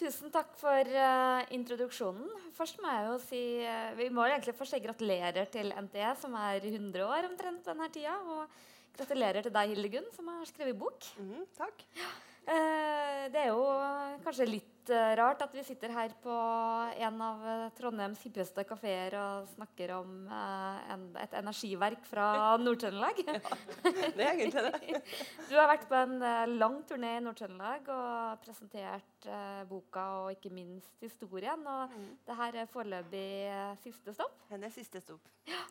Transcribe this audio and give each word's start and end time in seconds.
Tusen 0.00 0.32
takk 0.32 0.54
for 0.56 0.88
uh, 0.96 1.42
introduksjonen. 1.52 2.28
Først 2.56 2.78
må 2.80 2.88
jeg 2.88 3.02
jo 3.04 3.16
si 3.20 3.40
uh, 3.68 3.90
Vi 3.98 4.06
må 4.16 4.24
egentlig 4.24 4.54
først 4.56 4.72
si 4.72 4.80
gratulerer 4.80 5.50
til 5.52 5.74
NTE, 5.76 6.14
som 6.22 6.36
er 6.40 6.64
100 6.64 7.04
år 7.04 7.28
omtrent 7.28 7.60
på 7.60 7.74
denne 7.74 7.88
tida. 7.92 8.14
Og 8.32 8.96
gratulerer 8.96 9.44
til 9.44 9.52
deg, 9.52 9.74
Hildegunn, 9.74 10.08
som 10.16 10.30
har 10.32 10.48
skrevet 10.48 10.78
bok. 10.80 11.04
Mm, 11.20 11.44
takk. 11.58 11.84
Uh, 12.48 13.28
det 13.28 13.42
er 13.42 13.50
jo 13.50 13.60
kanskje 14.24 14.48
litt 14.48 14.69
uh, 14.92 15.12
rart 15.18 15.42
at 15.44 15.54
vi 15.54 15.62
sitter 15.64 15.92
her 15.94 16.12
på 16.22 16.34
en 17.06 17.22
av 17.24 17.44
uh, 17.44 17.68
Trondheims 17.76 18.20
hippeste 18.26 18.64
kafeer 18.68 19.14
og 19.18 19.48
snakker 19.54 19.92
om 19.96 20.12
uh, 20.30 20.80
en, 20.92 21.06
et 21.22 21.36
energiverk 21.38 22.04
fra 22.08 22.26
Nord-Trøndelag. 22.64 23.22
ja, 23.26 23.40
det 23.84 24.26
er 24.26 24.32
egentlig 24.34 24.64
det. 24.66 25.02
du 25.50 25.54
har 25.56 25.70
vært 25.72 25.86
på 25.90 26.00
en 26.00 26.16
lang 26.58 26.80
turné 26.88 27.14
i 27.18 27.24
Nord-Trøndelag 27.24 27.88
og 27.94 28.44
presentert 28.44 29.30
boka 29.70 30.04
og 30.24 30.34
ikke 30.36 30.52
minst 30.54 30.92
historien. 31.04 31.64
Og 31.64 31.94
mm. 31.94 32.10
det 32.26 32.38
her 32.42 32.60
er 32.62 32.70
foreløpig 32.74 33.30
siste 33.84 34.14
stopp. 34.16 34.36
Det 34.50 34.60
er 34.60 34.74
siste 34.74 35.02
stopp. 35.04 35.32
Ja. 35.48 35.64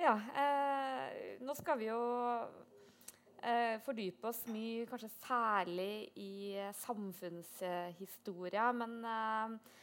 ja 0.00 0.16
nå 1.44 1.54
skal 1.58 1.80
vi 1.80 1.90
jo 1.90 2.00
eh, 3.46 3.78
fordype 3.84 4.30
oss 4.30 4.44
mye, 4.50 4.86
kanskje 4.90 5.10
særlig 5.20 6.08
i 6.20 6.56
eh, 6.58 6.72
samfunnshistoria. 6.82 8.70
Men, 8.76 8.96
eh, 9.12 9.74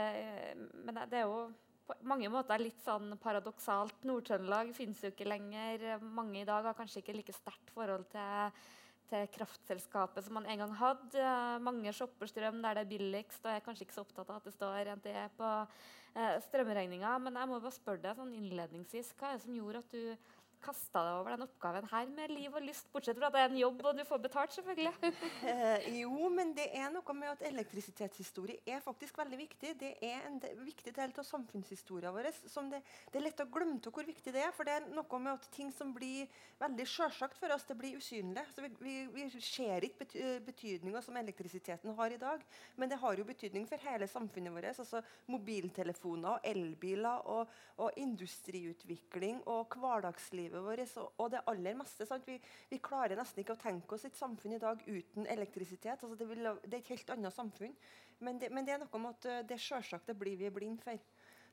eh, 0.00 0.52
men, 0.84 1.00
det 1.10 1.22
er 1.22 1.28
jo 1.28 1.46
på 1.86 1.96
mange 2.08 2.30
måter 2.32 2.62
litt 2.62 2.80
sånn 2.84 3.14
paradoksalt. 3.22 4.02
Nord-Trøndelag 4.08 4.72
finnes 4.74 5.02
jo 5.02 5.12
ikke 5.12 5.28
lenger. 5.28 6.00
Mange 6.02 6.42
i 6.42 6.48
dag 6.48 6.66
har 6.66 6.76
kanskje 6.78 7.04
ikke 7.04 7.14
like 7.20 7.36
sterkt 7.36 7.70
forhold 7.74 8.08
til, 8.10 8.64
til 9.06 9.28
kraftselskapet 9.36 10.26
som 10.26 10.34
man 10.40 10.48
en 10.50 10.64
gang 10.64 10.74
hadde. 10.80 11.28
Mange 11.62 11.94
shopper 11.94 12.26
strøm 12.30 12.58
der 12.64 12.80
det 12.80 12.86
er 12.86 12.90
billigst, 12.90 13.38
og 13.44 13.52
jeg 13.52 13.62
er 13.62 13.68
kanskje 13.68 13.86
ikke 13.86 14.00
så 14.00 14.02
opptatt 14.02 14.32
av 14.32 14.40
at 14.40 14.48
det 14.50 14.56
står 14.56 14.90
NTE 14.98 15.28
på 15.38 15.52
eh, 15.52 16.34
strømregninga. 16.48 17.14
Men 17.22 17.38
jeg 17.38 17.52
må 17.52 17.60
bare 17.62 17.78
spørre 17.78 18.02
deg 18.02 18.18
sånn 18.18 18.34
innledningsvis, 18.34 19.14
hva 19.14 19.30
er 19.30 19.38
det 19.38 19.46
som 19.46 19.60
gjorde 19.60 19.84
at 19.84 19.94
du 19.94 20.34
kasta 20.66 21.02
deg 21.06 21.20
over 21.20 21.36
den 21.36 21.46
oppgaven 21.46 21.88
her 21.92 22.10
med 22.16 22.34
liv 22.34 22.54
og 22.54 22.64
lyst, 22.64 22.88
bortsett 22.92 23.18
fra 23.18 23.30
at 23.30 23.36
det 23.36 23.42
er 23.44 23.52
en 23.52 23.60
jobb 23.60 23.84
og 23.86 23.98
du 23.98 24.04
får 24.08 24.22
betalt, 24.24 24.56
selvfølgelig? 24.56 25.12
eh, 25.52 25.88
jo, 26.00 26.30
men 26.32 26.52
det 26.56 26.68
er 26.74 26.90
noe 26.94 27.16
med 27.16 27.32
at 27.32 27.44
elektrisitetshistorie 27.50 28.64
er 28.66 28.82
faktisk 28.84 29.18
veldig 29.20 29.40
viktig. 29.40 29.74
Det 29.80 29.92
er 30.04 30.26
en 30.28 30.40
viktig 30.64 30.94
del 30.96 31.14
av 31.16 31.28
samfunnshistorien 31.28 32.14
vår. 32.14 32.30
Det, 32.32 32.82
det, 33.12 33.20
er 33.20 33.26
lett 33.28 33.44
å 33.44 33.48
glemme 33.52 33.78
hvor 33.86 34.06
viktig 34.06 34.34
det 34.34 34.42
er. 34.42 34.54
For 34.56 34.68
det 34.68 34.78
er 34.78 34.88
noe 34.90 35.22
med 35.22 35.36
at 35.36 35.48
ting 35.54 35.70
som 35.74 35.92
blir 35.94 36.26
veldig 36.60 36.88
sjølsagt 36.90 37.38
for 37.40 37.54
oss, 37.54 37.66
det 37.68 37.78
blir 37.78 37.98
usynlig. 38.00 38.44
Så 38.54 38.64
vi, 38.64 38.72
vi, 38.82 38.96
vi 39.14 39.28
ser 39.44 39.86
ikke 39.86 40.06
bety 40.06 40.24
betydninga 40.46 41.02
som 41.02 41.16
elektrisiteten 41.16 41.94
har 41.96 42.10
i 42.10 42.18
dag, 42.20 42.42
men 42.76 42.90
det 42.90 42.98
har 43.00 43.18
jo 43.18 43.26
betydning 43.28 43.66
for 43.68 43.82
hele 43.86 44.08
samfunnet 44.08 44.52
vårt. 44.54 44.78
altså 44.78 45.02
Mobiltelefoner, 45.30 46.36
og 46.36 46.48
elbiler 46.48 47.26
og, 47.30 47.52
og 47.82 48.00
industriutvikling 48.00 49.42
og 49.46 49.76
hverdagsliv 49.76 50.55
livet 50.56 50.96
vårt 50.96 51.20
og, 51.20 51.30
det 51.30 51.42
aller 51.46 51.76
meste. 51.78 52.06
Vi, 52.26 52.38
vi, 52.70 52.78
klarer 52.78 53.16
nesten 53.18 53.42
ikke 53.42 53.56
å 53.56 53.60
tenke 53.60 53.96
oss 53.96 54.06
et 54.08 54.16
samfunn 54.16 54.56
i 54.56 54.62
dag 54.62 54.82
uten 54.86 55.26
elektrisitet. 55.26 56.02
Altså 56.02 56.16
det, 56.16 56.28
vil, 56.28 56.50
det, 56.64 56.74
er 56.74 56.82
et 56.82 56.92
helt 56.94 57.14
annet 57.16 57.34
samfunn. 57.34 57.76
Men 58.18 58.40
det, 58.40 58.50
men 58.50 58.66
det 58.66 58.76
er 58.76 58.82
noe 58.82 59.00
med 59.02 59.16
at 59.18 59.28
eh, 59.30 59.46
det 59.48 59.60
sjølsagte 59.60 60.16
blir 60.16 60.38
vi 60.40 60.50
blind 60.50 60.80
for. 60.84 61.00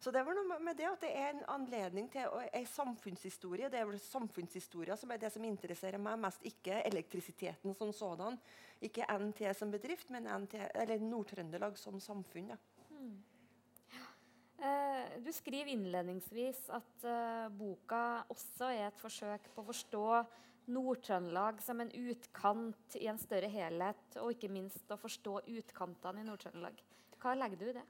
Så 0.03 0.11
det 0.11 0.23
var 0.27 0.35
noe 0.35 0.57
med 0.59 0.75
det 0.75 0.87
at 0.89 1.03
det 1.03 1.11
er 1.15 1.29
en 1.31 1.45
anledning 1.53 2.09
til 2.11 2.27
en 2.27 2.65
samfunnshistorie. 2.67 3.69
Det 3.71 3.79
er 3.79 3.87
vel 3.87 4.01
samfunnshistoria 4.03 4.97
som 4.99 5.13
er 5.15 5.21
det 5.21 5.29
som 5.31 5.45
interesserer 5.47 6.01
meg 6.01 6.19
mest, 6.19 6.43
ikke 6.43 6.81
elektrisiteten 6.89 7.75
som 7.77 7.93
sådan. 7.95 8.35
Ikke 8.83 9.07
NT 9.07 9.45
som 9.55 9.71
bedrift, 9.71 10.11
men 10.11 10.27
Nord-Trøndelag 10.27 11.79
som 11.79 12.01
samfunn. 12.03 12.51
Ja. 12.51 12.59
Mm. 12.89 13.15
Eh, 14.63 15.19
du 15.19 15.31
skriver 15.35 15.73
innledningsvis 15.73 16.69
at 16.71 17.03
uh, 17.03 17.49
boka 17.51 18.23
også 18.31 18.69
er 18.71 18.85
et 18.87 19.01
forsøk 19.01 19.49
på 19.51 19.59
å 19.59 19.67
forstå 19.67 20.03
Nord-Trøndelag 20.71 21.59
som 21.59 21.81
en 21.83 21.91
utkant 21.91 22.95
i 22.95 23.09
en 23.11 23.19
større 23.19 23.49
helhet, 23.51 24.05
og 24.21 24.31
ikke 24.31 24.51
minst 24.53 24.93
å 24.93 24.99
forstå 25.01 25.41
utkantene 25.51 26.23
i 26.23 26.27
Nord-Trøndelag. 26.29 26.79
Hva 27.19 27.35
legger 27.35 27.59
du 27.59 27.65
i 27.67 27.75
det? 27.75 27.83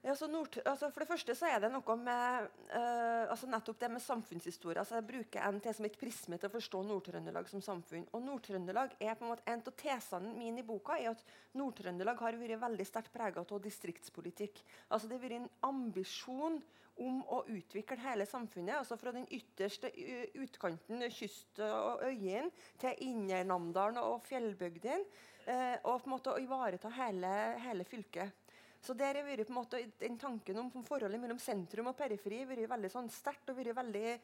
Ja, 0.00 0.14
Nord, 0.32 0.54
altså 0.64 0.88
for 0.88 1.02
det 1.02 1.10
første 1.10 1.34
så 1.36 1.48
er 1.52 1.58
det 1.60 1.68
noe 1.74 1.94
med 2.00 2.46
uh, 2.72 3.26
altså 3.28 3.44
nettopp 3.52 3.82
det 3.82 3.90
med 3.92 4.00
samfunnshistorie. 4.00 4.80
Altså 4.80 4.96
jeg 4.96 5.06
bruker 5.10 5.44
NT 5.52 5.68
som 5.76 5.88
et 5.90 5.98
prisme 6.00 6.38
til 6.40 6.48
å 6.48 6.54
forstå 6.54 6.80
Nord-Trøndelag 6.88 7.50
som 7.50 7.60
samfunn. 7.60 8.06
Og 8.16 8.24
Nord-Trøndelag 8.24 8.94
er 8.96 9.18
på 9.18 9.26
En 9.26 9.32
måte, 9.34 9.44
en 9.44 9.60
av 9.60 9.76
tesene 9.76 10.32
mine 10.38 10.62
i 10.62 10.64
boka 10.64 10.96
er 10.96 11.10
at 11.12 11.20
Nord-Trøndelag 11.60 12.24
har 12.24 12.40
vært 12.40 12.62
veldig 12.64 12.88
sterkt 12.88 13.12
prega 13.12 13.44
av 13.44 13.60
distriktspolitikk. 13.60 14.64
Altså 14.88 15.10
Det 15.10 15.18
har 15.18 15.26
vært 15.26 15.38
en 15.42 15.50
ambisjon 15.68 16.56
om 17.00 17.20
å 17.28 17.44
utvikle 17.52 18.00
hele 18.00 18.24
samfunnet. 18.24 18.78
altså 18.80 18.96
Fra 18.96 19.12
den 19.12 19.28
ytterste 19.28 19.92
utkanten, 20.40 21.04
kyst 21.12 21.60
og 21.60 22.06
øyene, 22.08 22.48
til 22.80 23.04
Indre-Namdalen 23.04 24.00
og 24.00 24.24
fjellbygdene. 24.32 25.04
Uh, 25.44 25.76
og 25.88 26.00
på 26.00 26.08
en 26.08 26.12
måte 26.14 26.32
å 26.32 26.40
ivareta 26.40 26.88
hele, 26.96 27.30
hele 27.68 27.84
fylket. 27.84 28.48
Så 28.80 28.94
der 28.96 29.18
har 29.18 29.26
vært 29.26 29.44
på 29.44 29.52
en 29.52 29.58
måte 29.58 29.80
den 30.00 30.16
tanken 30.20 30.58
om 30.62 30.70
forholdet 30.86 31.20
mellom 31.20 31.38
sentrum 31.42 31.90
og 31.90 31.98
periferi 31.98 32.46
vært 32.48 32.70
veldig 32.70 32.90
sånn 32.92 33.10
sterkt 33.12 33.50
og 33.52 33.58
vært 33.58 33.76
veldig, 33.76 34.14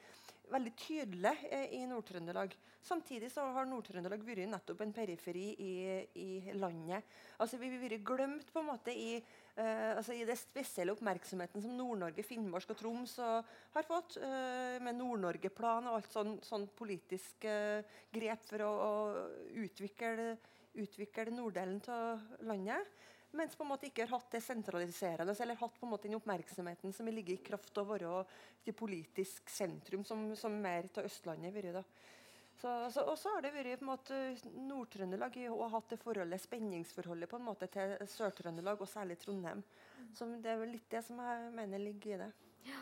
veldig 0.55 0.73
tydelig 0.81 1.33
eh, 1.51 1.75
i 1.77 1.83
Nord-Trøndelag. 1.91 2.55
Samtidig 2.87 3.29
så 3.35 3.45
har 3.53 3.67
Nord-Trøndelag 3.69 4.23
vært 4.25 4.49
nettopp 4.49 4.81
en 4.81 4.95
periferi 4.97 5.51
i, 5.61 5.73
i, 6.23 6.29
landet. 6.57 7.05
Altså 7.37 7.59
Vi 7.61 7.69
har 7.69 7.83
vært 7.83 8.05
glemt 8.09 8.53
på 8.55 8.63
en 8.63 8.69
måte 8.71 8.95
i, 8.97 9.19
eh, 9.21 9.91
altså 9.91 10.17
i 10.17 10.25
det 10.25 10.39
spesielle 10.41 10.95
oppmerksomheten 10.97 11.61
som 11.61 11.75
Nord-Norge, 11.77 12.25
Finnmark 12.25 12.73
og 12.73 12.79
Troms 12.81 13.19
og, 13.27 13.51
har 13.77 13.89
fått, 13.89 14.17
eh, 14.23 14.79
med 14.81 14.97
Nord-Norge-plan 15.03 15.91
og 15.91 15.99
alt 15.99 16.17
sånn, 16.17 16.39
sånn 16.47 16.65
politisk 16.79 17.45
eh, 17.45 17.85
grep 18.15 18.49
for 18.49 18.65
å, 18.65 18.73
å 18.73 19.27
utvikle, 19.67 20.33
utvikle 20.81 21.35
norddelen 21.35 21.83
av 21.93 22.41
landet 22.49 22.97
mens 23.37 23.57
på 23.57 23.65
en 23.65 23.71
måte 23.73 23.89
ikke 23.89 24.05
har 24.05 24.19
hatt 24.19 24.37
det 24.37 24.43
sentraliserende 24.45 25.35
eller 25.43 25.59
hatt 25.61 25.81
på 25.81 25.87
en 25.87 25.93
måte 25.93 26.09
den 26.09 26.19
oppmerksomheten 26.19 26.93
som 26.95 27.09
ligger 27.11 27.35
i 27.35 27.45
kraft 27.45 27.79
av 27.79 27.89
å 27.89 27.97
være 27.97 28.13
et 28.65 28.77
politisk 28.77 29.51
sentrum, 29.51 30.05
som, 30.05 30.29
som 30.37 30.55
mer 30.63 30.89
av 30.95 31.09
Østlandet 31.09 31.51
har 31.51 31.57
vært. 31.57 31.99
Så, 32.57 32.71
så, 32.91 33.03
og 33.05 33.19
så 33.21 33.35
har 33.35 33.45
det 33.45 33.53
vært 33.53 33.83
på 33.83 33.85
en 33.85 33.91
måte 33.91 34.19
Nord-Trøndelag 34.65 35.35
har 35.45 35.73
hatt 35.75 35.93
det 35.93 36.01
forholdet, 36.01 36.41
spenningsforholdet 36.41 37.29
på 37.29 37.37
en 37.37 37.49
måte 37.51 37.69
til 37.73 37.93
Sør-Trøndelag, 38.15 38.81
og 38.81 38.89
særlig 38.89 39.19
Trondheim. 39.21 39.61
Så 40.17 40.29
Det 40.41 40.55
er 40.55 40.63
vel 40.63 40.73
litt 40.79 40.89
det 40.91 41.05
som 41.05 41.21
jeg 41.21 41.51
mener 41.53 41.83
ligger 41.83 42.15
i 42.15 42.21
det. 42.25 42.31
Ja. 42.67 42.81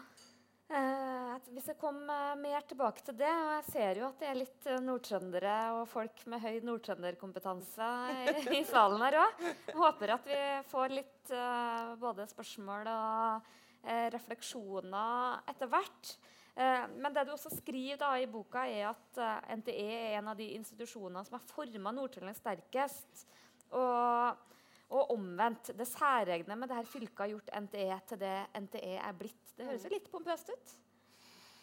Eh, 0.73 1.49
hvis 1.53 1.67
jeg 1.69 1.77
kommer 1.77 2.39
mer 2.41 2.65
tilbake 2.65 3.03
til 3.05 3.19
det 3.19 3.29
og 3.29 3.51
Jeg 3.53 3.65
ser 3.69 3.99
jo 4.01 4.07
at 4.07 4.23
det 4.23 4.29
er 4.31 4.39
litt 4.39 4.69
eh, 4.71 4.81
nordtrøndere 4.81 5.57
og 5.77 5.83
folk 5.91 6.23
med 6.33 6.41
høy 6.41 6.63
nordtrønderkompetanse 6.65 7.89
i, 8.15 8.37
i 8.57 8.63
salen 8.65 9.05
her 9.05 9.19
òg. 9.21 9.43
Håper 9.77 10.15
at 10.17 10.31
vi 10.31 10.39
får 10.71 10.95
litt 10.97 11.35
eh, 11.37 11.93
både 12.01 12.25
spørsmål 12.33 12.89
og 12.95 13.51
eh, 13.85 14.09
refleksjoner 14.15 15.45
etter 15.53 15.69
hvert. 15.69 16.15
Eh, 16.57 16.89
men 16.97 17.13
det 17.13 17.27
du 17.29 17.35
også 17.35 17.53
skriver 17.59 18.01
da, 18.01 18.15
i 18.17 18.31
boka, 18.31 18.65
er 18.65 18.89
at 18.95 19.21
eh, 19.21 19.55
NTE 19.61 19.87
er 19.91 20.19
en 20.23 20.33
av 20.33 20.41
de 20.41 20.49
institusjonene 20.57 21.27
som 21.29 21.37
har 21.37 21.49
forma 21.51 21.93
Nord-Trøndelag 21.93 22.41
sterkest. 22.41 23.27
Og 23.75 24.54
og 24.93 25.15
omvendt. 25.15 25.73
Det 25.77 25.87
særegne 25.89 26.57
med 26.59 26.71
dette 26.71 26.91
fylket 26.91 27.25
har 27.25 27.33
gjort 27.33 27.53
NTE 27.67 28.01
til 28.11 28.21
det 28.21 28.35
NTE 28.67 28.97
er 28.99 29.15
blitt. 29.19 29.55
Det 29.57 29.69
høres 29.69 29.87
jo 29.87 29.95
litt 29.95 30.11
pompøst 30.13 30.53
ut? 30.53 30.75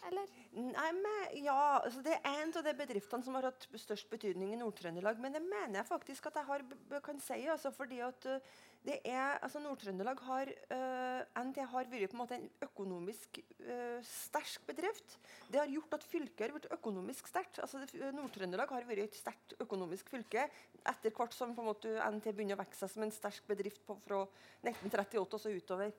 Eller? 0.08 0.26
Nei, 0.52 0.88
men, 0.96 1.36
ja, 1.44 1.78
altså 1.78 2.02
Det 2.04 2.16
er 2.18 2.40
en 2.42 2.50
av 2.58 2.66
de 2.66 2.72
bedriftene 2.76 3.24
som 3.24 3.36
har 3.38 3.46
hatt 3.48 3.66
størst 3.80 4.10
betydning 4.10 4.52
i 4.52 4.58
Nord-Trøndelag. 4.60 5.20
Men 5.22 5.36
det 5.36 5.42
mener 5.44 5.78
jeg 5.78 5.88
faktisk 5.88 6.28
at 6.28 6.40
jeg 6.40 6.48
har, 6.48 6.64
kan 7.06 7.22
si. 7.22 7.38
Altså, 7.52 7.70
fordi 7.74 8.02
at 8.04 8.26
uh, 8.28 8.52
det 8.82 8.98
er, 9.06 9.38
altså 9.38 9.62
Nord-Trøndelag 9.62 10.20
har 10.26 10.52
uh, 10.74 11.42
NT 11.46 11.62
har 11.70 11.90
vært 11.92 12.10
på 12.10 12.18
en 12.18 12.22
måte 12.24 12.38
en 12.40 12.48
økonomisk 12.66 13.40
uh, 13.62 14.00
sterk 14.06 14.66
bedrift. 14.68 15.18
Det 15.48 15.62
har 15.62 15.70
gjort 15.70 15.96
at 16.00 16.08
fylket 16.10 16.46
har 16.48 16.56
blitt 16.56 16.70
økonomisk 16.74 17.30
sterkt. 17.30 17.62
Altså, 17.62 17.84
Nord-Trøndelag 18.18 18.74
har 18.74 18.88
vært 18.88 19.06
et 19.06 19.20
sterkt 19.22 19.54
økonomisk 19.62 20.10
fylke 20.12 20.48
etter 20.82 21.14
hvert 21.14 21.36
som 21.36 21.54
på 21.54 21.62
en 21.62 21.70
måte 21.70 21.94
NT 22.10 22.32
begynner 22.32 22.58
å 22.58 22.64
vokse 22.64 22.82
seg 22.82 22.96
som 22.96 23.06
en 23.06 23.14
sterk 23.14 23.46
bedrift 23.48 23.84
på, 23.86 23.96
fra 24.02 24.24
1938 24.66 25.22
og 25.22 25.40
så 25.40 25.54
utover. 25.54 25.94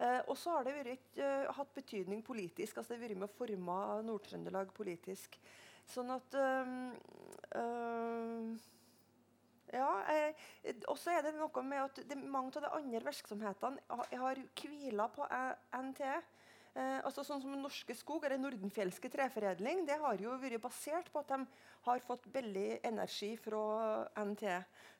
Uh, 0.00 0.20
og 0.32 0.36
så 0.40 0.54
har 0.56 0.64
det 0.64 0.72
vært, 0.78 1.08
uh, 1.20 1.50
hatt 1.58 1.74
betydning 1.76 2.22
politisk. 2.24 2.78
altså 2.78 2.94
Det 2.94 3.00
har 3.02 3.08
vært 3.08 3.20
med 3.20 3.28
å 3.28 3.36
forme 3.36 3.78
Nord-Trøndelag 4.08 4.72
politisk. 4.72 5.36
Sånn 5.90 6.12
at 6.14 6.36
uh, 6.40 6.92
ja, 9.70 9.90
eh, 10.10 10.34
og 10.90 10.96
så 10.98 11.12
er 11.14 11.22
det 11.22 11.36
noe 11.36 11.62
med 11.62 11.82
at 11.84 12.00
det, 12.10 12.16
mange 12.18 12.50
av 12.58 12.64
de 12.64 12.70
andre 12.74 13.02
virksomhetene 13.06 14.00
har 14.18 14.40
hvila 14.58 15.06
på 15.14 15.26
NT. 15.78 16.08
Eh, 16.80 17.00
altså 17.04 17.24
sånn 17.26 17.42
som 17.42 17.52
Norske 17.60 17.92
Skog 17.98 18.24
eller 18.24 18.40
Nordenfjelske 18.40 19.10
treforedling 19.12 19.82
det 19.88 19.98
har 20.00 20.20
jo 20.22 20.36
vært 20.40 20.62
basert 20.62 21.10
på 21.12 21.20
at 21.20 21.32
de 21.34 21.40
har 21.84 22.02
fått 22.06 22.28
billig 22.32 22.78
energi 22.86 23.34
fra 23.40 23.60
NT. 24.16 24.44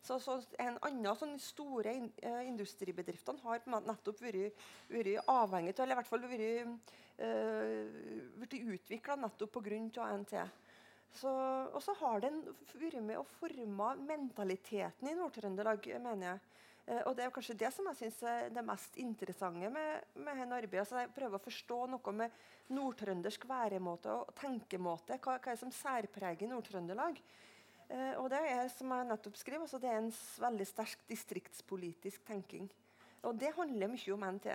Så, 0.05 0.19
så 0.21 0.41
En 0.61 0.77
annen 0.89 1.17
sånn 1.17 1.39
store 1.41 1.95
in, 1.97 2.11
eh, 2.21 2.43
industribedriftene 2.51 3.41
har 3.47 3.65
nettopp 3.71 4.21
vært, 4.21 4.61
vært 4.91 5.31
avhengig 5.31 5.73
av, 5.73 5.85
eller 5.85 5.97
i 5.97 6.01
hvert 6.01 6.11
fall 6.11 6.27
vært, 6.29 6.93
uh, 7.21 8.75
utvikla 8.75 9.17
nettopp 9.21 9.57
pga. 9.57 10.09
NT. 10.21 10.45
Så, 11.21 11.31
og 11.75 11.81
så 11.83 11.95
har 12.01 12.21
den 12.23 12.43
vært 12.75 13.01
med 13.03 13.19
å 13.19 13.29
forme 13.39 13.95
mentaliteten 14.05 15.09
i 15.11 15.17
Nord-Trøndelag, 15.19 15.89
mener 16.01 16.27
jeg. 16.27 16.43
Eh, 16.91 17.03
og 17.07 17.15
Det 17.17 17.25
er 17.25 17.35
kanskje 17.35 17.59
det 17.59 17.71
som 17.75 17.87
jeg 17.91 17.99
synes 18.01 18.23
er 18.27 18.49
det 18.55 18.65
mest 18.67 18.97
interessante 18.99 19.71
med, 19.71 20.09
med 20.17 20.41
dette 20.43 20.57
arbeidet. 20.57 20.83
Altså 20.83 21.05
jeg 21.05 21.13
prøver 21.15 21.39
å 21.39 21.45
forstå 21.45 21.79
noe 21.93 22.17
med 22.17 22.41
nordtrøndersk 22.75 23.47
væremåte 23.51 24.17
og 24.17 24.35
tenkemåte. 24.41 25.21
Hva, 25.23 25.39
hva 25.39 25.53
er 25.53 25.59
det 25.59 25.63
som 25.63 25.75
særpreger 25.75 26.51
Nord-Trøndelag? 26.51 27.23
Eh, 27.91 28.13
og 28.19 28.31
Det 28.33 28.43
er 28.43 28.69
som 28.75 28.93
jeg 28.97 29.09
nettopp 29.13 29.39
skriver, 29.39 29.67
altså 29.67 29.83
det 29.83 29.91
er 29.93 30.03
en 30.03 30.13
veldig 30.47 30.67
sterk 30.67 31.07
distriktspolitisk 31.11 32.27
tenking. 32.27 32.69
Og 33.23 33.37
det 33.39 33.55
handler 33.57 33.93
mye 33.93 34.15
om 34.15 34.29
NT. 34.37 34.55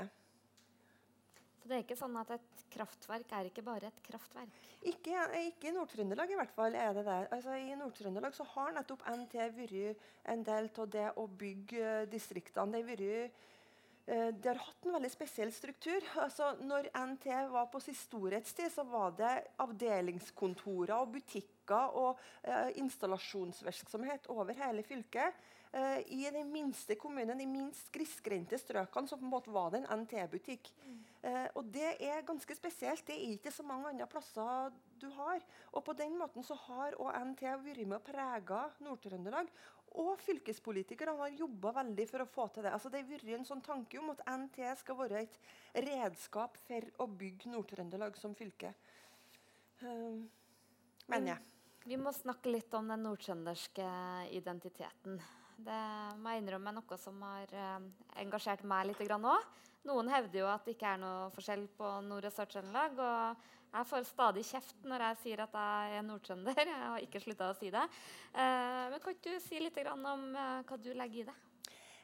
Så 1.66 1.72
det 1.72 1.78
er 1.80 1.82
ikke 1.82 1.96
sånn 1.98 2.18
at 2.22 2.30
et 2.30 2.60
kraftverk 2.76 3.32
er 3.34 3.48
ikke 3.50 3.64
bare 3.66 3.88
et 3.90 4.02
kraftverk? 4.06 4.58
Ikke, 4.86 5.22
ikke 5.48 5.72
i 5.72 5.74
Nord-Trøndelag 5.74 6.30
i 6.30 6.36
hvert 6.38 6.52
fall 6.54 6.76
er 6.78 6.92
det 6.94 7.04
det. 7.08 7.16
Altså, 7.34 7.56
I 7.58 7.74
Nord-Trøndelag 7.80 8.36
så 8.38 8.46
har 8.52 8.76
nettopp 8.76 9.02
NT 9.10 9.34
vært 9.56 10.04
en 10.30 10.44
del 10.46 10.70
av 10.70 10.92
det 10.94 11.08
å 11.18 11.24
bygge 11.26 11.96
distriktene. 12.12 12.70
Det 12.76 12.84
har 12.92 13.02
eh, 13.08 14.30
de 14.38 14.52
har 14.52 14.62
hatt 14.62 14.86
en 14.86 14.94
veldig 14.94 15.10
spesiell 15.10 15.56
struktur. 15.58 16.06
Altså, 16.22 16.52
når 16.62 16.92
NT 16.94 17.26
var 17.56 17.66
på 17.74 17.82
sin 17.82 17.98
storhetstid, 17.98 18.70
så 18.76 18.86
var 18.86 19.18
det 19.18 19.34
avdelingskontorer 19.66 20.94
og 21.00 21.16
butikker 21.18 21.98
og 21.98 22.22
eh, 22.44 22.78
installasjonsvirksomhet 22.84 24.30
over 24.38 24.54
hele 24.62 24.86
fylket. 24.86 25.42
Eh, 25.74 25.98
I 26.14 26.30
den 26.30 26.54
minste 26.54 27.02
kommunen, 27.02 27.42
de 27.42 27.50
minst 27.50 27.90
grisgrendte 27.90 28.62
strøkene, 28.62 29.10
så 29.10 29.18
på 29.18 29.26
en 29.26 29.34
måte 29.34 29.58
var 29.58 29.74
det 29.74 29.82
en 29.82 30.06
NT-butikk. 30.06 30.70
Mm. 30.86 31.04
Uh, 31.25 31.48
og 31.57 31.69
Det 31.74 31.95
er 32.06 32.25
ganske 32.25 32.56
spesielt. 32.56 33.01
Det 33.07 33.16
er 33.16 33.31
ikke 33.33 33.51
så 33.51 33.63
mange 33.66 33.89
andre 33.89 34.06
plasser 34.07 34.74
du 35.01 35.07
har. 35.18 35.42
Og 35.74 35.83
På 35.83 35.94
den 35.98 36.18
måten 36.19 36.45
så 36.45 36.57
har 36.68 36.94
NT 37.25 37.42
vært 37.66 37.88
med 37.88 37.98
og 37.98 38.06
prega 38.06 38.60
Nord-Trøndelag. 38.86 39.50
Og 39.95 40.19
fylkespolitikerne 40.19 41.16
har 41.18 41.33
jobba 41.39 41.72
veldig 41.80 42.06
for 42.10 42.22
å 42.22 42.30
få 42.30 42.48
til 42.54 42.68
det. 42.68 42.74
Altså 42.75 42.92
Det 42.92 43.01
har 43.01 43.10
vært 43.10 43.31
en 43.39 43.48
sånn 43.48 43.63
tanke 43.66 44.00
om 44.01 44.12
at 44.13 44.22
NT 44.27 44.60
skal 44.83 45.00
være 45.00 45.24
et 45.24 45.39
redskap 45.88 46.60
for 46.68 46.92
å 47.01 47.07
bygge 47.10 47.50
Nord-Trøndelag 47.56 48.19
som 48.22 48.36
fylke. 48.38 48.75
Uh, 49.81 50.22
mener 51.07 51.33
jeg. 51.33 51.42
Vi 51.86 51.98
må 52.01 52.13
snakke 52.13 52.50
litt 52.50 52.74
om 52.74 52.88
den 52.89 53.04
nordtrønderske 53.06 53.88
identiteten. 54.33 55.19
Det 55.56 55.81
må 56.19 56.34
jeg 56.34 56.44
innrømme 56.44 56.72
er 56.72 56.75
noe 56.75 56.98
som 57.00 57.22
har 57.24 57.54
uh, 57.56 57.86
engasjert 58.22 58.66
meg 58.68 58.90
litt 58.90 59.04
òg. 59.16 59.46
Noen 59.86 60.10
hevder 60.10 60.42
jo 60.42 60.48
at 60.50 60.66
det 60.66 60.75
ikke 60.75 60.96
er 60.96 61.02
noe 61.02 61.30
forskjell 61.36 61.68
på 61.78 61.90
Nord- 62.07 62.25
og 62.28 62.34
Sør-Trøndelag. 62.34 62.98
Og 63.00 63.52
jeg 63.75 63.88
får 63.90 64.06
stadig 64.07 64.44
kjeft 64.48 64.86
når 64.88 65.04
jeg 65.10 65.19
sier 65.22 65.44
at 65.46 65.57
jeg 65.60 65.98
er 66.00 66.06
nordtrønder. 66.07 66.62
Jeg 66.72 66.84
har 66.84 67.02
ikke 67.04 67.22
slutta 67.24 67.50
å 67.52 67.57
si 67.57 67.72
det. 67.74 67.84
Uh, 68.34 68.86
men 68.94 69.02
kan 69.04 69.18
du 69.25 69.34
si 69.44 69.60
litt 69.62 69.78
om 69.92 70.31
uh, 70.36 70.63
hva 70.66 70.80
du 70.80 70.94
legger 70.96 71.25
i 71.25 71.28
det? 71.30 71.36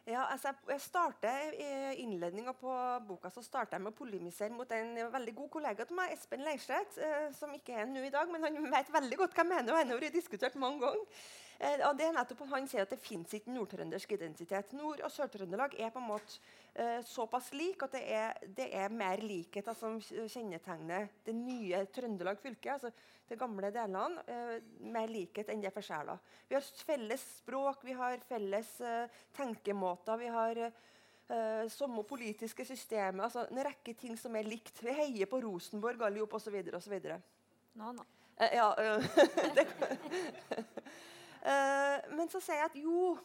Ja, 0.10 0.24
altså 0.34 0.50
jeg 0.66 0.82
starter 0.82 1.54
I 1.62 2.00
innledninga 2.02 2.56
på 2.58 2.72
boka 3.06 3.30
så 3.30 3.44
starter 3.46 3.78
jeg 3.78 3.84
med 3.86 3.92
å 3.92 3.98
polemisere 4.00 4.50
mot 4.50 4.72
en 4.74 4.96
veldig 5.14 5.34
god 5.38 5.52
kollega 5.54 5.86
til 5.86 6.00
meg, 6.00 6.16
Espen 6.16 6.42
Leirstedt, 6.42 6.98
uh, 6.98 7.30
som 7.38 7.54
ikke 7.56 7.78
er 7.84 7.88
nå 7.90 8.02
i 8.08 8.14
dag, 8.14 8.30
men 8.34 8.48
han 8.48 8.58
vet 8.74 8.90
veldig 8.94 9.22
godt 9.22 9.38
hva 9.38 9.46
jeg 9.46 9.52
mener. 9.54 9.74
og 9.74 9.80
han 9.80 9.94
har 9.94 10.14
diskutert 10.14 10.58
mange 10.60 10.82
ganger. 10.84 11.24
Eh, 11.62 11.82
og 11.86 11.94
det 11.98 12.08
er 12.08 12.16
nettopp 12.16 12.42
Han 12.50 12.66
sier 12.70 12.88
at 12.88 12.94
det 12.94 12.98
fins 13.02 13.36
ikke 13.38 13.54
nordtrøndersk 13.54 14.16
identitet. 14.16 14.74
Nord- 14.74 15.04
og 15.06 15.12
Sør-Trøndelag 15.14 15.76
er 15.78 15.92
på 15.94 16.02
en 16.02 16.08
måte 16.10 16.40
eh, 16.74 17.04
såpass 17.06 17.52
lik 17.54 17.84
at 17.86 17.94
det 17.94 18.02
er, 18.10 18.40
det 18.58 18.70
er 18.74 18.90
mer 18.90 19.22
likheter 19.22 19.78
som 19.78 20.00
kjennetegner 20.02 21.12
det 21.26 21.36
nye 21.38 21.84
Trøndelag 21.94 22.42
fylke. 22.42 22.72
altså 22.74 22.90
de 23.30 23.38
gamle 23.38 23.70
delene. 23.72 24.24
Eh, 24.26 24.56
mer 24.90 25.12
likhet 25.12 25.52
enn 25.54 25.62
det 25.62 25.74
forskjeller. 25.76 26.18
Vi 26.50 26.58
har 26.58 26.72
felles 26.90 27.28
språk, 27.38 27.86
vi 27.86 27.94
har 28.00 28.18
felles 28.28 28.74
eh, 28.82 29.22
tenkemåter. 29.38 30.18
vi 30.18 30.32
har 30.38 30.72
Uh, 31.32 31.70
samme 31.72 32.04
politiske 32.04 32.66
systemet. 32.66 33.24
altså 33.24 33.46
En 33.52 33.64
rekke 33.64 33.94
ting 33.94 34.18
som 34.20 34.36
er 34.36 34.44
likt. 34.44 34.84
Vi 34.84 34.92
heier 34.92 35.26
på 35.32 35.40
Rosenborg 35.40 36.02
alle 36.04 36.26
osv. 36.28 36.58
osv. 36.76 36.96
No, 37.74 37.92
no. 37.94 38.04
Uh, 38.36 38.50
ja, 38.52 38.68
Uh, 40.52 40.64
men 41.42 42.30
så 42.30 42.38
sier 42.38 42.60
jeg 42.60 42.70
at 42.70 42.76
jo 42.78 43.16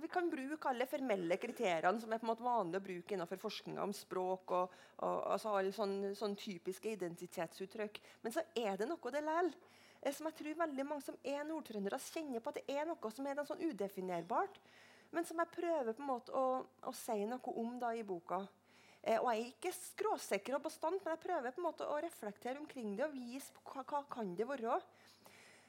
vi 0.00 0.08
kan 0.08 0.30
bruke 0.30 0.68
alle 0.70 0.86
formelle 0.88 1.36
kriteriene 1.40 2.00
som 2.00 2.12
er 2.12 2.20
på 2.20 2.26
en 2.26 2.30
måte 2.30 2.46
vanlig 2.46 2.80
å 2.80 2.84
bruke 2.84 3.14
innenfor 3.16 3.40
forskninga 3.42 3.82
om 3.84 3.92
språk. 3.96 4.54
og, 4.56 4.74
og 5.04 5.14
altså 5.34 5.54
alle 5.58 5.74
sånne, 5.74 6.14
sånne, 6.16 6.40
typiske 6.40 6.94
identitetsuttrykk. 6.94 8.00
Men 8.22 8.34
så 8.34 8.44
er 8.56 8.78
det 8.80 8.88
noe 8.88 9.12
det 9.12 9.24
likevel. 9.24 9.52
Eh, 10.00 10.12
som 10.14 10.28
jeg 10.28 10.38
tror 10.40 10.58
veldig 10.64 10.88
mange 10.88 11.06
som 11.06 11.20
er 11.24 11.44
nordtrøndere, 11.48 12.00
kjenner 12.00 12.42
på 12.44 12.52
at 12.52 12.60
det 12.60 12.76
er 12.76 12.88
noe 12.88 13.12
som 13.12 13.28
er 13.28 13.44
sånn 13.48 13.64
udefinerbart. 13.64 14.60
Men 15.14 15.26
som 15.28 15.38
jeg 15.38 15.54
prøver 15.54 15.94
på 15.94 16.02
en 16.02 16.10
måte 16.10 16.34
å, 16.34 16.64
å 16.64 16.92
si 16.96 17.20
noe 17.28 17.56
om 17.60 17.78
da 17.80 17.92
i 17.94 18.04
boka. 18.06 18.42
Eh, 19.02 19.20
og 19.20 19.30
Jeg 19.30 19.40
er 19.40 19.50
ikke 19.52 19.74
skråsikker 19.76 20.58
og 20.58 20.64
bastant, 20.64 21.00
men 21.04 21.14
jeg 21.14 21.24
prøver 21.26 21.54
på 21.54 21.62
en 21.62 21.68
måte 21.68 21.88
å 21.88 22.00
reflektere 22.02 22.60
omkring 22.60 22.96
det 22.96 23.08
og 23.08 23.16
vise 23.16 23.52
hva, 23.62 23.84
hva 23.84 24.04
kan 24.10 24.32
det 24.36 24.48
være. 24.48 24.80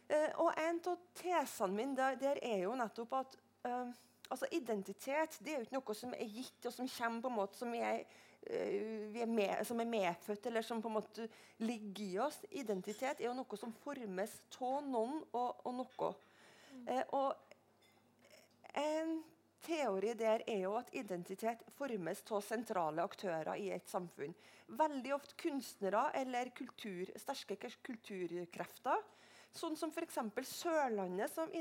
Eh, 0.07 0.31
og 0.37 0.53
En 0.61 0.79
av 0.85 0.99
tesene 1.17 1.73
mine 1.73 1.97
der, 1.97 2.17
der, 2.21 2.41
er 2.45 2.61
jo 2.65 2.75
nettopp 2.77 3.13
at 3.17 3.37
uh, 3.65 3.89
altså 4.29 4.49
identitet 4.53 5.39
det 5.41 5.53
er 5.53 5.57
jo 5.57 5.65
ikke 5.65 5.79
noe 5.79 5.95
som 5.97 6.13
er 6.13 6.29
gitt, 6.29 6.67
og 6.67 6.73
som 6.75 6.89
kommer 6.89 7.23
på 7.23 7.31
en 7.31 7.37
måte 7.39 7.57
som 7.57 7.73
er, 7.73 8.03
uh, 8.45 9.17
er, 9.17 9.25
med, 9.25 9.63
som 9.65 9.81
er 9.81 9.89
medfødt, 9.89 10.45
eller 10.51 10.65
som 10.65 10.83
på 10.83 10.91
en 10.91 10.97
måte 10.99 11.25
ligger 11.65 12.03
i 12.05 12.19
oss. 12.27 12.37
Identitet 12.51 13.21
er 13.21 13.31
jo 13.31 13.37
noe 13.37 13.57
som 13.59 13.73
formes 13.81 14.35
av 14.59 14.85
noen 14.85 15.23
og, 15.31 15.65
og 15.65 15.79
noe. 15.81 16.11
Uh, 16.85 17.03
og 17.17 17.33
en 18.77 19.17
teori 19.65 20.13
der 20.13 20.45
er 20.45 20.61
jo 20.67 20.75
at 20.77 20.93
identitet 20.93 21.65
formes 21.79 22.21
av 22.29 22.45
sentrale 22.45 23.01
aktører 23.01 23.55
i 23.57 23.71
et 23.73 23.89
samfunn. 23.89 24.37
Veldig 24.69 25.17
ofte 25.17 25.37
kunstnere 25.41 26.11
eller 26.21 26.53
kultur, 26.53 27.09
sterke 27.17 27.57
kulturkrefter 27.81 29.01
Sånn 29.55 29.77
som 29.79 29.91
f.eks. 29.93 30.17
Sørlandet 30.49 31.31
som, 31.31 31.51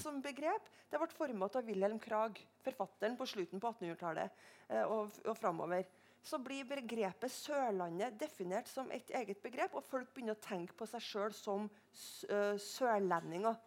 som, 0.00 0.20
begrep. 0.24 0.70
Det 0.88 1.00
ble 1.00 1.08
formet 1.12 1.58
av 1.58 1.66
Wilhelm 1.68 1.98
Krag, 2.00 2.38
forfatteren 2.64 3.18
på 3.18 3.26
slutten 3.28 3.60
på 3.60 3.74
1800-tallet 3.74 4.38
eh, 4.68 4.86
og, 4.86 5.12
og 5.26 5.36
framover. 5.36 5.84
Så 6.24 6.38
blir 6.40 6.64
begrepet 6.70 7.34
Sørlandet 7.34 8.16
definert 8.20 8.70
som 8.70 8.88
et 8.94 9.10
eget 9.18 9.42
begrep, 9.44 9.76
og 9.76 9.84
folk 9.84 10.14
begynner 10.14 10.38
å 10.38 10.44
tenke 10.44 10.76
på 10.78 10.86
seg 10.88 11.02
sjøl 11.02 11.34
som 11.34 11.66
uh, 11.66 12.54
sørlendinger. 12.62 13.58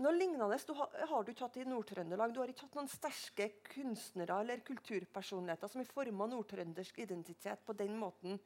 Noe 0.00 0.12
lignende 0.12 0.58
du 0.66 0.72
har, 0.76 0.92
har, 1.08 1.24
du 1.24 1.30
ikke 1.32 1.46
hatt 1.46 1.60
i 1.60 1.68
Nord-Trøndelag. 1.68 2.32
Du 2.32 2.40
har 2.42 2.50
ikke 2.52 2.66
hatt 2.66 2.74
noen 2.76 2.90
sterke 2.90 3.50
kunstnere 3.70 4.40
eller 4.42 4.64
kulturpersonligheter 4.64 5.72
som 5.72 5.80
har 5.80 5.88
forma 5.92 6.26
nordtrøndersk 6.32 6.98
identitet 7.04 7.62
på 7.64 7.76
den 7.76 7.94
måten. 8.00 8.40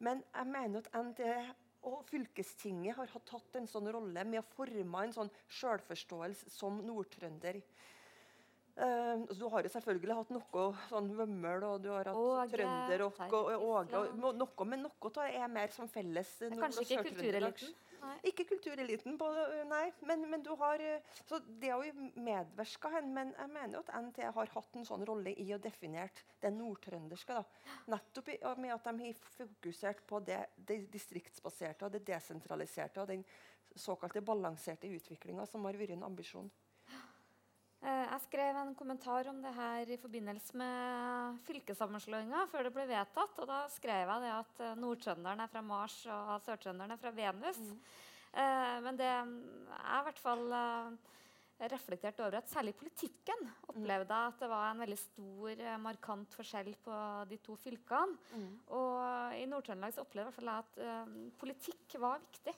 Men 0.00 0.20
jeg 0.32 0.48
mener 0.50 0.82
at 0.82 0.92
NT 0.96 1.22
og 1.88 2.02
fylkestinget 2.10 2.98
har 2.98 3.12
tatt 3.28 3.56
en 3.60 3.68
sånn 3.70 3.88
rolle 3.92 4.24
med 4.28 4.42
å 4.42 4.48
forme 4.56 5.04
en 5.06 5.14
sånn 5.14 5.30
selvforståelse 5.60 6.52
som 6.52 6.80
nordtrønder. 6.84 7.60
Uh, 8.80 9.26
du 9.36 9.44
har 9.52 9.66
jo 9.66 9.72
selvfølgelig 9.72 10.16
hatt 10.16 10.30
noe 10.32 10.66
sånn 10.88 11.10
vømmøl, 11.16 11.64
og 11.68 11.82
du 11.84 11.90
har 11.92 12.08
hatt 12.08 12.16
Åge, 12.16 12.52
trønderrock 12.54 13.18
og, 13.26 13.50
Åge. 13.56 13.98
og, 13.98 14.36
noe, 14.40 14.66
men 14.68 14.86
noe 14.86 15.10
av 15.10 15.16
det 15.18 15.40
er 15.40 15.50
mer 15.52 15.74
som 15.74 15.90
felles. 15.90 16.30
Kanskje 16.54 16.86
ikke 16.86 17.10
kultureliten? 17.10 17.74
Nei. 18.00 18.14
Ikke 18.30 18.46
kultureliten, 18.48 19.16
på, 19.20 19.28
nei. 19.68 19.82
Men, 20.08 20.24
men, 20.30 20.42
du 20.44 20.54
har 20.60 20.80
Så 21.28 21.40
det 21.60 21.72
har 21.72 21.84
jo 21.84 22.08
medvirka 22.16 22.92
hen. 22.96 23.12
Men 23.16 23.34
jeg 23.36 23.52
mener 23.52 23.78
jo 23.78 23.82
at 23.84 23.92
NT 24.06 24.22
har 24.38 24.54
hatt 24.54 24.78
en 24.78 24.88
sånn 24.88 25.04
rolle 25.08 25.34
i 25.36 25.48
å 25.54 25.60
definere 25.60 26.24
det 26.40 26.52
nordtrønderske. 26.56 27.36
da. 27.36 27.76
Nettopp 27.94 28.32
i, 28.32 28.38
med 28.62 28.74
at 28.76 28.88
de 28.88 29.06
har 29.06 29.22
fokusert 29.36 30.04
på 30.08 30.22
det, 30.24 30.40
det 30.56 30.82
distriktsbaserte 30.92 31.86
og 31.86 31.96
det 31.96 32.04
desentraliserte 32.08 33.04
og 33.04 33.12
den 33.12 33.24
såkalte 33.76 34.22
balanserte 34.24 34.90
utviklinga 34.90 35.46
som 35.46 35.64
har 35.68 35.78
vært 35.78 35.94
en 35.94 36.08
ambisjon. 36.08 36.50
Eh, 37.80 38.06
jeg 38.10 38.20
skrev 38.26 38.58
en 38.60 38.74
kommentar 38.76 39.28
om 39.30 39.38
det 39.40 39.52
her 39.56 39.88
i 39.88 39.96
forbindelse 40.00 40.56
med 40.60 41.38
fylkessammenslåinga 41.46 42.42
før 42.52 42.68
det 42.68 42.74
ble 42.74 42.84
vedtatt. 42.90 43.38
og 43.40 43.48
Da 43.48 43.62
skrev 43.72 44.10
jeg 44.12 44.24
det 44.26 44.32
at 44.34 44.60
eh, 44.66 44.76
Nord-Trønderen 44.82 45.40
er 45.40 45.52
fra 45.52 45.62
Mars 45.64 45.96
og 46.12 46.34
Sør-Trønderen 46.44 46.92
er 46.92 47.00
fra 47.00 47.14
Venus. 47.16 47.62
Mm. 47.64 47.78
Eh, 48.42 48.76
men 48.84 49.00
det 49.00 49.08
er 49.08 49.24
i 49.24 50.04
hvert 50.10 50.20
fall 50.20 50.44
reflektert 51.70 52.20
over 52.24 52.38
at 52.38 52.48
særlig 52.48 52.72
politikken 52.78 53.42
opplevde 53.68 54.16
jeg 54.16 54.32
at 54.32 54.38
det 54.40 54.48
var 54.48 54.70
en 54.70 54.80
veldig 54.80 54.96
stor, 54.96 55.64
markant 55.82 56.36
forskjell 56.38 56.72
på 56.84 57.00
de 57.28 57.36
to 57.44 57.56
fylkene. 57.60 58.16
Mm. 58.32 58.54
Og 58.76 59.36
i 59.36 59.46
Nord-Trøndelag 59.48 60.00
opplevde 60.00 60.36
jeg 60.36 60.52
at 60.54 60.80
eh, 60.84 61.16
politikk 61.40 61.96
var 62.00 62.20
viktig. 62.28 62.56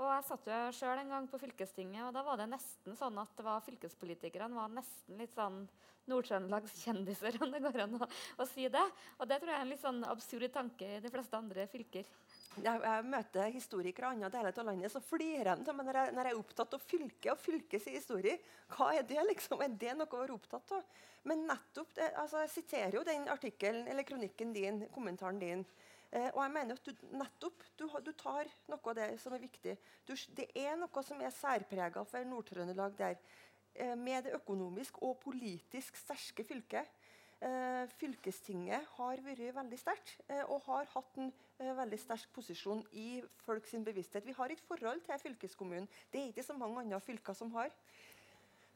Og 0.00 0.08
jeg 0.08 0.24
satt 0.24 0.46
jo 0.48 0.58
sjøl 0.74 1.00
en 1.02 1.12
gang 1.12 1.26
på 1.28 1.38
fylkestinget, 1.42 2.06
og 2.06 2.14
da 2.16 2.22
var 2.24 2.40
det 2.40 2.48
nesten 2.50 2.96
sånn 2.96 3.18
at 3.20 3.32
det 3.36 3.44
var 3.44 3.64
fylkespolitikerne 3.66 4.56
var 4.56 4.72
nesten 4.72 5.20
litt 5.20 5.34
sånn 5.36 5.66
Nord-Trøndelags 6.10 6.74
kjendiser, 6.82 7.36
om 7.44 7.52
det 7.52 7.60
går 7.62 7.84
an 7.84 7.98
å, 8.00 8.08
å, 8.40 8.46
si 8.50 8.66
det. 8.72 8.82
Og 9.20 9.28
det 9.30 9.38
tror 9.38 9.52
jeg 9.52 9.58
er 9.58 9.66
en 9.66 9.70
litt 9.70 9.84
sånn 9.84 10.00
absurd 10.08 10.48
tanke 10.54 10.88
i 10.96 11.02
de 11.04 11.12
fleste 11.12 11.38
andre 11.38 11.68
fylker. 11.70 12.08
Jeg, 12.56 12.80
jeg 12.84 13.04
møter 13.08 13.52
historikere 13.54 14.10
i 14.10 14.16
andre 14.16 14.32
deler 14.32 14.58
av 14.64 14.68
landet, 14.68 14.92
så 14.92 15.04
flirer 15.04 15.60
de 15.60 15.70
av 15.70 15.78
meg 15.78 15.88
når 15.88 16.00
jeg, 16.00 16.16
når 16.16 16.28
jeg 16.28 16.34
er 16.34 16.42
opptatt 16.42 16.76
av 16.76 16.84
fylket 16.88 17.30
og 17.32 17.40
fylkets 17.40 17.88
historie. 17.92 18.34
Hva 18.74 18.90
er 18.96 19.06
det, 19.08 19.20
liksom? 19.28 19.62
Er 19.62 19.78
det 19.84 19.94
noe 19.96 20.10
å 20.10 20.24
være 20.24 20.36
opptatt 20.36 20.74
av? 20.76 21.00
Men 21.28 21.46
nettopp 21.46 21.94
det, 21.96 22.10
altså, 22.18 22.42
Jeg 22.42 22.54
siterer 22.56 22.98
jo 22.98 23.06
den 23.06 23.28
artikkelen 23.30 23.86
eller 23.86 24.08
kronikken 24.08 24.52
din, 24.56 24.86
kommentaren 24.94 25.38
din. 25.38 25.64
Eh, 26.12 26.28
og 26.34 26.42
jeg 26.44 26.52
mener 26.52 26.76
at 26.76 26.88
du, 26.88 27.06
nettopp 27.16 27.64
du, 27.80 27.86
du, 28.04 28.12
tar 28.12 28.50
noe 28.68 28.92
av 28.92 28.98
det 28.98 29.08
som 29.22 29.32
er 29.32 29.42
viktig. 29.42 29.76
Du, 30.04 30.12
det 30.36 30.50
er 30.58 30.76
noe 30.76 31.04
som 31.06 31.22
er 31.24 31.32
særprega 31.32 32.04
for 32.08 32.28
Nord-Trøndelag 32.28 32.98
der. 32.98 33.16
Eh, 33.72 33.94
med 33.96 34.26
det 34.26 34.36
økonomisk 34.36 35.00
og 35.02 35.16
politisk 35.22 35.96
sterke 35.96 36.44
fylket. 36.44 36.90
Eh, 37.42 37.88
fylkestinget 37.98 38.84
har 38.94 39.22
vært 39.24 39.56
veldig 39.56 39.78
sterkt 39.80 40.12
eh, 40.28 40.44
og 40.44 40.60
har 40.68 40.86
hatt 40.92 41.16
en 41.18 41.32
eh, 41.58 41.72
veldig 41.74 41.98
sterk 41.98 42.28
posisjon 42.36 42.84
i 42.94 43.22
folks 43.42 43.72
bevissthet. 43.82 44.28
Vi 44.28 44.36
har 44.36 44.52
et 44.52 44.62
forhold 44.68 45.00
til 45.08 45.18
fylkeskommunen. 45.24 45.88
Det 46.12 46.20
er 46.20 46.28
ikke 46.30 46.44
så 46.46 46.54
mange 46.54 46.84
andre 46.84 47.00
fylker 47.02 47.34
som 47.34 47.50
har. 47.56 47.72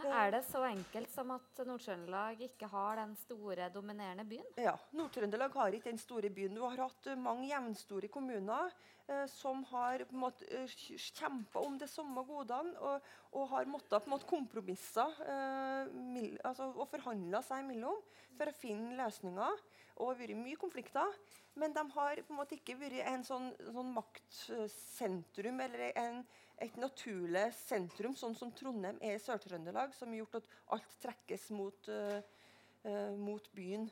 Er 0.05 0.31
det 0.35 0.43
så 0.45 0.61
enkelt 0.69 1.09
som 1.09 1.31
at 1.33 1.61
Nord-Trøndelag 1.65 2.43
ikke 2.45 2.69
har 2.69 2.99
den 3.01 3.15
store, 3.17 3.71
dominerende 3.73 4.27
byen? 4.29 4.45
Ja, 4.61 4.75
Nord-Trøndelag 4.93 5.55
har 5.57 5.73
ikke 5.73 5.89
den 5.89 6.01
store 6.01 6.29
byen. 6.31 6.55
Du 6.55 6.65
har 6.67 6.83
hatt 6.85 7.09
mange 7.17 7.49
jevnstore 7.49 8.11
kommuner 8.13 8.75
eh, 9.09 9.25
som 9.33 9.65
har 9.73 10.05
eh, 10.05 10.77
kjempa 11.01 11.65
om 11.65 11.79
de 11.81 11.89
samme 11.89 12.27
godene 12.29 12.77
og, 12.77 13.09
og 13.33 13.49
har 13.55 13.73
måttet 13.73 13.97
på 13.97 14.11
en 14.11 14.15
måte 14.19 14.29
kompromisse 14.29 15.09
eh, 15.25 15.97
altså, 16.45 16.69
og 16.75 16.91
forhandle 16.93 17.41
seg 17.47 17.65
imellom 17.65 18.05
for 18.37 18.53
å 18.53 18.57
finne 18.61 18.99
løsninger. 19.01 19.65
Og 19.97 20.11
det 20.11 20.13
har 20.13 20.23
vært 20.27 20.45
mye 20.45 20.61
konflikter. 20.61 21.21
Men 21.57 21.73
de 21.73 21.81
har 21.95 22.21
på 22.21 22.35
en 22.35 22.41
måte 22.43 22.59
ikke 22.59 22.77
vært 22.77 23.07
en 23.09 23.23
sånn, 23.25 23.47
sånn 23.73 23.95
maktsentrum 23.97 25.63
eller 25.65 25.89
en, 25.97 26.21
et 26.63 26.77
naturlig 26.81 27.51
sentrum, 27.59 28.15
sånn 28.17 28.37
som 28.37 28.53
Trondheim 28.57 28.99
er 29.05 29.17
i 29.17 29.21
Sør-Trøndelag, 29.23 29.93
som 29.97 30.13
har 30.13 30.23
gjort 30.23 30.39
at 30.41 30.51
alt 30.77 30.97
trekkes 31.03 31.51
mot, 31.53 31.91
uh, 31.93 33.13
mot 33.21 33.51
byen 33.57 33.89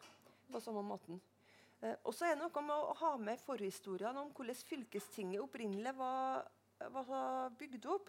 på 0.53 0.63
samme 0.65 0.85
måten. 0.87 1.21
Uh, 1.83 1.93
og 2.07 2.15
så 2.17 2.29
er 2.29 2.35
det 2.35 2.43
noe 2.45 2.65
med 2.65 2.75
å 2.77 2.97
ha 3.03 3.13
med 3.21 3.43
forhistorien 3.45 4.17
om 4.21 4.33
hvordan 4.33 4.63
fylkestinget 4.71 5.45
opprinnelig 5.45 5.93
var, 5.99 6.49
var 6.95 7.53
bygd 7.61 7.91
opp. 7.93 8.09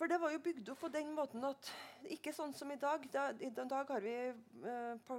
For 0.00 0.08
det 0.08 0.16
var 0.16 0.32
jo 0.32 0.40
bygd 0.40 0.68
opp 0.72 0.78
på 0.80 0.88
den 0.88 1.10
måten 1.12 1.42
at 1.44 1.66
Ikke 2.14 2.32
sånn 2.32 2.54
som 2.56 2.70
i 2.72 2.78
dag. 2.80 3.02
Da, 3.12 3.26
I 3.36 3.50
dag 3.52 3.90
har 3.92 4.00
vi 4.00 4.14
uh, 4.64 5.10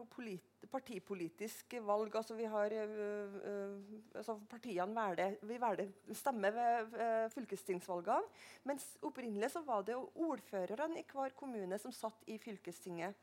partipolitisk 0.73 1.75
valg. 1.85 2.15
altså 2.17 2.33
vi 2.33 2.47
har 2.49 2.73
uh, 2.73 3.35
uh, 3.45 3.75
altså 4.17 4.39
Partiene 4.49 4.95
velger, 4.97 5.37
vi 5.45 5.59
velger 5.61 6.17
stemmer 6.17 6.57
ved 6.57 6.97
fylkestingsvalgene. 7.35 8.33
Mens 8.65 8.87
opprinnelig 9.05 9.51
så 9.53 9.61
var 9.69 9.85
det 9.85 9.99
jo 9.99 10.07
ordførerne 10.31 10.97
i 10.97 11.05
hver 11.13 11.37
kommune 11.37 11.77
som 11.77 11.93
satt 11.93 12.25
i 12.25 12.41
fylkestinget. 12.41 13.13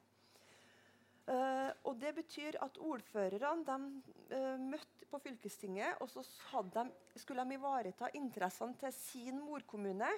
og 1.85 1.99
Det 2.01 2.15
betyr 2.15 2.57
at 2.63 2.79
ordførerne 2.81 3.67
de, 3.67 3.77
møtte 4.63 5.11
på 5.11 5.19
fylkestinget, 5.27 5.99
og 6.01 6.09
så 6.09 6.23
de, 6.73 6.91
skulle 7.17 7.45
de 7.45 7.59
ivareta 7.59 8.09
interessene 8.15 8.79
til 8.79 8.93
sin 8.95 9.43
morkommune 9.43 10.09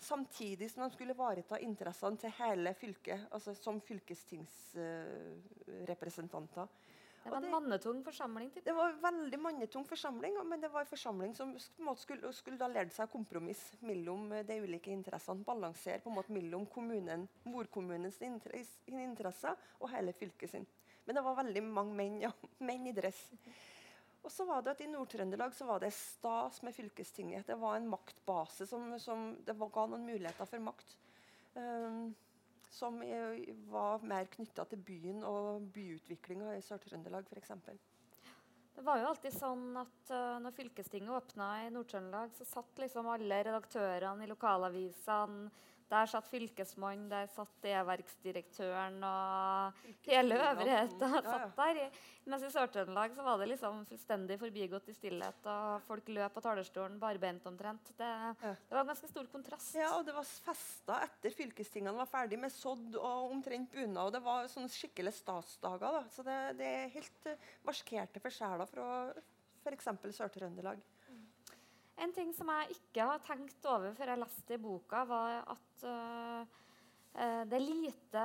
samtidig 0.00 0.70
som 0.70 0.82
de 0.82 0.90
skulle 0.94 1.14
ivareta 1.14 1.58
interessene 1.60 2.16
til 2.20 2.30
hele 2.38 2.74
fylket, 2.74 3.20
altså 3.30 3.54
som 3.54 3.80
fylkestingsrepresentanter. 3.84 6.66
Det 7.24 7.30
var 7.30 7.36
en 7.36 7.50
mannetung 7.50 8.04
forsamling? 8.04 8.50
Typ. 8.50 8.64
Det 8.64 8.72
var 8.72 8.88
en 8.88 9.02
veldig 9.02 9.38
mannetung 9.38 9.84
forsamling, 9.84 10.34
men 10.48 10.60
det 10.60 10.68
var 10.72 10.80
en 10.80 10.86
forsamling 10.86 11.34
som 11.36 11.58
skulle, 11.96 12.32
skulle 12.32 12.58
da 12.58 12.68
lært 12.70 12.94
seg 12.96 13.10
kompromiss 13.12 13.60
mellom 13.84 14.30
de 14.48 14.56
ulike 14.64 14.90
interessene. 14.90 15.44
Balansere 15.44 16.00
på 16.00 16.10
en 16.10 16.16
måte 16.16 16.32
mellom 16.32 16.66
kommunen, 16.66 17.28
morkommunens 17.44 18.22
interesser 18.24 19.54
og 19.80 19.90
hele 19.92 20.12
fylket 20.16 20.50
sin. 20.54 20.66
Men 21.04 21.16
det 21.16 21.24
var 21.26 21.42
veldig 21.42 21.62
mange 21.66 21.94
menn, 21.98 22.20
ja, 22.24 22.32
menn 22.70 22.86
i 22.88 22.96
dress. 22.96 23.20
Og 24.20 24.32
så 24.32 24.44
var 24.44 24.62
det 24.62 24.74
at 24.74 24.82
I 24.84 24.88
Nord-Trøndelag 24.90 25.54
var 25.64 25.80
det 25.80 25.92
stas 25.96 26.60
med 26.62 26.74
fylkestinget. 26.76 27.46
Det 27.48 27.56
var 27.60 27.76
en 27.76 27.88
maktbase 27.88 28.66
som, 28.68 28.92
som 29.00 29.30
det 29.46 29.56
ga 29.56 29.86
noen 29.88 30.04
muligheter 30.04 30.48
for 30.48 30.64
makt. 30.64 30.96
Um, 31.54 32.10
som 32.70 33.00
var 33.72 34.04
mer 34.06 34.28
knytta 34.30 34.64
til 34.70 34.82
byen 34.86 35.24
og 35.26 35.64
byutviklinga 35.74 36.52
i 36.54 36.62
Sør-Trøndelag 36.62 37.26
f.eks. 37.26 37.56
Det 38.76 38.84
var 38.86 39.00
jo 39.00 39.08
alltid 39.10 39.34
sånn 39.34 39.64
at 39.80 40.12
uh, 40.14 40.36
når 40.44 40.54
fylkestinget 40.54 41.16
åpna 41.16 41.48
i 41.64 41.72
Nord-Trøndelag, 41.74 42.36
så 42.36 42.46
satt 42.46 42.84
liksom 42.84 43.08
alle 43.10 43.40
redaktørene 43.48 44.24
i 44.24 44.30
lokalavisene 44.30 45.50
der 45.90 46.10
satt 46.10 46.28
fylkesmannen, 46.30 47.08
der 47.10 47.28
satt 47.32 47.66
e-verksdirektøren 47.66 49.00
og 49.06 49.80
hele 50.06 50.38
øvrigheta 50.38 51.08
satt 51.26 51.56
der. 51.58 51.80
Mens 52.30 52.44
i 52.46 52.50
Sør-Trøndelag 52.52 53.16
var 53.16 53.40
det 53.40 53.48
liksom 53.50 53.80
fullstendig 53.88 54.36
forbigått 54.38 54.90
i 54.92 54.94
stillhet, 54.94 55.46
og 55.50 55.80
folk 55.88 56.10
løp 56.12 56.36
på 56.36 56.42
talerstolen 56.44 57.00
barbeint 57.00 57.46
omtrent. 57.48 57.90
Det, 57.98 58.10
det, 58.42 58.70
var 58.70 58.84
en 58.84 58.92
ganske 58.92 59.10
stor 59.10 59.26
kontrast. 59.32 59.72
Ja, 59.78 59.90
og 59.96 60.06
det 60.06 60.14
var 60.14 60.28
festa 60.28 61.00
etter 61.08 61.34
fylkestingene 61.34 61.96
var 61.96 62.10
ferdig 62.10 62.38
med 62.38 62.54
sådd 62.54 62.94
og 63.00 63.34
omtrent 63.34 63.72
bunad. 63.74 64.14
Det 64.14 64.22
var 64.24 64.46
sånne 64.52 64.70
skikkelig 64.70 65.16
statsdager. 65.16 65.98
Da. 65.98 66.04
Så 66.14 66.26
det, 66.26 66.38
det 66.60 66.70
er 66.70 66.94
helt 66.94 67.28
uh, 67.32 67.50
markerte 67.66 68.22
for 68.22 68.36
sjela 68.36 68.68
fra 68.70 68.86
f.eks. 69.64 69.90
Sør-Trøndelag. 70.20 70.80
En 72.00 72.12
ting 72.16 72.32
som 72.32 72.48
jeg 72.54 72.78
ikke 72.78 73.04
har 73.10 73.20
tenkt 73.26 73.66
over 73.68 73.92
før 73.96 74.14
jeg 74.14 74.22
leste 74.22 74.56
i 74.56 74.60
boka, 74.60 75.02
var 75.08 75.42
at 75.52 75.84
uh, 75.84 76.60
det 77.10 77.56
er 77.58 77.64
lite 77.64 78.22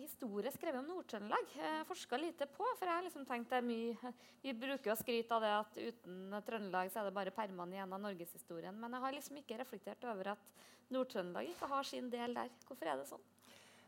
historie 0.00 0.50
skrevet 0.54 0.80
om 0.80 0.88
Nord-Trøndelag. 0.88 1.50
Jeg 1.54 1.84
Forska 1.86 2.16
lite 2.16 2.48
på. 2.48 2.64
For 2.78 2.88
jeg 2.88 2.96
har 2.96 3.04
liksom 3.04 3.26
tenkt 3.28 3.52
det 3.52 3.58
er 3.60 3.66
mye 3.66 4.12
Vi 4.42 4.54
bruker 4.56 4.94
å 4.94 4.96
skryte 4.98 5.36
av 5.36 5.44
det 5.44 5.52
at 5.58 5.76
uten 5.76 6.38
Trøndelag 6.46 6.90
så 6.90 7.02
er 7.02 7.10
det 7.10 7.16
bare 7.18 7.34
permene 7.36 7.76
igjen 7.76 7.92
av 7.92 8.00
norgeshistorien. 8.02 8.80
Men 8.80 8.96
jeg 8.96 9.04
har 9.04 9.16
liksom 9.18 9.38
ikke 9.42 9.60
reflektert 9.60 10.08
over 10.08 10.32
at 10.32 10.50
Nord-Trøndelag 10.90 11.52
ikke 11.52 11.70
har 11.76 11.86
sin 11.86 12.10
del 12.10 12.34
der. 12.40 12.50
Hvorfor 12.66 12.88
er 12.88 13.02
det 13.02 13.10
sånn? 13.12 13.28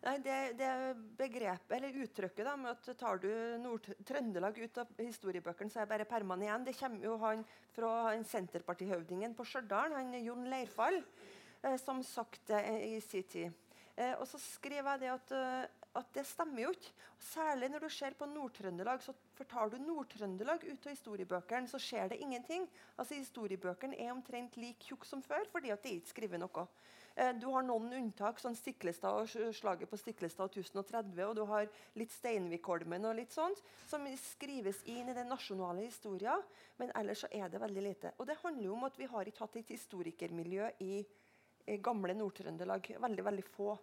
Nei, 0.05 0.19
det, 0.21 0.39
det 0.59 0.71
begrepet, 1.17 1.71
eller 1.79 2.03
uttrykket 2.05 2.45
da, 2.45 2.53
med 2.61 2.75
at 2.75 2.89
tar 3.01 3.23
du 3.23 3.31
Nord-Trøndelag 3.63 4.59
ut 4.61 4.81
av 4.83 4.91
historiebøkene, 5.01 5.73
så 5.73 5.81
er 5.81 5.87
det 5.87 5.93
bare 5.95 6.07
permene 6.09 6.45
igjen. 6.45 6.67
Det 6.67 6.75
kommer 6.77 7.07
jo 7.09 7.15
han 7.23 7.45
fra 7.73 7.93
han 8.11 8.27
Senterpartihøvdingen 8.29 9.33
på 9.39 9.47
Stjørdal, 9.49 9.97
han 9.97 10.13
Jon 10.21 10.45
Leirfall, 10.53 11.01
eh, 11.63 11.79
som 11.81 12.03
sagt 12.05 12.53
det 12.53 12.61
i 12.85 12.99
sin 13.01 13.25
tid. 13.33 13.57
Eh, 13.97 14.13
og 14.19 14.27
så 14.29 14.41
skriver 14.43 14.91
jeg 14.91 15.05
det 15.05 15.11
at, 15.15 15.33
uh, 15.33 15.89
at, 16.01 16.13
det 16.13 16.27
stemmer 16.27 16.67
jo 16.67 16.75
ikke. 16.75 16.93
Særlig 17.25 17.71
når 17.73 17.87
du 17.87 17.89
ser 17.97 18.17
på 18.19 18.29
Nord-Trøndelag. 18.29 19.01
så 19.01 19.15
Fortar 19.39 19.73
du 19.73 19.79
Nord-Trøndelag 19.79 20.67
ut 20.67 20.85
av 20.85 20.93
historiebøkene, 20.93 21.71
så 21.71 21.81
skjer 21.81 22.13
det 22.13 22.21
ingenting. 22.21 22.69
Altså 22.99 23.17
Historiebøkene 23.17 23.97
er 23.97 24.13
omtrent 24.13 24.59
like 24.61 24.85
tjukke 24.85 25.09
som 25.09 25.25
før, 25.25 25.49
fordi 25.53 25.73
at 25.73 25.81
det 25.83 25.97
ikke 25.97 26.11
er 26.11 26.13
skrevet 26.13 26.45
noe. 26.45 26.67
Eh, 27.15 27.35
du 27.39 27.47
har 27.47 27.63
noen 27.63 27.93
unntak, 27.95 28.41
sånn 28.43 28.57
Stiklestad 28.59 29.21
og 29.21 29.55
slaget 29.55 29.91
på 29.91 29.99
Stiklestad 30.01 30.51
1030, 30.51 31.21
og 31.29 31.37
du 31.39 31.45
har 31.47 31.69
litt 31.99 32.11
Steinvikholmen 32.11 33.07
og 33.07 33.15
litt 33.21 33.35
sånt, 33.35 33.61
som 33.87 34.07
skrives 34.19 34.83
inn 34.91 35.13
i 35.13 35.17
den 35.17 35.31
nasjonale 35.31 35.87
historien. 35.87 36.43
Men 36.81 36.91
ellers 36.99 37.23
så 37.23 37.31
er 37.31 37.53
det 37.53 37.63
veldig 37.63 37.85
lite. 37.87 38.15
Og 38.19 38.27
det 38.27 38.41
handler 38.43 38.67
jo 38.67 38.75
om 38.75 38.89
at 38.89 38.99
vi 38.99 39.11
har 39.11 39.31
ikke 39.31 39.47
hatt 39.47 39.61
et 39.63 39.75
historikermiljø 39.77 40.73
i, 40.83 40.95
i 41.71 41.79
gamle 41.79 42.17
Nord-Trøndelag. 42.19 42.97
Veldig, 43.07 43.27
veldig 43.31 43.47
få. 43.47 43.77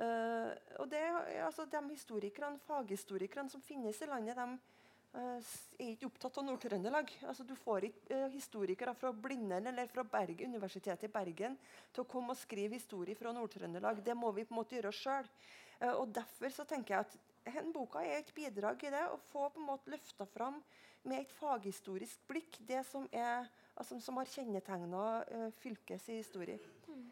Uh, 0.00 0.52
og 0.80 0.86
det, 0.88 1.00
altså, 1.44 1.66
De 1.68 1.80
historikerne, 1.90 2.60
faghistorikerne 2.64 3.50
som 3.52 3.60
finnes 3.60 3.98
i 4.00 4.08
landet, 4.08 4.36
de 4.38 4.79
Eh, 5.10 5.46
er 5.80 5.88
ikke 5.90 6.06
opptatt 6.06 6.36
av 6.38 6.44
Nord-Trøndelag. 6.46 7.08
Altså, 7.26 7.42
du 7.46 7.56
får 7.58 7.88
ikke 7.88 8.14
uh, 8.14 8.26
historikere 8.30 8.92
fra 8.94 9.10
Blindern 9.10 9.66
eller 9.66 9.88
fra 9.90 10.04
Bergen, 10.06 10.54
Universitetet 10.54 11.08
i 11.08 11.10
Bergen 11.10 11.56
til 11.90 12.04
å 12.04 12.10
komme 12.10 12.36
og 12.36 12.38
skrive 12.38 12.78
historie 12.78 13.18
fra 13.18 13.32
Nord-Trøndelag. 13.34 14.04
Det 14.06 14.14
må 14.14 14.30
vi 14.36 14.44
på 14.46 14.54
en 14.54 14.60
måte 14.60 14.78
gjøre 14.78 14.94
sjøl. 14.94 15.26
Eh, 15.80 15.90
og 15.90 16.14
derfor 16.14 16.54
så 16.54 16.66
tenker 16.68 16.94
jeg 16.94 17.08
at 17.08 17.18
denne 17.48 17.74
boka 17.74 18.04
er 18.06 18.20
et 18.20 18.30
bidrag 18.36 18.86
i 18.86 18.94
det. 18.94 19.02
Å 19.10 19.18
få 19.32 19.48
på 19.50 19.58
en 19.58 19.68
måte 19.72 19.90
løfta 19.90 20.28
fram 20.30 20.62
med 21.02 21.24
et 21.24 21.34
faghistorisk 21.40 22.22
blikk 22.30 22.60
det 22.68 22.84
som, 22.86 23.08
er, 23.10 23.50
altså, 23.74 23.98
som 24.04 24.20
har 24.20 24.30
kjennetegna 24.30 25.04
uh, 25.26 25.46
fylkets 25.58 26.06
historie. 26.12 26.60
Mm. 26.86 27.06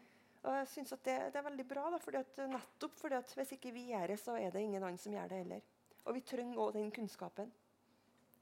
Og 0.45 0.59
jeg 0.61 0.67
synes 0.71 0.95
at 0.95 1.03
det, 1.03 1.21
det, 1.33 1.41
er 1.41 1.49
veldig 1.49 1.67
bra, 1.67 1.89
da, 1.91 1.99
fordi 1.99 2.23
at, 2.23 2.45
nettopp 2.47 2.95
fordi 2.95 3.19
at 3.19 3.33
hvis 3.35 3.57
ikke 3.57 3.75
vi 3.75 3.89
gjør 3.89 4.13
det, 4.13 4.21
så 4.23 4.39
er 4.39 4.53
det 4.55 4.63
ingen 4.63 4.85
andre 4.85 5.01
som 5.01 5.17
gjør 5.17 5.33
det 5.33 5.41
heller. 5.43 5.73
Og 6.05 6.15
vi 6.15 6.23
trenger 6.23 6.61
òg 6.63 6.77
den 6.77 6.93
kunnskapen. 6.95 7.51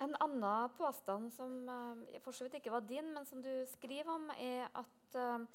En 0.04 0.14
annen 0.22 0.74
påstand 0.78 1.32
som 1.34 1.54
uh, 1.66 2.20
for 2.22 2.36
så 2.36 2.46
vidt 2.46 2.60
ikke 2.60 2.74
var 2.74 2.86
din, 2.86 3.10
men 3.16 3.26
som 3.26 3.42
du 3.42 3.50
skriver 3.72 4.12
om, 4.14 4.28
er 4.38 4.68
at 4.78 5.18
uh, 5.18 5.46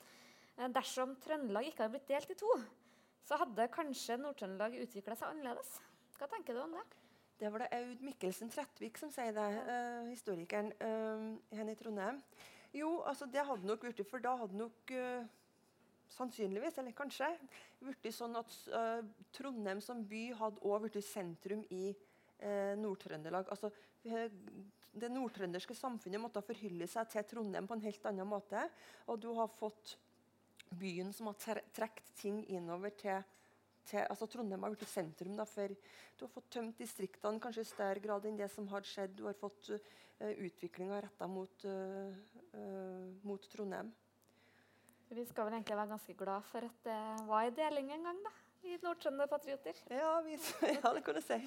dersom 0.74 1.14
Trøndelag 1.22 1.68
ikke 1.68 1.84
hadde 1.84 1.94
blitt 1.94 2.10
delt 2.10 2.32
i 2.34 2.38
to, 2.40 2.50
så 3.22 3.38
hadde 3.38 3.68
kanskje 3.70 4.18
Nord-Trøndelag 4.18 4.80
utvikla 4.82 5.14
seg 5.18 5.30
annerledes. 5.30 5.76
Hva 6.18 6.26
tenker 6.30 6.58
du 6.58 6.62
om 6.64 6.74
det? 6.74 6.82
Det 7.38 7.50
var 7.50 7.62
det 7.62 7.70
Aud 7.74 8.02
Mikkelsen 8.06 8.50
Trettvik 8.52 8.98
som 8.98 9.10
sier 9.14 9.30
det, 9.34 9.46
uh, 9.66 10.10
historikeren 10.10 10.72
uh, 10.82 11.30
her 11.54 11.70
i 11.70 11.76
Trondheim. 11.78 12.18
Jo, 12.74 13.00
altså 13.06 13.26
det 13.30 13.46
hadde 13.46 13.68
nok 13.68 13.86
blitt, 13.86 14.02
for 14.10 14.22
da 14.22 14.34
hadde 14.42 14.58
nok 14.58 14.92
uh, 14.94 15.24
sannsynligvis, 16.12 16.78
eller 16.82 16.94
kanskje, 16.98 17.30
blitt 17.82 18.10
sånn 18.14 18.34
at 18.38 18.58
uh, 18.74 19.00
Trondheim 19.34 19.82
som 19.84 20.02
by 20.06 20.24
hadde 20.38 20.62
òg 20.66 20.88
blitt 20.88 21.06
sentrum 21.06 21.62
i 21.70 21.92
Nord-Trøndelag. 22.42 23.46
Altså, 23.54 23.68
det 24.02 25.10
nordtrønderske 25.12 25.76
samfunnet 25.76 26.20
måtte 26.20 26.42
forhylle 26.44 26.88
seg 26.90 27.10
til 27.12 27.26
Trondheim 27.28 27.68
på 27.68 27.76
en 27.78 27.84
helt 27.84 28.08
annen 28.10 28.28
måte. 28.28 28.64
Og 29.08 29.20
du 29.22 29.30
har 29.38 29.50
fått 29.56 29.96
byen 30.78 31.12
som 31.14 31.30
har 31.30 31.62
trukket 31.76 32.12
ting 32.18 32.42
innover 32.52 32.94
til, 32.98 33.22
til 33.88 34.04
altså 34.04 34.28
Trondheim 34.30 34.64
har 34.64 34.74
blitt 34.74 34.88
sentrum 34.88 35.36
da, 35.38 35.46
for 35.48 35.74
Du 36.16 36.26
har 36.26 36.32
fått 36.34 36.50
tømt 36.54 36.78
distriktene 36.78 37.40
kanskje 37.42 37.64
i 37.64 37.72
større 37.72 38.02
grad 38.04 38.26
enn 38.28 38.38
det 38.38 38.50
som 38.52 38.68
har 38.70 38.84
skjedd. 38.86 39.16
Du 39.18 39.26
har 39.26 39.38
fått 39.38 39.72
uh, 39.72 40.32
utviklinga 40.32 41.00
retta 41.02 41.26
mot, 41.26 41.64
mot 43.26 43.48
Trondheim. 43.50 43.90
Vi 45.12 45.24
skal 45.28 45.44
vel 45.44 45.58
egentlig 45.58 45.76
være 45.76 45.90
ganske 45.90 46.14
glad 46.16 46.44
for 46.48 46.64
at 46.64 46.84
det 46.86 47.00
var 47.28 47.48
en 47.48 47.56
deling 47.56 47.90
en 47.92 48.06
gang, 48.08 48.20
da. 48.24 48.30
I 48.62 48.78
Nord-Trønder-patrioter. 48.84 49.82
Ja, 49.90 50.12
ja, 50.78 50.92
det 50.94 51.02
kan 51.04 51.18
du 51.18 51.20
si. 51.20 51.40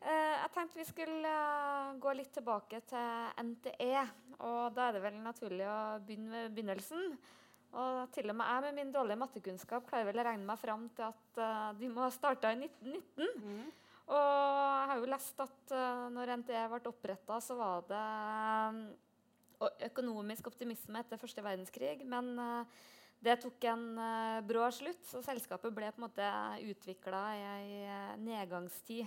Eh, 0.00 0.36
jeg 0.40 0.52
tenkte 0.54 0.78
vi 0.80 0.86
skulle 0.88 1.30
eh, 1.30 1.90
gå 2.00 2.12
litt 2.16 2.32
tilbake 2.32 2.80
til 2.88 3.44
NTE. 3.44 4.04
Og 4.40 4.72
da 4.72 4.86
er 4.88 4.96
det 4.96 5.02
vel 5.04 5.18
naturlig 5.20 5.66
å 5.68 5.80
begynne 6.06 6.32
med 6.32 6.54
begynnelsen. 6.56 7.12
Og 7.80 7.98
til 8.14 8.32
og 8.32 8.38
med 8.38 8.48
jeg 8.48 8.64
med 8.64 8.78
min 8.78 8.94
dårlige 8.94 9.20
mattekunnskap 9.20 9.84
klarer 9.86 10.08
vel 10.08 10.22
å 10.22 10.24
regne 10.26 10.48
meg 10.48 10.58
fram 10.58 10.88
til 10.96 11.06
at 11.06 11.76
de 11.78 11.90
må 11.92 12.02
ha 12.02 12.08
starta 12.10 12.50
i 12.50 12.56
1919. 12.58 13.28
Mm. 13.44 13.68
Og 14.10 14.16
jeg 14.16 14.88
har 14.90 14.98
jo 14.98 15.10
lest 15.12 15.44
at 15.44 15.74
når 16.10 16.32
NTE 16.40 16.64
ble 16.72 16.80
oppretta, 16.90 17.36
så 17.38 17.54
var 17.54 17.84
det 17.86 18.00
økonomisk 19.86 20.50
optimisme 20.50 20.98
etter 20.98 21.20
første 21.20 21.44
verdenskrig. 21.46 22.00
Men 22.10 22.32
det 23.22 23.38
tok 23.44 23.68
en 23.70 23.86
brå 24.50 24.66
slutt, 24.74 25.04
så 25.06 25.22
selskapet 25.22 25.70
ble 25.76 25.92
på 25.94 26.02
en 26.02 26.08
måte 26.08 26.32
utvikla 26.72 27.22
i 27.36 27.46
ei 27.52 28.18
nedgangstid. 28.24 29.06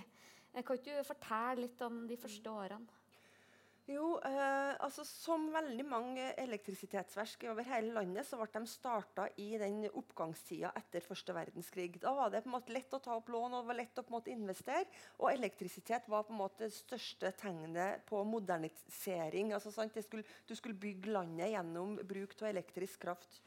Kan 0.54 0.78
ikke 0.78 1.00
du 1.00 1.06
fortelle 1.06 1.64
litt 1.66 1.80
om 1.82 2.04
de 2.06 2.18
første 2.20 2.50
årene? 2.50 3.00
Jo, 3.84 4.14
eh, 4.24 4.72
altså 4.80 5.02
Som 5.04 5.50
veldig 5.52 5.84
mange 5.84 6.30
elektrisitetsverk 6.40 7.42
over 7.50 7.66
hele 7.68 7.92
landet, 7.92 8.24
så 8.24 8.38
ble 8.40 8.48
de 8.54 8.70
starta 8.70 9.26
i 9.36 9.50
den 9.60 9.82
oppgangstida 9.90 10.70
etter 10.78 11.04
første 11.04 11.34
verdenskrig. 11.36 11.98
Da 12.00 12.14
var 12.16 12.32
det 12.32 12.40
på 12.46 12.48
en 12.48 12.54
måte 12.54 12.72
lett 12.72 12.96
å 12.96 13.02
ta 13.04 13.18
opp 13.18 13.28
lån 13.28 13.52
og 13.52 13.60
det 13.60 13.72
var 13.72 13.80
lett 13.82 14.00
å 14.00 14.06
på 14.06 14.14
en 14.14 14.16
måte 14.16 14.32
investere. 14.32 14.88
Og 15.20 15.28
elektrisitet 15.34 16.08
var 16.08 16.24
på 16.24 16.32
en 16.32 16.40
måte 16.40 16.64
det 16.64 16.72
største 16.78 17.34
tegnet 17.36 18.06
på 18.08 18.24
modernisering. 18.24 19.52
Altså, 19.52 19.74
skulle, 20.00 20.24
du 20.48 20.56
skulle 20.56 20.80
bygge 20.80 21.12
landet 21.12 21.52
gjennom 21.52 21.98
bruk 22.08 22.38
av 22.40 22.54
elektrisk 22.54 23.04
kraft. 23.04 23.42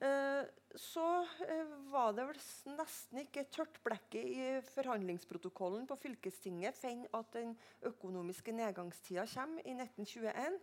Eh, 0.00 0.44
så 0.80 1.06
eh, 1.44 1.72
var 1.92 2.14
det 2.16 2.24
vel 2.30 2.38
nesten 2.78 3.20
ikke 3.20 3.44
tørt 3.52 3.80
blekket 3.84 4.28
i 4.32 4.44
forhandlingsprotokollen 4.72 5.84
på 5.90 5.98
fylkestinget 6.00 6.78
før 6.78 7.02
at 7.18 7.34
den 7.36 7.52
økonomiske 7.90 8.54
nedgangstida 8.56 9.26
kommer 9.34 9.66
i 9.66 9.74
1921. 9.76 10.60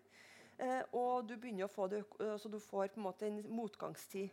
Eh, 0.58 0.82
og 0.98 1.28
du 1.30 1.36
begynner 1.36 1.68
å 1.68 1.74
få 1.74 1.86
det, 1.92 2.02
altså 2.24 2.50
du 2.50 2.58
får 2.58 2.96
på 2.96 3.02
en 3.02 3.10
måte 3.10 3.30
en 3.30 3.44
motgangstid. 3.54 4.32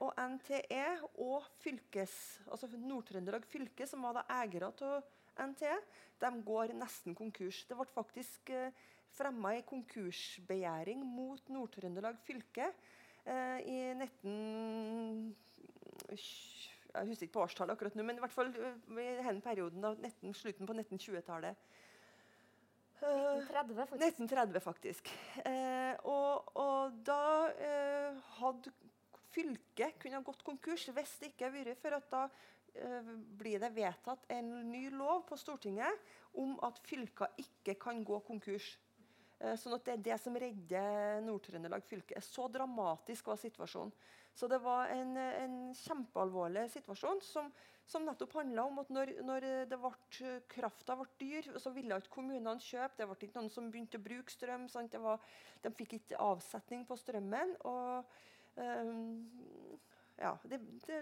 og 0.00 0.12
NTE 0.16 0.84
og 1.20 1.44
fylkes, 1.60 2.40
altså 2.48 2.68
Nord-Trøndelag 2.80 3.44
fylke, 3.44 3.86
som 3.86 4.06
var 4.08 4.14
da 4.16 4.22
eiere 4.38 4.70
av 4.72 5.04
NTE, 5.36 5.74
de 6.20 6.30
går 6.44 6.72
nesten 6.76 7.16
konkurs. 7.16 7.64
Det 7.68 7.76
ble 7.76 7.86
faktisk 7.92 8.52
eh, 8.56 8.72
fremma 9.16 9.54
en 9.56 9.66
konkursbegjæring 9.68 11.02
mot 11.04 11.52
Nord-Trøndelag 11.52 12.18
fylke 12.24 12.70
i 13.26 13.78
19... 13.96 15.36
Jeg 16.96 17.08
husker 17.10 17.26
ikke 17.26 17.36
på 17.36 17.42
årstallet 17.44 17.76
akkurat 17.76 17.96
nå, 17.98 18.04
men 18.06 18.16
i 18.16 18.22
hvert 18.22 18.32
fall 18.32 18.52
eh, 18.56 18.76
i 19.02 19.08
denne 19.20 19.44
perioden 19.44 19.84
av 19.84 19.98
19, 20.00 20.32
slutten 20.36 20.68
på 20.68 20.76
1920-tallet. 20.76 21.66
1930, 22.96 23.76
faktisk. 23.76 24.20
1930, 24.22 24.60
faktisk. 24.64 25.10
Eh, 25.44 25.94
og, 26.08 26.52
og, 26.56 26.96
da 27.06 27.22
eh, 27.60 28.20
hadde 28.38 28.72
fylket 29.34 29.98
kunne 30.00 30.22
gått 30.24 30.44
konkurs 30.46 30.86
hvis 30.96 31.18
det 31.20 31.32
ikke 31.34 31.50
hadde 31.50 31.66
vært 31.66 31.82
for 31.82 31.98
at 31.98 32.08
da 32.14 32.22
eh, 32.72 33.12
blir 33.36 33.60
det 33.60 33.74
vedtatt 33.76 34.24
en 34.32 34.48
ny 34.70 34.86
lov 34.94 35.26
på 35.28 35.36
Stortinget 35.40 36.08
om 36.40 36.56
at 36.64 36.80
fylker 36.88 37.36
ikke 37.42 37.76
kan 37.80 38.00
gå 38.06 38.22
konkurs. 38.24 38.72
Eh, 39.38 39.56
sånn 39.60 39.76
at 39.76 39.84
Det 39.84 39.92
er 39.92 40.04
det 40.04 40.18
som 40.20 40.36
redder 40.36 41.20
Nord-Trøndelag 41.26 41.84
fylke. 41.84 42.20
Så 42.24 42.48
dramatisk 42.52 43.28
var 43.28 43.40
situasjonen. 43.40 43.92
Så 44.36 44.48
det 44.52 44.58
var 44.60 44.90
en, 44.92 45.16
en 45.16 45.56
kjempealvorlig 45.72 46.66
situasjon 46.68 47.22
som, 47.24 47.46
som 47.88 48.04
nettopp 48.04 48.34
handla 48.36 48.66
om 48.68 48.82
at 48.82 48.90
når, 48.92 49.14
når 49.24 49.46
ble, 49.70 49.92
krafta 50.52 50.96
ble 50.98 51.06
dyr, 51.20 51.48
så 51.56 51.72
ville 51.72 51.96
ikke 51.96 52.18
kommunene 52.18 52.60
kjøpe. 52.60 52.98
Det 52.98 53.08
ble 53.08 53.16
ikke 53.16 53.38
noen 53.38 53.52
som 53.52 53.70
begynte 53.72 54.00
å 54.00 54.04
bruke 54.04 54.32
strøm. 54.32 54.68
Var, 54.68 55.24
de 55.64 55.72
fikk 55.80 55.96
ikke 56.00 56.20
avsetning 56.20 56.84
på 56.88 56.98
strømmen. 57.00 57.56
og 57.64 58.04
um, 58.60 59.24
ja, 60.20 60.34
det, 60.44 60.60
det, 60.84 61.00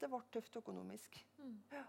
det, 0.00 0.08
ble 0.08 0.20
tøft 0.32 0.60
økonomisk. 0.60 1.16
Mm. 1.40 1.56
Ja. 1.72 1.84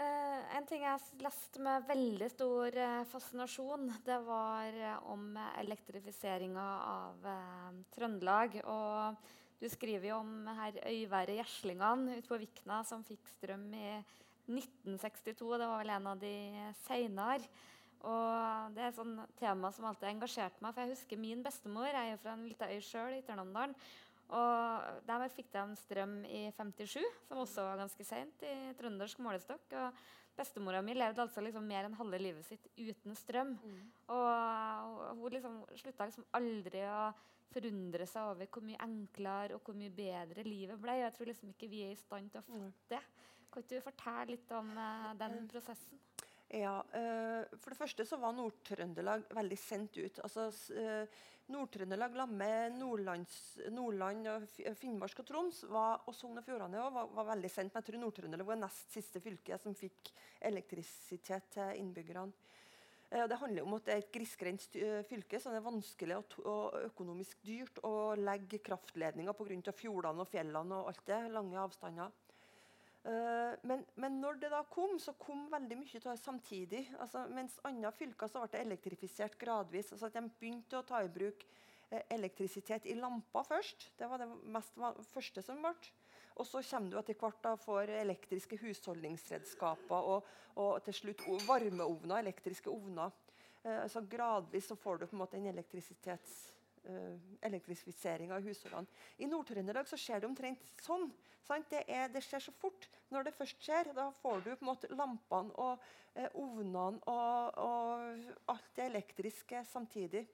Uh, 0.00 0.40
en 0.56 0.64
ting 0.64 0.80
jeg 0.86 1.20
leste 1.20 1.60
med 1.60 1.84
veldig 1.84 2.28
stor 2.32 2.76
uh, 2.80 3.02
fascinasjon, 3.10 3.90
det 4.06 4.16
var 4.24 4.78
uh, 4.80 5.10
om 5.12 5.34
elektrifiseringa 5.60 6.64
av 6.88 7.28
Trøndelag. 7.92 8.56
Og 8.64 9.20
du 9.60 9.68
skriver 9.68 10.08
jo 10.08 10.22
om 10.22 10.48
herr 10.56 10.78
Øyværet 10.88 11.36
Gjeslingan 11.42 12.06
ute 12.14 12.24
på 12.30 12.40
Vikna 12.40 12.80
som 12.88 13.04
fikk 13.04 13.28
strøm 13.34 13.66
i 13.76 13.98
1962. 14.48 15.50
Det 15.60 15.68
var 15.68 15.82
vel 15.82 15.92
en 15.98 16.08
av 16.14 16.22
de 16.22 16.34
seinere. 16.86 17.50
Og 18.00 18.72
det 18.72 18.80
er 18.80 18.88
et 18.88 18.96
sånn 18.96 19.18
tema 19.36 19.68
som 19.76 19.84
alltid 19.84 20.06
har 20.08 20.14
engasjert 20.14 20.62
meg. 20.64 20.72
For 20.72 20.80
jeg 20.86 20.94
husker 20.94 21.20
min 21.20 21.44
bestemor. 21.44 21.90
Jeg 21.92 22.00
er 22.00 22.14
jo 22.14 22.22
fra 22.22 22.38
en 22.38 22.46
lita 22.48 22.70
øy 22.72 22.80
sjøl, 22.80 23.18
i 23.18 23.24
Tørnamdalen. 23.26 23.76
Og 24.36 25.04
der 25.08 25.26
fikk 25.34 25.50
de 25.54 25.64
strøm 25.80 26.20
i 26.28 26.46
57, 26.54 27.02
som 27.26 27.42
også 27.42 27.66
var 27.66 27.80
ganske 27.82 28.06
seint 28.06 28.44
i 28.46 28.54
trøndersk 28.78 29.22
målestokk. 29.24 29.74
Og 29.80 30.02
bestemora 30.38 30.82
mi 30.84 30.94
levde 30.94 31.24
altså 31.24 31.42
liksom 31.44 31.66
mer 31.66 31.88
enn 31.88 31.98
halve 31.98 32.20
livet 32.20 32.46
sitt 32.46 32.68
uten 32.78 33.18
strøm. 33.18 33.56
Mm. 33.58 33.82
Og, 34.14 34.94
og, 35.00 35.18
hun 35.18 35.34
liksom 35.36 35.58
slutta 35.82 36.08
liksom 36.08 36.28
aldri 36.38 36.84
å 36.86 37.10
forundre 37.50 38.06
seg 38.06 38.30
over 38.30 38.46
hvor 38.52 38.62
mye 38.62 38.78
enklere 38.84 39.56
og 39.56 39.66
hvor 39.66 39.74
mye 39.78 39.90
bedre 39.94 40.46
livet 40.46 40.78
ble. 40.80 41.00
Jeg 41.00 41.16
tror 41.16 41.32
liksom 41.32 41.50
ikke 41.50 41.70
vi 41.72 41.82
er 41.88 41.96
i 41.96 41.98
stand 41.98 42.30
til 42.30 42.42
å 42.42 42.46
fatte 42.46 42.94
det. 42.94 43.02
Kan 43.50 43.64
ikke 43.64 43.80
du 43.80 43.82
fortelle 43.82 44.30
litt 44.30 44.52
om 44.54 44.68
uh, 44.78 45.10
den 45.18 45.48
prosessen? 45.50 45.98
Ja, 46.50 46.80
uh, 46.82 47.58
For 47.62 47.70
det 47.70 47.78
første 47.78 48.06
så 48.06 48.18
var 48.18 48.34
Nord-Trøndelag 48.34 49.28
veldig 49.36 49.58
sendt 49.60 50.00
ut. 50.00 50.18
Altså, 50.24 50.48
uh, 50.74 51.20
Nord-Trøndelag 51.50 52.16
med 52.30 52.78
Nordland, 52.78 54.28
og 54.30 54.46
Finnmark 54.78 55.22
og 55.22 55.26
Troms 55.26 55.64
var, 55.70 56.02
og 56.06 56.14
Sogn 56.14 56.38
og 56.38 56.46
Fjordane 56.46 56.82
var, 56.94 57.10
var, 57.14 57.28
veldig 57.32 57.50
sendt. 57.50 57.74
Men 57.74 57.82
jeg 57.82 57.88
tror 57.90 58.02
Nord-Trøndelag 58.04 58.50
var 58.50 58.60
nest 58.64 58.94
siste 58.94 59.22
fylke 59.22 59.58
som 59.62 59.78
fikk 59.78 60.12
elektrisitet 60.50 61.50
til 61.54 61.82
innbyggerne. 61.82 62.50
Eh, 63.10 63.26
det 63.26 63.38
handler 63.40 63.66
om 63.66 63.74
at 63.74 63.86
det 63.86 63.94
er 63.94 64.02
et 64.04 64.12
grisgrendt 64.14 64.76
eh, 64.78 65.00
fylke, 65.08 65.40
så 65.42 65.50
det 65.50 65.58
er 65.58 65.66
vanskelig 65.66 66.18
og 66.20 66.76
økonomisk 66.84 67.42
dyrt 67.46 67.82
å 67.86 68.14
legge 68.18 68.62
kraftledninger 68.62 69.34
pga. 69.34 69.74
fjordene 69.74 70.22
og 70.22 70.30
fjellene 70.30 70.78
og 70.78 70.92
alt 70.92 71.06
det. 71.10 71.22
Lange 71.34 71.58
avstander. 71.58 72.14
Uh, 73.00 73.56
men, 73.64 73.80
men, 73.96 74.18
når 74.20 74.42
det 74.42 74.50
da 74.52 74.60
kom, 74.68 74.98
så 75.00 75.14
kom 75.16 75.46
veldig 75.52 75.78
mye 75.80 76.02
det 76.04 76.16
samtidig. 76.20 76.82
Altså, 77.00 77.24
mens 77.32 77.56
andre 77.64 77.92
fylker 77.96 78.28
så 78.28 78.42
ble 78.42 78.52
det 78.52 78.64
elektrifisert 78.66 79.38
gradvis. 79.40 79.92
Altså, 79.94 80.10
at 80.10 80.18
De 80.18 80.26
begynte 80.40 80.80
å 80.80 80.84
ta 80.86 81.00
i 81.00 81.08
bruk 81.12 81.46
eh, 81.90 82.04
elektrisitet 82.12 82.90
i 82.90 82.98
lamper 82.98 83.48
først. 83.48 83.90
Det 83.96 84.10
var 84.10 84.20
det 84.20 84.28
mest 84.52 84.76
første 85.14 85.44
som 85.46 85.64
ble. 85.64 85.74
Og 86.40 86.46
så 86.48 86.62
kommer 86.64 86.92
du 86.92 87.00
etter 87.00 87.18
hvert 87.20 87.40
da 87.44 87.56
for 87.60 87.88
elektriske 87.88 88.60
husholdningsredskaper 88.60 90.12
og, 90.14 90.28
og 90.60 90.78
til 90.86 90.96
slutt 90.96 91.24
varmeovner, 91.48 92.20
elektriske 92.20 92.72
ovner. 92.72 93.16
Eh, 93.64 93.84
så 93.92 94.04
gradvis 94.08 94.70
så 94.70 94.76
får 94.76 95.00
du 95.00 95.06
på 95.08 95.16
en 95.16 95.24
måte 95.24 95.40
en 95.40 95.50
elektrisitets 95.50 96.38
elektrifisering 97.44 98.32
av 98.32 98.44
husholdene. 98.46 98.88
I 99.20 99.28
Nord-Trøndelag 99.28 99.88
skjer 99.90 100.22
det 100.22 100.28
omtrent 100.30 100.72
sånn. 100.80 101.10
Det, 101.70 101.82
er, 101.90 102.06
det, 102.12 102.22
skjer 102.22 102.44
så 102.44 102.52
fort. 102.54 102.86
Når 103.10 103.26
det 103.26 103.34
først 103.34 103.64
skjer, 103.64 103.90
da 103.96 104.06
får 104.20 104.44
du 104.44 104.50
på 104.52 104.62
en 104.62 104.68
måte 104.68 104.90
lampene 104.94 105.50
og 105.58 105.82
uh, 106.14 106.28
ovnene 106.38 107.00
og, 107.10 107.58
og 107.58 108.52
alt 108.54 108.68
det 108.78 108.86
elektriske 108.86 109.64
samtidig. 109.72 110.28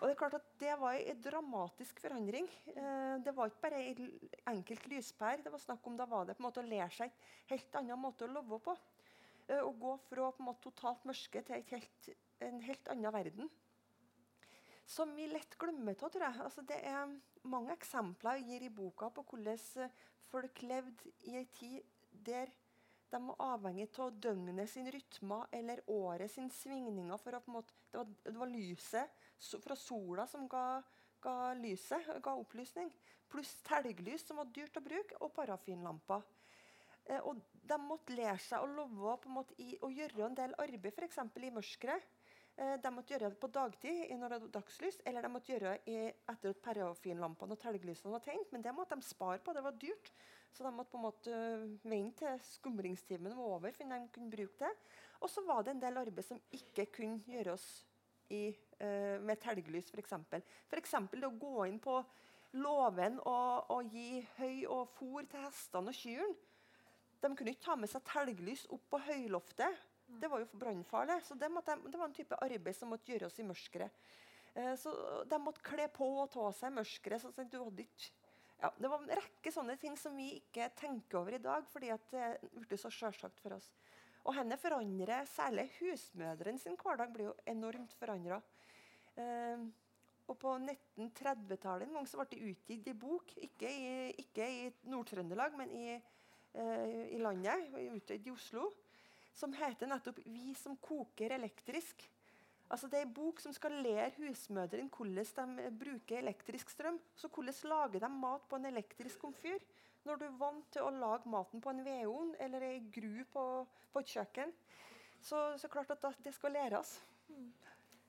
Og 0.00 0.08
Det 0.08 0.14
er 0.14 0.18
klart 0.20 0.34
at 0.36 0.48
det 0.60 0.72
var 0.76 0.98
en 0.98 1.20
dramatisk 1.22 2.00
forandring. 2.02 2.48
Eh, 2.74 3.14
det 3.24 3.32
var 3.32 3.48
ikke 3.48 3.62
bare 3.62 3.82
en 3.88 4.08
enkelt 4.50 4.88
lyspære. 4.90 5.44
Det 5.46 5.52
var 5.54 5.62
snakk 5.62 5.86
om 5.86 5.96
da 5.96 6.04
var 6.10 6.26
det 6.26 6.34
på 6.36 6.42
en 6.42 6.48
måte 6.48 6.60
å 6.60 6.66
lære 6.66 6.90
seg 6.92 7.14
en 7.14 7.52
helt 7.54 7.78
annen 7.80 8.02
måte 8.02 8.26
å 8.26 8.32
leve 8.34 8.58
på. 8.66 8.74
Eh, 9.48 9.62
å 9.62 9.70
gå 9.72 9.94
fra 10.10 10.32
på 10.34 10.42
en 10.42 10.48
måte 10.50 10.66
totalt 10.66 11.06
mørke 11.08 11.44
til 11.46 11.64
helt, 11.70 12.10
en 12.44 12.60
helt 12.66 12.90
annen 12.92 13.14
verden. 13.14 13.48
Som 14.86 15.14
vi 15.16 15.26
lett 15.30 15.56
glemmer 15.58 15.96
av, 15.96 16.10
tror 16.12 16.26
jeg. 16.26 16.40
Altså, 16.44 16.64
det 16.68 16.80
er 16.84 17.14
mange 17.48 17.72
eksempler 17.72 18.40
jeg 18.40 18.48
gir 18.50 18.66
i 18.66 18.74
boka 18.74 19.08
på 19.14 19.24
hvordan 19.30 19.90
folk 20.28 20.62
levde 20.62 21.14
i 21.30 21.38
en 21.40 21.48
tid 21.56 21.80
der 22.24 22.52
de 23.14 23.20
var 23.28 23.42
avhengig 23.54 23.86
av 24.02 24.14
døgnet 24.18 24.70
sin 24.70 24.88
rytmer 24.90 25.46
eller 25.54 25.82
året 25.90 26.30
sin 26.30 26.50
svingninger. 26.50 27.16
for 27.16 27.36
å 27.36 27.40
på 27.40 27.52
en 27.52 27.58
måte, 27.60 27.74
det 27.92 28.00
var, 28.00 28.08
det 28.24 28.38
var 28.40 28.50
lyset 28.50 29.28
fra 29.62 29.76
sola 29.76 30.26
som 30.26 30.48
ga, 30.48 30.82
ga 31.22 31.52
lyset, 31.54 32.08
ga 32.22 32.34
opplysning. 32.34 32.90
Pluss 33.30 33.54
telglys, 33.66 34.26
som 34.26 34.40
var 34.40 34.50
dyrt 34.50 34.76
å 34.76 34.82
bruke, 34.82 35.20
og 35.20 35.32
parafinlamper. 35.36 36.26
Eh, 37.04 37.20
og 37.22 37.40
de 37.62 37.78
måtte 37.80 38.16
lære 38.16 38.40
seg 38.42 38.64
å 38.64 38.70
love 38.70 39.16
på 39.22 39.30
en 39.30 39.38
måte, 39.38 39.56
i, 39.62 39.76
å 39.82 39.90
gjøre 39.92 40.26
en 40.26 40.38
del 40.38 40.54
arbeid, 40.58 40.92
f.eks. 40.94 41.20
i 41.20 41.54
mørket. 41.54 42.10
Eh, 42.54 42.76
de 42.78 42.90
måtte 42.94 43.14
gjøre 43.14 43.32
det 43.32 43.40
på 43.42 43.50
dagtid 43.50 44.12
når 44.14 44.30
det 44.30 44.38
var 44.44 44.52
dagslys, 44.58 45.00
eller 45.08 45.26
de 45.26 45.30
måtte 45.32 45.50
gjøre 45.50 45.72
det 45.86 46.02
etter 46.30 46.52
at 46.52 46.60
parafinlampene 46.62 47.56
og 47.56 47.62
telglysene 47.62 48.12
var 48.14 48.22
tent. 48.22 48.52
Men 48.54 48.62
det 48.62 48.74
måtte 48.76 48.98
de 48.98 49.06
spare 49.06 49.40
på, 49.42 49.54
det 49.56 49.64
var 49.64 49.78
dyrt. 49.80 50.12
Så 50.54 50.62
de 50.62 50.70
måtte 50.70 50.92
på 50.92 51.00
en 51.00 51.06
måte 51.08 51.38
vente 51.82 52.20
til 52.22 52.44
skumringstimen 52.46 53.34
var 53.34 53.56
over 53.56 53.74
før 53.74 53.90
de 53.90 53.98
kunne 54.14 54.30
bruke 54.30 54.60
det. 54.60 54.70
Og 55.18 55.30
så 55.30 55.42
var 55.46 55.64
det 55.64 55.74
en 55.74 55.82
del 55.82 55.98
arbeid 55.98 56.26
som 56.26 56.38
ikke 56.54 56.86
kunne 56.94 57.24
gjøres 57.26 57.64
i, 58.30 58.52
uh, 58.78 59.18
med 59.18 59.40
telglys, 59.42 59.90
f.eks. 59.90 60.14
F.eks. 60.70 60.94
det 61.10 61.26
å 61.26 61.34
gå 61.40 61.66
inn 61.66 61.80
på 61.82 61.96
låven 62.54 63.18
og, 63.26 63.70
og, 63.74 63.90
gi 63.90 64.22
høy 64.38 64.62
og 64.70 64.92
fôr 64.94 65.26
til 65.26 65.42
hestene 65.42 65.90
og 65.90 65.98
kyrne. 65.98 66.36
De 67.24 67.30
kunne 67.32 67.54
ikke 67.54 67.66
ta 67.66 67.74
med 67.80 67.90
seg 67.90 68.04
telglys 68.06 68.66
opp 68.70 68.84
på 68.92 69.00
høyloftet. 69.08 69.82
Det 70.06 70.28
var 70.30 70.42
jo 70.42 70.60
brannfarlig. 70.60 71.20
Så 71.24 71.36
det, 71.38 71.48
måtte, 71.52 71.76
det, 71.84 71.96
var 71.98 72.10
en 72.10 72.16
type 72.16 72.38
arbeid 72.44 72.76
som 72.76 72.92
måtte 72.92 73.12
gjøres 73.12 73.38
i 73.40 73.46
mørket. 73.46 74.04
Uh, 74.54 74.74
så 74.78 74.92
de 75.30 75.40
måtte 75.42 75.64
kle 75.66 75.88
på 75.92 76.08
og 76.22 76.30
ta 76.34 76.50
seg 76.54 76.74
mørket. 76.76 77.24
Så 77.24 77.32
ja, 78.64 78.70
det 78.78 78.88
var 78.88 79.02
en 79.02 79.16
rekke 79.18 79.52
sånne 79.52 79.76
ting 79.80 79.96
som 80.00 80.14
vi 80.16 80.30
ikke 80.38 80.70
tenker 80.78 81.20
over 81.20 81.36
i 81.36 81.42
dag, 81.42 81.66
fordi 81.68 81.90
det 82.12 82.28
ble 82.64 82.78
så 82.80 82.92
sjølsagt 82.92 83.42
for 83.42 83.56
oss. 83.58 83.66
Og 84.24 84.32
henne 84.38 84.56
forandrer 84.56 85.26
Særlig 85.28 85.66
husmødrene 85.78 86.60
sin 86.60 86.78
hverdag 86.80 87.10
blir 87.12 87.28
jo 87.28 87.34
enormt 87.50 87.92
forandra. 87.98 88.40
Eh, 89.20 89.66
og 90.24 90.38
på 90.40 90.54
1930-tallet 90.56 91.90
en 91.90 91.98
gang 91.98 92.06
så 92.08 92.22
ble 92.22 92.30
det 92.30 92.52
utgitt 92.54 92.88
i 92.88 92.96
bok, 92.96 93.34
ikke 93.44 93.68
i, 93.68 93.88
ikke 94.22 94.46
i 94.48 94.62
Nord-Trøndelag, 94.88 95.58
men 95.58 95.74
i, 95.76 95.98
eh, 95.98 97.02
i 97.12 97.20
landet, 97.20 97.68
utgitt 97.92 98.30
i 98.30 98.32
Oslo, 98.32 98.70
som 99.34 99.52
heter 99.52 99.90
nettopp 99.90 100.18
'Vi 100.24 100.54
som 100.54 100.76
koker 100.76 101.30
elektrisk'. 101.30 102.08
Altså 102.70 102.88
Det 102.88 102.98
er 102.98 103.06
en 103.06 103.14
bok 103.14 103.40
som 103.40 103.52
skal 103.52 103.72
lære 103.84 104.14
husmødrene 104.16 104.90
hvordan 104.90 105.56
de 105.58 105.70
bruker 105.78 106.18
elektrisk 106.18 106.70
strøm. 106.70 107.00
Så 107.14 107.28
hvordan 107.28 107.54
lager 107.64 107.98
de 108.00 108.08
mat 108.08 108.48
på 108.48 108.56
en 108.56 108.66
elektrisk 108.66 109.18
komfyr? 109.18 109.58
Når 110.04 110.16
du 110.16 110.24
er 110.24 110.38
vant 110.38 110.72
til 110.72 110.82
å 110.82 110.90
lage 110.90 111.28
maten 111.28 111.60
på 111.60 111.70
en 111.70 111.84
vedovn 111.84 112.34
eller 112.40 112.62
ei 112.62 112.80
gru 112.92 113.24
på, 113.24 113.66
på, 113.92 114.00
et 114.00 114.06
kjøkken. 114.06 114.52
Så, 115.20 115.58
så 115.58 115.68
klart 115.68 115.90
at 115.90 116.24
det 116.24 116.34
skal 116.34 116.52
læres. 116.52 117.00
Mm. 117.28 117.52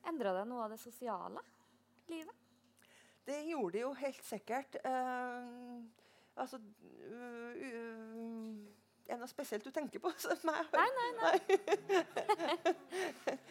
Endra 0.08 0.34
det 0.36 0.48
noe 0.48 0.64
av 0.64 0.74
det 0.74 0.80
sosiale 0.80 1.40
livet? 2.08 2.34
Det 3.26 3.40
gjorde 3.48 3.72
det 3.72 3.80
jo 3.80 3.92
helt 3.98 4.24
sikkert. 4.24 4.76
Uh, 4.84 5.82
altså 6.36 6.60
uh, 6.60 7.56
uh, 7.56 8.75
er 9.06 9.14
det 9.14 9.22
noe 9.22 9.30
spesielt 9.30 9.64
du 9.66 9.70
tenker 9.74 10.02
på? 10.02 10.10
Nei, 10.50 10.88
nei, 10.98 11.10
nei. 11.20 11.36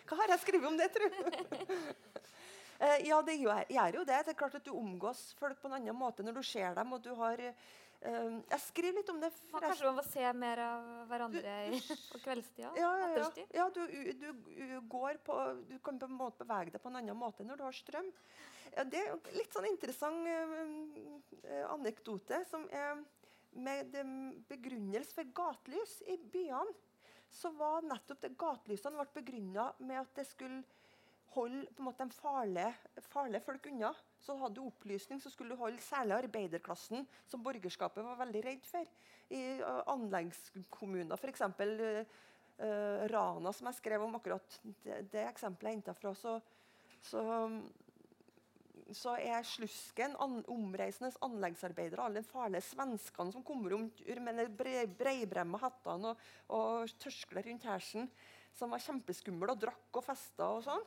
Hva 0.05 0.19
har 0.19 0.33
jeg 0.33 0.43
skrevet 0.43 0.67
om 0.67 0.75
det, 0.79 0.89
tro? 0.91 1.07
uh, 2.83 2.99
ja, 3.07 3.21
det 3.23 3.37
gjør, 3.39 3.63
gjør, 3.71 3.97
jo 4.01 4.03
det. 4.11 4.19
Det 4.27 4.33
er 4.33 4.39
klart 4.41 4.59
at 4.59 4.67
Du 4.67 4.73
omgås 4.75 5.29
folk 5.39 5.61
på 5.61 5.71
en 5.71 5.77
annen 5.79 5.95
måte 5.97 6.25
når 6.25 6.39
du 6.39 6.43
ser 6.45 6.75
dem. 6.77 6.93
og 6.93 7.03
du 7.03 7.13
har... 7.21 7.41
Uh, 8.05 8.41
jeg 8.51 8.61
skriver 8.65 8.99
litt 8.99 9.09
om 9.13 9.21
det. 9.23 9.31
Man 9.53 9.63
kanskje 9.63 9.87
man 9.87 9.97
må 10.01 10.05
se 10.05 10.33
mer 10.37 10.61
av 10.65 10.89
hverandre 11.09 11.55
i, 11.71 11.79
på 12.11 12.21
kveldstida? 12.25 12.73
Ja, 12.77 12.91
ja, 13.01 13.07
ja. 13.15 13.47
ja 13.61 13.69
du, 13.73 13.81
du, 14.19 14.27
du, 14.59 14.75
går 14.91 15.23
på, 15.25 15.39
du 15.71 15.77
kan 15.79 15.97
på 16.01 16.11
en 16.11 16.19
måte 16.19 16.43
bevege 16.43 16.75
deg 16.75 16.83
på 16.83 16.91
en 16.91 16.99
annen 16.99 17.17
måte 17.17 17.47
når 17.47 17.63
du 17.63 17.65
har 17.69 17.79
strøm. 17.79 18.11
Ja, 18.75 18.83
det 18.91 18.99
er 18.99 19.35
litt 19.39 19.55
sånn 19.55 19.71
interessant 19.71 20.27
uh, 20.27 21.65
anekdote 21.71 22.43
som 22.51 22.67
er 22.75 22.99
med 23.55 23.95
begrunnelse 24.49 25.15
for 25.15 25.31
gatelys 25.35 25.99
i 26.11 26.17
byene, 26.31 26.73
så 27.35 27.51
var 27.57 27.83
nettopp 27.83 28.21
det 28.23 28.35
gatelysene 28.39 28.99
ble 28.99 29.19
begrunna 29.19 29.69
med 29.83 29.99
at 30.01 30.11
det 30.19 30.27
skulle 30.29 30.63
holde 31.35 31.65
på 31.75 31.83
en 31.83 31.87
måte, 31.89 32.05
de 32.05 32.15
farlige, 32.15 32.69
farlige 33.11 33.43
folk 33.43 33.65
unna. 33.71 33.91
Så 34.23 34.37
hadde 34.39 34.55
du 34.57 34.67
opplysning, 34.69 35.19
så 35.21 35.31
skulle 35.33 35.55
du 35.55 35.59
holde 35.59 35.83
særlig 35.83 36.15
arbeiderklassen, 36.23 37.03
som 37.27 37.43
borgerskapet 37.43 38.05
var 38.05 38.21
veldig 38.23 38.43
redd 38.45 38.63
for. 38.69 38.93
I 39.35 39.41
uh, 39.59 39.81
anleggskommuner, 39.91 41.17
f.eks. 41.19 41.43
Uh, 41.45 43.01
Rana, 43.11 43.51
som 43.51 43.67
jeg 43.67 43.79
skrev 43.81 44.05
om 44.05 44.15
akkurat 44.15 44.59
det, 44.85 45.01
det 45.11 45.25
eksempelet 45.27 45.73
jeg 45.73 45.81
henta 45.81 45.95
fra, 45.97 46.13
så, 46.15 46.37
så 47.03 47.23
så 48.93 49.15
er 49.17 49.45
Slusken 49.47 50.13
an, 50.21 50.41
omreisende 50.51 51.09
anleggsarbeidere, 51.25 52.05
alle 52.05 52.21
de 52.21 52.29
farlige 52.29 52.67
svenskene 52.67 53.33
som 53.33 53.43
kommer 53.45 53.73
rundt 53.73 54.03
med 54.21 54.53
breibremma 54.99 55.61
hattene 55.63 56.13
og, 56.13 56.23
og 56.53 56.95
tørskler 57.01 57.47
rundt 57.49 57.65
hersen, 57.65 58.09
som 58.55 58.71
var 58.71 58.83
kjempeskumle 58.83 59.55
og 59.55 59.61
drakk 59.65 59.99
og 59.99 60.05
festa 60.05 60.51
og 60.57 60.63
sånn. 60.67 60.85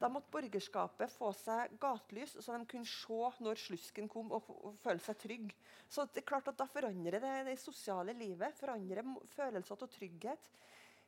Da 0.00 0.08
måtte 0.10 0.32
borgerskapet 0.34 1.12
få 1.14 1.30
seg 1.38 1.76
gatelys, 1.80 2.34
så 2.42 2.56
de 2.56 2.66
kunne 2.68 2.88
se 2.90 3.44
når 3.44 3.60
slusken 3.60 4.08
kom 4.10 4.32
og, 4.34 4.48
og 4.50 4.74
føle 4.82 5.00
seg 5.04 5.20
trygg. 5.22 5.54
Så 5.88 6.08
det 6.10 6.24
er 6.24 6.28
klart 6.32 6.50
at 6.50 6.58
Da 6.58 6.66
forandrer 6.66 7.22
det 7.22 7.34
det 7.46 7.54
sosiale 7.62 8.16
livet, 8.18 8.56
forandrer 8.58 9.06
følelser 9.36 9.76
av 9.78 9.92
trygghet. 9.94 10.50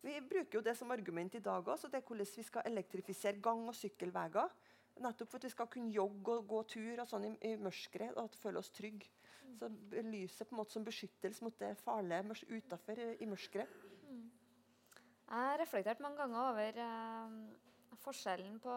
Vi 0.07 0.20
bruker 0.22 0.61
jo 0.61 0.62
det 0.62 0.77
som 0.79 0.92
argument 0.94 1.35
i 1.35 1.42
dag 1.42 1.66
også, 1.66 1.90
det 1.90 1.99
er 1.99 2.07
hvordan 2.07 2.33
vi 2.37 2.46
skal 2.46 2.68
elektrifisere 2.70 3.42
gang- 3.42 3.66
og 3.66 3.75
sykkelveier. 3.75 4.55
Nettopp 5.04 5.28
for 5.28 5.40
at 5.40 5.44
vi 5.44 5.52
skal 5.52 5.68
kunne 5.68 5.92
jogge 5.92 6.38
og 6.38 6.48
gå 6.48 6.62
tur 6.72 7.02
og 7.02 7.09
sånn 7.11 7.26
i, 7.28 7.32
i 7.50 7.56
mørket 7.61 8.14
og 8.14 8.22
at 8.24 8.38
føle 8.40 8.62
oss 8.62 8.72
trygge. 8.74 9.11
Så 9.56 9.68
lyset 10.04 10.48
på 10.48 10.54
en 10.54 10.61
måte 10.61 10.74
som 10.74 10.85
beskyttelse 10.85 11.44
mot 11.44 11.54
det 11.61 11.76
farlige 11.80 12.56
utafor 12.56 13.00
i 13.00 13.28
mørket. 13.28 13.70
Mm. 14.09 14.26
Jeg 15.26 15.46
har 15.50 15.61
reflektert 15.61 16.02
mange 16.04 16.20
ganger 16.20 16.50
over 16.50 16.80
eh, 16.87 17.96
forskjellen 18.02 18.59
på 18.62 18.74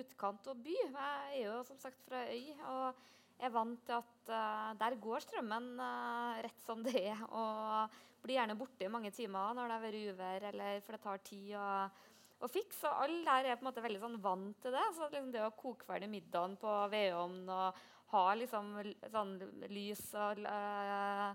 utkant 0.00 0.48
og 0.52 0.62
by. 0.64 0.76
Jeg 0.84 1.40
er 1.40 1.42
jo 1.48 1.58
som 1.66 1.80
sagt 1.82 2.02
fra 2.06 2.24
øy 2.30 2.54
og 2.70 3.02
er 3.42 3.52
vant 3.52 3.82
til 3.86 3.98
at 3.98 4.32
eh, 4.32 4.72
der 4.80 4.98
går 5.02 5.24
strømmen 5.26 5.70
eh, 5.82 6.42
rett 6.46 6.66
som 6.66 6.82
det 6.86 6.96
er. 7.02 7.22
Og 7.30 8.00
blir 8.24 8.38
gjerne 8.38 8.56
borte 8.58 8.86
i 8.86 8.92
mange 8.92 9.12
timer 9.12 9.54
når 9.56 9.68
det 9.68 9.76
har 9.76 9.84
vært 9.84 10.12
uvær 10.14 10.48
eller 10.52 10.84
for 10.84 10.96
det 10.96 11.02
tar 11.04 11.24
tid. 11.26 11.54
og 11.60 12.02
og 12.42 12.50
fiks. 12.52 12.82
Og 12.88 13.02
alle 13.06 13.36
her 13.36 13.50
er 13.50 13.58
på 13.58 13.64
en 13.64 13.70
måte 13.70 13.84
veldig 13.84 14.02
sånn 14.02 14.20
vant 14.22 14.60
til 14.62 14.74
det. 14.74 14.84
Så 14.96 15.08
liksom 15.08 15.32
det 15.34 15.44
å 15.44 15.54
koke 15.56 15.86
ferdig 15.88 16.10
middagen 16.12 16.56
på 16.60 16.76
vedovn 16.92 17.42
og 17.48 17.82
ha 18.14 18.24
liksom 18.38 18.74
sånn 19.10 19.34
lys 19.72 20.02
og 20.20 20.44
uh, 20.46 21.32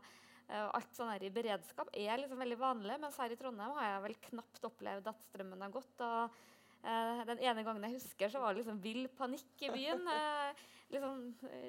alt 0.50 0.94
sånn 0.96 1.12
her 1.12 1.26
i 1.28 1.32
beredskap 1.34 1.92
er 1.94 2.22
liksom 2.22 2.40
veldig 2.42 2.60
vanlig. 2.60 3.00
Mens 3.02 3.20
her 3.22 3.34
i 3.34 3.40
Trondheim 3.40 3.76
har 3.78 3.90
jeg 3.90 4.06
vel 4.08 4.20
knapt 4.30 4.70
opplevd 4.72 5.12
at 5.12 5.28
strømmen 5.28 5.66
har 5.66 5.74
gått. 5.74 6.06
og 6.06 6.40
uh, 6.86 7.24
Den 7.30 7.44
ene 7.44 7.66
gangen 7.68 7.88
jeg 7.90 7.98
husker, 8.00 8.32
så 8.32 8.44
var 8.44 8.54
det 8.54 8.64
liksom 8.64 8.84
vill 8.84 9.08
panikk 9.18 9.68
i 9.68 9.74
byen. 9.76 10.06
Uh, 10.08 10.68
liksom, 10.94 11.26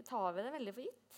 tar 0.09 0.37
vi 0.37 0.47
det 0.47 0.55
veldig 0.59 0.77
for 0.77 0.87
gitt? 0.87 1.11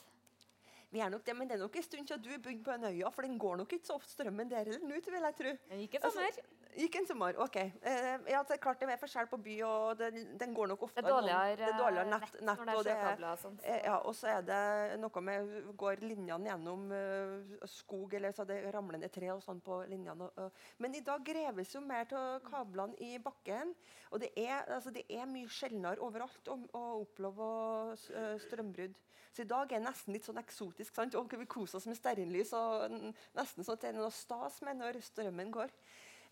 Vi 0.93 1.01
er 1.01 1.09
nok 1.09 1.23
det, 1.25 1.33
men 1.33 1.49
det 1.49 1.55
er 1.57 1.63
nok 1.63 1.77
en 1.79 1.85
stund 1.87 2.09
siden 2.09 2.21
du 2.21 2.33
begynte 2.35 2.67
på 2.67 2.73
en 2.75 2.91
øya, 2.91 3.09
for 3.15 3.25
den 3.25 3.39
går 3.41 3.63
nok 3.63 3.71
ikke 3.73 3.89
så 3.89 3.95
ofte 3.97 4.13
strømmen 4.13 4.51
der 4.51 4.69
eller 4.69 4.83
nå, 4.85 4.99
vil 5.01 5.25
jeg 5.25 5.37
tro. 5.39 5.53
Den 5.71 5.81
gikk 5.81 5.95
i 5.97 6.03
sommer. 6.03 6.27
Altså, 6.29 6.62
Gikk 6.73 6.95
en 6.97 7.07
sommer, 7.07 7.37
ok. 7.45 7.57
Eh, 7.61 8.07
ja, 8.33 8.41
det 8.49 8.55
er 8.57 8.61
klart 8.63 8.81
det 8.81 8.89
er 8.89 9.01
forskjell 9.01 9.29
på 9.29 9.39
by, 9.45 9.57
og 9.69 9.99
den, 10.01 10.23
den 10.41 10.55
går 10.57 10.71
nok 10.73 10.87
ofte 10.87 11.03
Det 11.03 11.11
er 11.11 11.15
dårligere, 11.19 11.57
det 11.61 11.67
er 11.69 11.77
dårligere 11.77 12.09
nett, 12.09 12.39
nett 12.41 12.63
når 12.65 12.71
det 12.71 12.73
er 12.73 12.79
er, 12.79 13.03
sjøkabler 13.03 13.29
og 13.29 13.43
sånn. 13.43 13.59
eh, 13.65 13.81
ja, 13.85 13.99
og 14.01 14.17
så 14.17 14.31
er 14.33 14.47
det 14.49 14.61
noe 15.03 15.25
med 15.29 15.53
Går 15.83 16.05
linjene 16.05 16.49
gjennom 16.49 16.87
eh, 16.97 17.69
skog, 17.69 18.17
eller 18.17 18.33
så 18.37 18.49
det 18.49 18.59
ramler 18.73 19.03
ned 19.03 19.13
tre 19.13 19.29
og 19.35 19.45
sånn 19.45 19.61
på 19.65 19.83
linjene. 19.91 20.31
Men 20.81 20.97
i 20.97 21.05
dag 21.05 21.25
greves 21.27 21.77
jo 21.77 21.85
mer 21.85 22.09
av 22.17 22.41
kablene 22.49 22.97
i 23.05 23.19
bakken. 23.23 23.77
Og 24.13 24.25
det 24.25 24.33
er, 24.37 24.65
altså, 24.73 24.93
det 24.95 25.05
er 25.13 25.29
mye 25.29 25.53
sjeldnere 25.53 26.01
overalt 26.05 26.49
å, 26.53 26.57
å 26.77 26.85
oppleve 27.05 27.53
strømbrudd. 28.49 28.97
Så 29.33 29.47
i 29.47 29.49
dag 29.49 29.71
er 29.73 29.81
det 29.81 29.87
nesten 29.87 30.13
litt 30.13 30.27
sånn 30.29 30.41
eksotisk. 30.41 30.93
sant? 30.95 31.15
Og 31.17 31.33
vi 31.41 31.49
koser 31.49 31.79
oss 31.79 31.87
med 31.89 31.97
stearinlys 31.97 32.53
og 32.57 32.93
nesten 33.37 33.65
sånn 33.65 33.79
at 33.79 33.85
det 33.85 33.89
er 33.93 33.97
noe 33.97 34.11
stas 34.13 34.59
med 34.67 34.77
når 34.77 34.99
strømmen 35.07 35.53
går. 35.55 35.73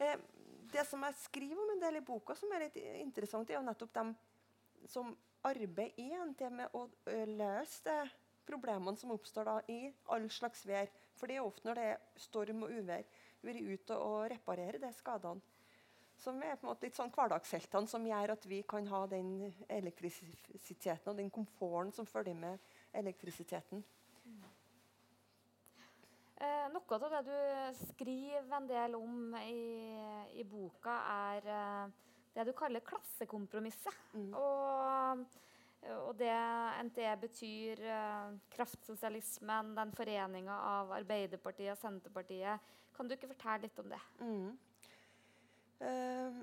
Eh, 0.00 0.16
det 0.72 0.86
som 0.88 1.02
jeg 1.04 1.18
skriver 1.24 1.60
om 1.60 1.74
en 1.74 1.82
del 1.82 1.98
i 1.98 2.04
boka, 2.06 2.34
som 2.38 2.52
er 2.54 2.66
litt 2.66 2.78
interessant, 3.02 3.50
er 3.50 3.58
jo 3.58 3.66
nettopp 3.66 3.92
dem 3.98 4.14
som 4.88 5.12
arbeider 5.44 6.00
i 6.00 6.08
NT 6.14 6.46
med 6.52 6.76
å 6.76 6.86
løse 7.28 7.82
de 7.84 7.96
problemene 8.48 8.96
som 8.98 9.12
oppstår 9.14 9.48
da 9.48 9.56
i 9.72 9.80
all 10.14 10.28
slags 10.32 10.64
vær. 10.68 10.88
For 11.18 11.28
det 11.28 11.36
er 11.36 11.44
ofte 11.44 11.68
når 11.68 11.78
det 11.78 11.86
er 11.90 12.22
storm 12.22 12.64
og 12.66 12.72
uvær, 12.72 13.04
vært 13.44 13.66
ute 13.66 13.98
og 13.98 14.28
reparere 14.32 14.80
de 14.80 14.92
skadene. 14.96 15.42
Som 16.20 16.42
er 16.44 16.58
på 16.60 16.66
en 16.66 16.72
måte 16.74 16.84
litt 16.84 16.96
sånn 16.98 17.12
hverdagsheltene 17.14 17.88
som 17.88 18.04
gjør 18.04 18.34
at 18.34 18.42
vi 18.48 18.58
kan 18.68 18.88
ha 18.92 19.06
den 19.08 19.30
elektrisiteten 19.72 21.12
og 21.12 21.16
den 21.16 21.30
komforten 21.32 21.94
som 21.96 22.08
følger 22.08 22.36
med 22.36 22.60
elektrisiteten. 23.00 23.80
Eh, 26.40 26.66
noe 26.72 26.96
av 26.96 27.10
det 27.12 27.20
du 27.26 27.82
skriver 27.90 28.56
en 28.56 28.68
del 28.68 28.96
om 28.96 29.34
i, 29.42 29.92
i 30.40 30.44
boka, 30.48 30.94
er 31.34 31.48
eh, 31.52 32.14
det 32.32 32.46
du 32.48 32.54
kaller 32.56 32.84
klassekompromisset. 32.86 33.98
Mm. 34.16 34.30
Og, 34.40 35.26
og 35.98 36.14
det 36.16 36.32
NTE 36.88 37.12
betyr 37.26 37.84
eh, 37.84 38.32
kraftsosialismen, 38.56 39.74
den 39.76 39.92
foreninga 39.96 40.56
av 40.70 40.94
Arbeiderpartiet 41.02 41.74
og 41.74 41.82
Senterpartiet. 41.82 42.72
Kan 42.96 43.08
du 43.08 43.16
ikke 43.18 43.34
fortelle 43.34 43.68
litt 43.68 43.84
om 43.84 43.92
det? 43.92 44.00
Mm. 44.24 44.48
Uh, 45.80 46.40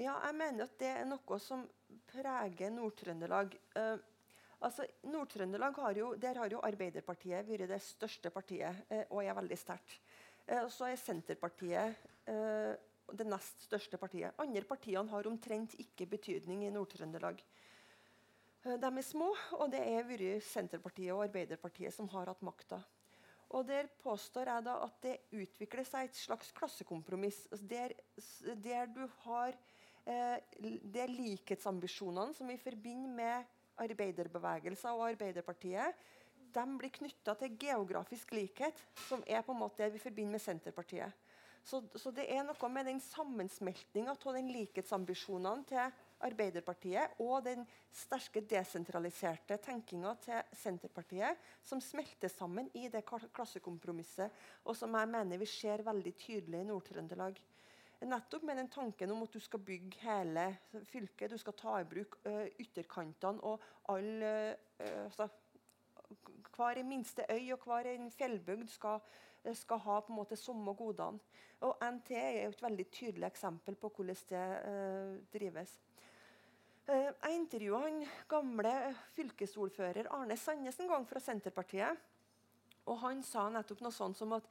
ja, 0.00 0.14
jeg 0.26 0.36
mener 0.36 0.64
at 0.64 0.76
det 0.80 0.92
er 0.92 1.08
noe 1.08 1.38
som 1.40 1.64
preger 2.10 2.72
Nord-Trøndelag. 2.72 3.56
Eh, 3.76 3.96
altså, 4.60 4.86
Nord-Trøndelag 5.10 5.78
har 5.82 5.98
jo, 5.98 6.14
der 6.20 6.40
har 6.40 6.52
jo 6.52 6.62
Arbeiderpartiet 6.64 7.48
vært 7.48 7.68
det 7.70 7.80
største 7.82 8.30
partiet, 8.30 8.84
eh, 8.90 9.04
og 9.10 9.24
er 9.24 9.36
veldig 9.36 9.58
sterkt. 9.58 10.00
Eh, 10.46 10.62
og 10.62 10.70
så 10.72 10.90
er 10.90 11.00
Senterpartiet 11.00 12.06
eh, 12.30 12.74
det 13.16 13.26
nest 13.28 13.66
største 13.68 13.98
partiet. 14.02 14.34
Andre 14.42 14.64
partiene 14.66 15.10
har 15.12 15.28
omtrent 15.30 15.76
ikke 15.82 16.08
betydning 16.16 16.64
i 16.66 16.74
Nord-Trøndelag. 16.74 17.42
De 18.66 18.88
er 18.90 19.04
små, 19.06 19.28
og 19.60 19.68
det 19.70 19.78
er 19.78 20.06
vært 20.08 20.42
Senterpartiet 20.42 21.14
og 21.14 21.22
Arbeiderpartiet 21.28 21.94
som 21.94 22.08
har 22.10 22.32
hatt 22.32 22.42
makta. 22.42 22.80
Og 23.54 23.66
Der 23.66 23.86
påstår 24.02 24.48
jeg 24.50 24.64
da 24.66 24.74
at 24.84 24.96
det 25.02 25.16
utvikler 25.30 25.86
seg 25.86 26.08
et 26.08 26.18
slags 26.18 26.50
klassekompromiss. 26.56 27.46
altså 27.52 27.66
Der, 27.66 27.92
der 28.64 28.86
du 28.90 29.06
har 29.22 29.54
eh, 30.06 30.38
Det 30.82 31.06
likhetsambisjonene 31.10 32.34
som 32.34 32.48
vi 32.48 32.58
forbinder 32.58 33.14
med 33.14 33.44
arbeiderbevegelser 33.82 34.96
og 34.96 35.10
Arbeiderpartiet. 35.10 36.06
De 36.56 36.64
blir 36.80 36.92
knytta 36.94 37.34
til 37.36 37.56
geografisk 37.60 38.32
likhet, 38.36 38.78
som 39.08 39.24
er 39.26 39.44
på 39.44 39.52
en 39.52 39.60
måte 39.60 39.82
det 39.82 39.96
vi 39.96 40.02
forbinder 40.02 40.38
med 40.38 40.44
Senterpartiet. 40.44 41.24
Så, 41.66 41.80
så 41.98 42.12
det 42.14 42.28
er 42.30 42.44
noe 42.46 42.68
med 42.70 42.86
den 42.86 43.00
sammensmeltninga 43.02 44.12
av 44.14 44.36
den 44.36 44.52
likhetsambisjonene 44.54 45.66
til 45.66 45.96
Arbeiderpartiet 46.26 47.18
og 47.24 47.40
den 47.44 47.64
sterke 47.90 48.40
desentraliserte 48.46 49.58
tenkinga 49.64 50.12
til 50.22 50.54
Senterpartiet 50.56 51.42
som 51.66 51.82
smelter 51.82 52.30
sammen 52.30 52.70
i 52.78 52.86
det 52.92 53.02
klassekompromisset, 53.04 54.30
og 54.62 54.78
som 54.78 54.94
jeg 54.94 55.10
mener 55.10 55.42
vi 55.42 55.50
ser 55.50 55.82
veldig 55.84 56.14
tydelig 56.22 56.62
i 56.62 56.68
Nord-Trøndelag. 56.70 57.42
Nettopp 58.04 58.42
med 58.44 58.58
den 58.60 58.68
tanken 58.68 59.10
om 59.10 59.22
at 59.24 59.32
du 59.32 59.40
skal 59.40 59.62
bygge 59.64 60.02
hele 60.02 60.50
fylket, 60.84 61.30
du 61.32 61.38
skal 61.40 61.54
ta 61.56 61.78
i 61.80 61.86
bruk 61.88 62.18
ø, 62.28 62.34
ytterkantene 62.60 63.40
og 63.40 63.62
alle 63.88 64.32
ø, 64.36 64.84
ø, 64.84 64.90
altså, 65.04 65.28
hver 66.56 66.82
minste 66.84 67.24
øy 67.30 67.52
og 67.52 67.64
hver 67.64 67.88
en 67.94 68.10
fjellbygd 68.10 68.68
skal, 68.68 69.00
skal 69.54 69.78
ha 69.78 70.00
på 70.00 70.12
en 70.12 70.20
måte 70.20 70.36
samme 70.36 70.74
godene. 70.76 71.18
Og 71.64 71.80
NT 71.80 72.10
er 72.10 72.42
jo 72.42 72.52
et 72.52 72.62
veldig 72.62 72.86
tydelig 72.92 73.26
eksempel 73.26 73.76
på 73.80 73.88
hvordan 73.88 74.16
det 74.28 74.44
eh, 74.70 75.14
drives. 75.32 75.78
Jeg 76.86 77.34
intervjua 77.34 77.80
han 77.82 78.04
gamle 78.28 78.72
fylkesordfører 79.16 80.06
Arne 80.14 80.36
Sandnes 80.38 80.78
en 80.80 80.92
gang 80.92 81.06
fra 81.08 81.20
Senterpartiet. 81.20 82.04
Og 82.86 83.00
han 83.02 83.24
sa 83.26 83.48
nettopp 83.50 83.80
noe 83.82 83.94
sånt 83.94 84.18
som 84.18 84.36
at 84.36 84.46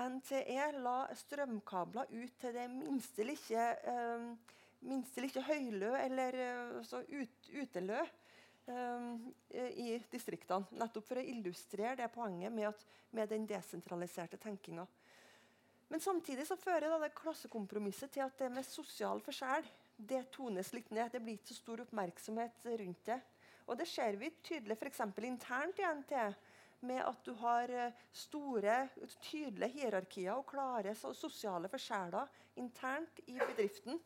NTE 0.00 0.70
la 0.80 0.96
strømkabler 1.14 2.10
ut 2.10 2.38
til 2.40 2.54
det 2.56 2.64
minste 2.72 3.26
lille, 3.26 3.66
eh, 3.92 4.24
minste 4.88 5.24
lille 5.24 5.42
høylø 5.44 5.92
eller 6.00 6.38
eh, 6.40 6.94
ut, 7.20 7.50
utelø 7.52 8.00
eh, 8.00 9.68
i 9.76 9.98
distriktene. 10.10 10.70
Nettopp 10.80 11.06
for 11.10 11.20
å 11.20 11.26
illustrere 11.34 11.98
det 12.00 12.08
poenget 12.14 12.52
med, 12.52 12.70
at, 12.72 12.86
med 13.12 13.28
den 13.30 13.46
desentraliserte 13.46 14.40
tenkinga. 14.40 14.86
Men 15.92 16.00
samtidig 16.00 16.46
så 16.48 16.56
fører 16.56 16.88
det 17.02 17.12
klassekompromisset 17.18 18.14
til 18.14 18.24
at 18.24 18.38
det 18.40 18.48
med 18.48 18.64
sosial 18.64 19.20
forskjell 19.20 19.66
det 19.96 20.24
tones 20.32 20.72
litt 20.72 20.88
ned. 20.90 21.10
Det 21.12 21.20
blir 21.20 21.36
ikke 21.36 21.52
så 21.52 21.58
stor 21.60 21.82
oppmerksomhet 21.84 22.64
rundt 22.80 23.04
det. 23.10 23.18
Og 23.68 23.76
det 23.78 23.86
ser 23.90 24.16
vi 24.18 24.32
tydelig 24.42 24.78
f.eks. 24.78 25.02
internt 25.20 25.78
i 25.78 25.86
NT. 25.86 26.14
Med 26.82 27.02
at 27.06 27.20
du 27.22 27.32
har 27.38 27.70
eh, 27.70 27.98
store, 28.12 28.76
tydelige 29.22 29.76
hierarkier 29.76 30.34
og 30.34 30.48
klare 30.50 30.94
sosiale 30.98 31.70
forskjeller 31.70 32.30
internt 32.58 33.22
i 33.26 33.36
bedriften. 33.38 34.00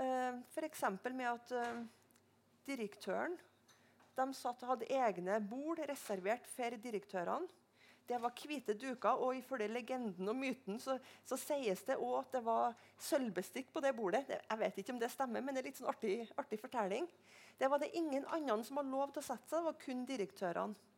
Eh, 0.00 0.40
F.eks. 0.54 0.84
med 1.12 1.26
at 1.28 1.52
eh, 1.60 1.82
direktøren 2.66 3.36
de 4.16 4.26
satt, 4.36 4.64
hadde 4.68 4.88
egne 4.92 5.38
bord 5.44 5.80
reservert 5.88 6.48
for 6.50 6.76
direktørene. 6.82 7.48
Det 8.10 8.18
var 8.18 8.34
hvite 8.34 8.74
duker, 8.74 9.20
og 9.22 9.36
ifølge 9.38 9.68
legenden 9.70 10.28
og 10.28 10.34
myten 10.34 10.80
så, 10.82 10.96
så 11.22 11.36
sies 11.38 11.84
det 11.86 11.94
òg 11.94 12.16
at 12.24 12.32
det 12.34 12.40
var 12.42 12.72
sølvbestikk 12.98 13.70
på 13.70 13.82
det 13.84 13.92
bordet. 13.94 14.24
Jeg 14.34 14.58
vet 14.58 14.80
ikke 14.82 14.96
om 14.96 14.98
det 14.98 15.12
stemmer, 15.12 15.44
men 15.44 15.54
det 15.54 15.62
er 15.62 15.68
litt 15.68 15.78
sånn 15.78 15.92
artig, 15.92 16.16
artig 16.40 16.58
fortelling. 16.58 17.06
Det 17.60 17.68
var 17.70 17.78
det 17.78 17.92
ingen 17.94 18.26
andre 18.26 18.64
som 18.66 18.80
hadde 18.80 18.90
lov 18.96 19.12
til 19.14 19.22
å 19.22 19.28
sette 19.28 19.46
seg, 19.46 19.60
det 19.60 19.68
var 19.68 19.78
kun 19.84 20.02
direktørene. 20.08 20.89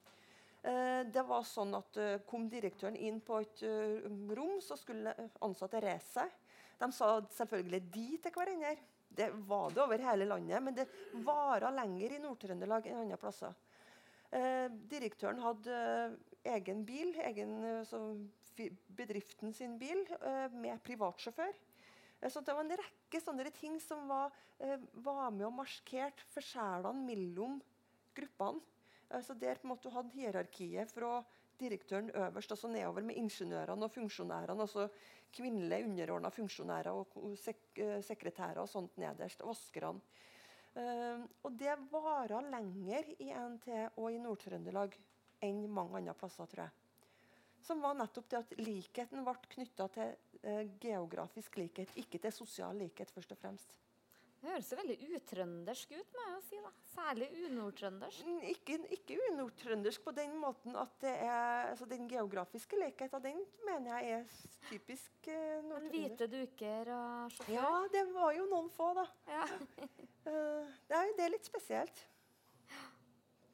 Eh, 0.63 1.03
det 1.11 1.23
var 1.27 1.43
sånn 1.43 1.75
at 1.75 1.97
eh, 1.99 2.21
Kom 2.29 2.45
direktøren 2.51 2.95
inn 2.95 3.19
på 3.25 3.41
et 3.43 3.65
eh, 3.67 4.05
rom, 4.37 4.61
så 4.63 4.77
skulle 4.79 5.15
ansatte 5.43 5.81
reise 5.83 6.23
seg. 6.23 6.37
De 6.79 6.89
sa 6.95 7.17
selvfølgelig 7.35 7.81
'de' 7.91 8.21
til 8.23 8.35
hverandre. 8.35 8.77
Det 9.13 9.29
var 9.47 9.75
det 9.75 9.83
over 9.83 10.03
hele 10.07 10.25
landet, 10.25 10.63
men 10.63 10.75
det 10.75 10.87
vara 11.27 11.69
lenger 11.75 12.15
i 12.15 12.21
Nord-Trøndelag 12.23 12.87
enn 12.89 13.03
andre 13.03 13.19
plasser. 13.21 13.53
Direktøren 14.89 15.43
hadde 15.45 15.75
egen 16.49 16.81
bil, 16.89 17.11
egen, 17.21 17.85
så 17.85 18.01
bedriften 18.97 19.53
sin 19.53 19.75
bil, 19.77 20.01
med 20.57 20.81
privatsjåfør. 20.81 21.53
Så 22.25 22.41
det 22.41 22.57
var 22.57 22.65
en 22.65 22.81
rekke 22.81 23.21
sånne 23.21 23.53
ting 23.53 23.77
som 23.85 24.09
var, 24.09 24.33
var 25.05 25.29
med 25.29 25.51
og 25.51 25.59
markerte 25.61 26.25
forskjellene 26.33 27.05
mellom 27.05 27.61
gruppene. 28.17 28.65
Altså 29.13 29.35
der 29.39 29.61
på 29.61 29.67
en 29.67 29.73
måte 29.75 29.89
du 29.89 29.95
hadde 29.95 30.15
hierarkiet 30.17 30.93
fra 30.93 31.21
direktøren 31.61 32.11
øverst 32.17 32.55
altså 32.55 32.69
nedover 32.69 33.05
med 33.05 33.19
ingeniørene 33.21 33.87
og 33.87 33.93
funksjonærene. 33.93 34.61
altså 34.63 34.89
Kvinnelige 35.33 35.85
underordna 35.89 36.29
funksjonærer 36.29 36.91
og 36.93 37.37
sek 37.41 37.79
eh, 37.81 38.01
sekretærer 38.05 38.61
og 38.61 38.69
sånt 38.69 38.99
nederst. 39.01 39.45
Vaskerne. 39.45 40.01
Uh, 40.73 41.21
og 41.45 41.53
det 41.61 41.73
varer 41.93 42.47
lenger 42.49 43.11
i 43.21 43.27
NT 43.29 43.67
og 44.01 44.07
i 44.09 44.17
Nord-Trøndelag 44.17 44.95
enn 45.45 45.67
mange 45.69 45.99
andre 45.99 46.15
plasser, 46.17 46.49
tror 46.49 46.63
jeg. 46.63 46.73
Som 47.61 47.83
var 47.85 47.99
nettopp 47.99 48.31
det 48.33 48.39
at 48.39 48.55
likheten 48.57 49.21
ble 49.27 49.35
knytta 49.53 49.89
til 49.93 50.15
uh, 50.47 50.63
geografisk 50.81 51.59
likhet, 51.61 51.93
ikke 52.01 52.23
til 52.25 52.33
sosial 52.33 52.81
likhet, 52.81 53.13
først 53.13 53.37
og 53.37 53.43
fremst. 53.43 53.77
Det 54.43 54.51
høres 54.51 54.71
veldig 54.75 54.95
utrøndersk 55.17 55.93
ut, 55.95 56.15
må 56.17 56.23
jeg 56.27 56.33
jo 56.35 56.41
si. 56.49 56.57
da. 56.65 56.71
Særlig 56.97 57.29
unordtrøndersk. 57.47 58.25
Mm, 58.27 58.41
Ikke, 58.51 58.79
ikke 58.97 59.19
unordtrøndersk 59.31 60.03
på 60.03 60.15
den 60.17 60.33
måten 60.43 60.75
at 60.77 60.97
det 61.05 61.13
er 61.15 61.69
altså 61.71 61.87
Den 61.87 62.09
geografiske 62.11 62.81
likheten, 62.81 63.23
den 63.23 63.39
mener 63.69 64.01
jeg 64.03 64.17
er 64.17 64.25
typisk 64.69 65.29
eh, 65.31 65.61
Men 65.63 65.69
nordtrøndersk. 65.69 65.95
hvite 65.95 66.29
duker 66.33 66.91
og 66.97 67.37
sjåfør. 67.37 67.55
Ja, 67.55 67.71
det 67.95 68.03
var 68.17 68.33
jo 68.35 68.49
noen 68.51 68.71
få, 68.75 68.91
da. 68.99 69.07
Ja. 69.31 69.47
Eh, 70.23 70.75
det, 70.91 70.95
er, 70.99 71.15
det 71.19 71.25
er 71.25 71.33
litt 71.37 71.47
spesielt. 71.49 72.03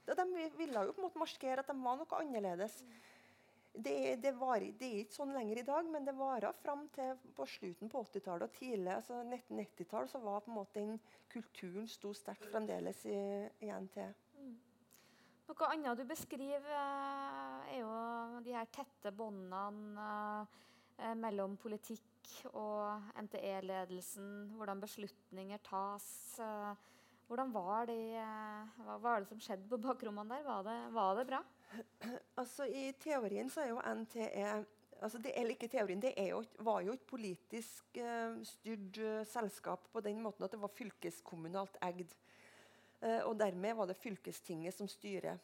De 0.09 0.25
ville 0.57 0.83
jo 0.89 0.93
på 0.97 1.01
en 1.03 1.05
måte 1.07 1.21
markere 1.21 1.61
at 1.63 1.69
de 1.69 1.77
var 1.85 1.97
noe 2.01 2.19
annerledes. 2.23 2.81
Mm. 2.85 2.97
Det, 3.73 4.17
det, 4.17 4.33
var, 4.35 4.59
det, 4.61 4.87
er 4.87 5.03
ikke 5.05 5.15
sånn 5.15 5.35
lenger 5.37 5.61
i 5.61 5.67
dag, 5.67 5.91
men 5.93 6.07
det 6.07 6.17
varer 6.19 6.57
fram 6.63 6.87
til 6.95 7.19
på 7.37 7.45
slutten 7.47 7.91
på 7.93 8.01
80-tallet 8.09 8.49
og 8.49 8.57
tidlig 8.57 8.95
altså 8.95 9.21
1990-tall 9.23 10.09
så 10.11 10.23
var 10.25 10.41
på 10.43 10.51
en 10.51 10.57
måte 10.57 10.81
den 10.81 10.97
kulturen 11.31 11.87
sto 11.91 12.11
sterkt 12.17 12.49
fremdeles 12.51 13.05
i, 13.07 13.19
i 13.63 13.71
NT. 13.71 14.01
Mm. 14.41 14.57
Noe 15.49 15.69
annet 15.73 16.01
du 16.01 16.05
beskriver, 16.09 16.65
eh, 16.77 17.69
er 17.73 17.79
jo 17.81 17.93
de 18.45 18.53
her 18.53 18.67
tette 18.75 19.13
båndene 19.17 20.09
eh, 20.99 21.15
mellom 21.17 21.55
politikk 21.61 22.33
og 22.51 23.07
NTE-ledelsen. 23.23 24.51
Hvordan 24.59 24.83
beslutninger 24.83 25.63
tas. 25.65 26.09
Eh, 26.45 26.89
hvordan 27.29 27.53
var 27.53 27.89
det, 27.89 28.01
hva 28.85 28.99
var 29.05 29.21
det 29.21 29.31
som 29.31 29.41
skjedde 29.41 29.69
på 29.69 29.81
bakrommene 29.85 30.37
der? 30.37 30.45
Var 30.45 30.69
det, 30.69 30.77
var 30.97 31.17
det 31.17 31.27
bra? 31.29 31.41
Altså, 32.39 32.65
I 32.65 32.93
teorien 33.01 33.51
så 33.51 33.61
er 33.65 33.73
jo 33.73 33.83
NTE 34.03 34.65
altså 35.03 35.19
det, 35.23 35.33
eller 35.37 35.55
ikke 35.55 35.69
teorien, 35.71 36.03
det 36.03 36.15
jo, 36.17 36.43
var 36.65 36.81
jo 36.81 36.95
et 36.97 37.05
politisk 37.07 38.01
uh, 38.03 38.39
styrt 38.47 38.99
uh, 38.99 39.21
selskap 39.29 39.87
på 39.93 40.03
den 40.05 40.23
måten 40.23 40.45
at 40.45 40.55
det 40.55 40.61
var 40.63 40.75
fylkeskommunalt 40.75 41.79
eid. 41.87 42.15
Uh, 43.03 43.23
og 43.29 43.39
dermed 43.39 43.77
var 43.79 43.91
det 43.91 43.97
fylkestinget 43.97 44.75
som 44.75 44.89
styrer. 44.91 45.39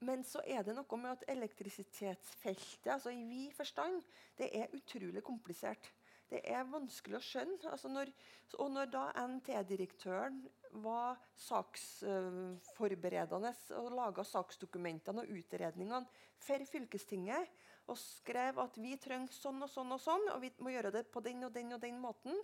Men 0.00 0.22
så 0.24 0.40
er 0.46 0.62
det 0.62 0.76
noe 0.78 1.00
med 1.00 1.16
at 1.16 1.24
elektrisitetsfeltet 1.34 2.92
altså 2.92 3.10
i 3.10 3.24
vid 3.26 3.54
forstand, 3.56 4.02
det 4.38 4.52
er 4.54 4.74
utrolig 4.76 5.24
komplisert. 5.26 5.90
Det 6.28 6.42
er 6.44 6.68
vanskelig 6.68 7.18
å 7.18 7.24
skjønne. 7.24 7.70
Altså 7.72 7.88
når, 7.90 8.12
og 8.60 8.70
når 8.70 8.90
da 8.92 9.04
NT-direktøren 9.24 10.42
var 10.82 11.16
saksforberedende 11.38 13.52
og 13.78 13.92
laga 13.96 14.22
saksdokumentene 14.26 15.22
og 15.24 15.30
utredningene 15.38 16.06
for 16.42 16.58
fylkestinget 16.70 17.44
og 17.88 17.96
skrev 17.98 18.58
at 18.60 18.76
vi 18.80 18.96
trenger 19.00 19.32
sånn 19.32 19.62
og 19.64 19.70
sånn 19.72 19.92
og 19.96 20.00
sånn, 20.02 20.26
og 20.34 20.42
vi 20.42 20.50
må 20.60 20.70
gjøre 20.74 20.92
det 20.92 21.06
på 21.12 21.20
den 21.24 21.44
og 21.46 21.54
den 21.54 21.72
og 21.72 21.80
den 21.80 22.00
måten, 22.02 22.36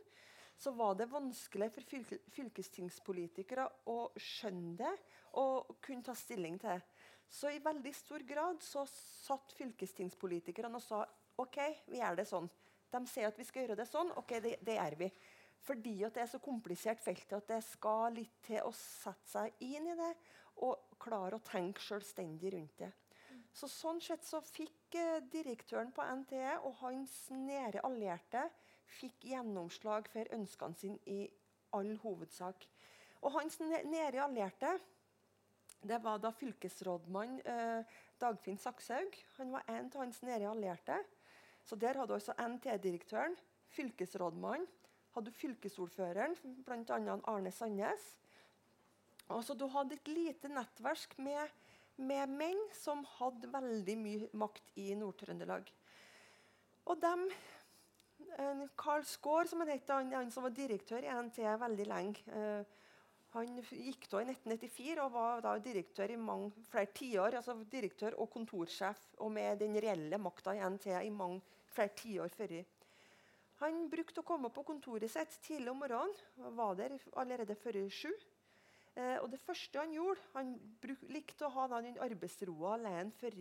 så 0.56 0.70
var 0.72 0.94
det 0.96 1.10
vanskelig 1.10 1.68
for 1.74 1.84
fylkestingspolitikere 2.32 3.66
å 3.90 4.10
skjønne 4.16 4.76
det 4.78 4.94
og 5.40 5.74
kunne 5.84 6.06
ta 6.06 6.14
stilling 6.16 6.58
til 6.62 6.76
det. 6.76 6.82
Så 7.28 7.50
i 7.50 7.62
veldig 7.62 7.92
stor 7.96 8.22
grad 8.28 8.62
så 8.62 8.84
satt 8.88 9.52
fylkestingspolitikerne 9.58 10.78
og 10.78 10.84
sa 10.84 11.02
OK, 11.42 11.58
vi 11.90 11.98
gjør 11.98 12.20
det 12.20 12.28
sånn. 12.30 12.46
De 12.94 13.00
sier 13.10 13.26
at 13.26 13.38
vi 13.38 13.46
skal 13.48 13.64
gjøre 13.64 13.80
det 13.80 13.88
sånn. 13.90 14.12
OK, 14.20 14.36
det, 14.44 14.54
det 14.62 14.76
gjør 14.78 14.96
vi. 15.00 15.08
Fordi 15.64 15.94
det 16.02 16.20
er 16.20 16.28
så 16.28 16.40
komplisert 16.44 17.00
felt 17.00 17.30
at 17.32 17.48
det 17.48 17.62
skal 17.64 18.12
litt 18.18 18.36
til 18.44 18.60
å 18.66 18.72
sette 18.76 19.30
seg 19.30 19.64
inn 19.64 19.88
i 19.88 19.96
det 19.96 20.12
og 20.64 20.98
klare 21.00 21.38
å 21.38 21.44
tenke 21.44 21.82
selvstendig 21.82 22.52
rundt 22.54 22.76
det. 22.82 22.90
Så 23.54 23.68
Sånn 23.70 24.00
sett 24.02 24.26
så 24.26 24.40
fikk 24.44 24.96
eh, 24.98 25.22
direktøren 25.30 25.92
på 25.94 26.04
NTE 26.20 26.58
og 26.66 26.74
hans 26.82 27.14
nære 27.30 27.84
allierte 27.86 28.48
fikk 28.98 29.28
gjennomslag 29.30 30.10
for 30.10 30.30
ønskene 30.34 30.78
sine 30.78 30.98
i 31.10 31.20
all 31.74 31.94
hovedsak. 32.02 32.66
Og 33.22 33.32
hans 33.38 33.60
nære 33.62 34.24
allierte 34.26 34.74
det 35.84 35.98
var 36.00 36.20
da 36.20 36.30
fylkesrådmann 36.32 37.40
eh, 37.44 37.96
Dagfinn 38.20 38.58
Sakshaug. 38.60 39.16
Han 39.38 39.52
var 39.52 39.66
en 39.68 39.90
av 39.90 40.00
hans 40.00 40.22
nære 40.24 40.48
allierte. 40.48 40.96
Så 41.64 41.76
der 41.80 41.96
hadde 42.00 42.16
også 42.16 42.34
NT-direktøren, 42.40 43.36
fylkesrådmannen, 43.72 44.66
hadde 45.14 45.30
du 45.30 45.38
fylkesordføreren, 45.38 46.36
bl.a. 46.66 47.18
Arne 47.30 47.52
Sandnes. 47.54 48.04
Altså, 49.30 49.54
du 49.54 49.66
hadde 49.72 49.96
et 49.96 50.10
lite 50.10 50.50
nettverk 50.52 51.16
med, 51.22 51.52
med, 51.96 52.28
menn 52.28 52.60
som 52.76 53.04
hadde 53.16 53.50
veldig 53.52 53.96
mye 54.00 54.30
makt 54.36 54.74
i 54.82 54.90
Nord-Trøndelag. 54.98 55.70
Og 56.84 57.00
dem 57.00 57.28
Karl 58.76 59.04
Skaar, 59.06 59.46
som 59.48 59.62
han 59.62 59.70
het, 59.72 59.88
han, 59.88 60.12
han, 60.12 60.30
som 60.32 60.44
var 60.44 60.54
direktør 60.54 61.04
i 61.04 61.12
NT 61.22 61.38
veldig 61.60 61.86
lenge. 61.88 62.24
Uh, 62.28 62.82
han 63.34 63.56
gikk 63.58 64.06
da 64.12 64.20
i 64.22 64.28
1994 64.30 65.00
og 65.02 65.10
var 65.14 65.40
da 65.42 65.56
direktør 65.62 66.12
i 66.14 66.18
mange, 66.18 66.52
flere 66.70 66.92
tiår. 66.94 67.38
Altså 67.40 67.56
direktør 67.70 68.14
og 68.22 68.30
kontorsjef, 68.30 69.00
og 69.18 69.32
med 69.34 69.58
den 69.62 69.74
reelle 69.82 70.20
makta 70.22 70.54
i 70.54 70.62
NT 70.62 70.92
i 71.00 71.10
mange, 71.14 71.40
flere 71.74 71.94
tiår 71.98 72.30
før. 72.34 72.54
Han 73.64 73.86
brukte 73.88 74.20
å 74.20 74.26
komme 74.28 74.50
på 74.52 74.62
kontoret 74.68 75.08
sitt 75.08 75.38
tidlig 75.46 75.70
om 75.72 75.78
morgenen. 75.80 76.12
og 76.44 76.56
Var 76.58 76.74
der 76.82 76.96
allerede 77.16 77.56
før 77.56 77.78
sju. 77.88 78.10
Eh, 78.94 79.16
og 79.22 79.30
det 79.32 79.40
første 79.40 79.80
han 79.80 79.92
gjorde 79.92 80.20
Han 80.34 80.52
bruk, 80.82 81.00
likte 81.08 81.46
å 81.46 81.54
ha 81.56 81.66
den 81.80 81.96
arbeidsroa 81.98 82.74
alene 82.76 83.10
før 83.18 83.38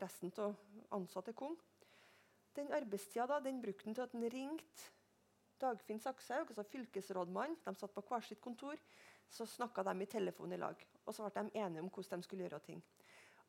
resten 0.00 0.32
av 0.38 0.56
ansatte 0.96 1.34
kom. 1.36 1.56
Den 2.56 2.72
arbeidstida 2.72 3.40
brukte 3.44 3.84
han 3.84 3.94
til 3.94 4.02
at 4.02 4.16
han 4.16 4.30
ringte 4.32 4.88
Dagfinn 5.60 6.00
Sakshaug, 6.00 6.48
altså 6.48 6.62
fylkesrådmann. 6.62 7.58
De 7.64 7.74
satt 7.76 7.94
på 7.94 8.02
hvert 8.08 8.24
sitt 8.24 8.40
kontor. 8.40 8.78
Så 9.28 9.44
snakka 9.44 9.82
de 9.84 10.02
i 10.02 10.06
telefon 10.08 10.52
i 10.52 10.56
lag. 10.56 10.80
Og 11.04 11.14
så 11.14 11.28
ble 11.28 11.42
de 11.44 11.60
enige 11.60 11.82
om 11.82 11.90
hvordan 11.92 12.22
de 12.22 12.24
skulle 12.24 12.46
gjøre 12.46 12.62
ting. 12.64 12.82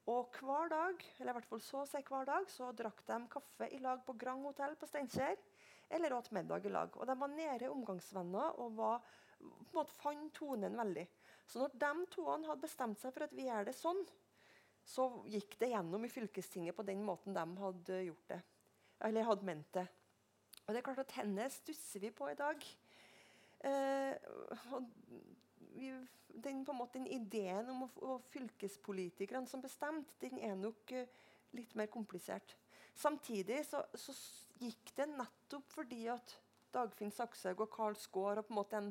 Og 0.10 0.40
hver 0.40 0.72
dag 0.72 1.04
eller 1.20 1.32
i 1.32 1.38
hvert 1.38 1.50
fall 1.52 1.62
så 1.62 1.84
å 1.84 2.02
hver 2.02 2.26
dag, 2.26 2.48
så 2.50 2.72
drakk 2.74 3.04
de 3.06 3.20
kaffe 3.30 3.68
i 3.70 3.82
lag 3.84 4.02
på 4.06 4.16
Grand 4.18 4.48
Hotell 4.48 4.74
på 4.80 4.90
Steinkjer. 4.90 5.38
Eller 5.90 6.14
åt 6.14 6.32
middag 6.34 6.66
i 6.66 6.72
lag. 6.74 6.94
Og 6.98 7.06
De 7.10 7.16
var 7.18 7.34
nære 7.34 7.70
omgangsvenner 7.74 8.58
og 8.62 8.76
var, 8.78 9.06
på 9.38 9.46
en 9.50 9.78
måte 9.78 9.98
fant 9.98 10.34
tonen 10.34 10.78
veldig. 10.78 11.06
Så 11.50 11.62
når 11.62 11.78
de 11.82 12.10
to 12.14 12.26
hadde 12.30 12.62
bestemt 12.62 13.02
seg 13.02 13.14
for 13.14 13.26
at 13.26 13.34
vi 13.34 13.48
gjør 13.48 13.70
det 13.70 13.76
sånn, 13.78 14.02
så 14.86 15.08
gikk 15.30 15.58
det 15.62 15.72
gjennom 15.74 16.06
i 16.06 16.12
fylkestinget 16.12 16.78
på 16.78 16.86
den 16.86 17.02
måten 17.06 17.36
de 17.38 17.46
hadde 17.62 18.04
gjort 18.08 18.30
det. 18.34 18.40
Eller 19.06 19.28
hadde 19.28 19.50
ment 19.50 19.72
det. 19.78 19.86
Og 20.66 20.74
det 20.74 20.82
er 20.82 20.86
klart 20.86 21.04
at 21.06 21.18
Henne 21.18 21.50
stusser 21.54 22.04
vi 22.04 22.14
på 22.14 22.30
i 22.30 22.38
dag. 22.38 22.66
Eh, 23.66 24.14
vi, 25.76 25.92
den, 26.30 26.64
en 26.64 26.78
måte, 26.78 27.00
den 27.00 27.08
ideen 27.08 27.70
om 27.72 27.86
å 27.86 27.92
få 27.94 28.18
fylkespolitikerne 28.34 29.50
som 29.50 29.64
bestemte, 29.64 30.18
den 30.22 30.40
er 30.44 30.56
nok 30.60 30.94
uh, 30.96 31.06
litt 31.58 31.76
mer 31.78 31.90
komplisert. 31.92 32.56
Samtidig 33.00 33.64
så, 33.70 33.84
så, 33.96 34.16
gikk 34.60 34.92
det 34.98 35.06
nettopp 35.14 35.70
fordi 35.72 36.02
at 36.12 36.34
Dagfinn 36.74 37.14
Sakshaug 37.16 37.62
og 37.64 37.70
Karl 37.72 37.96
Skaar 37.96 38.42
og 38.42 38.50
på 38.50 38.52
en 38.52 38.58
måte 38.58 38.76
den, 38.76 38.90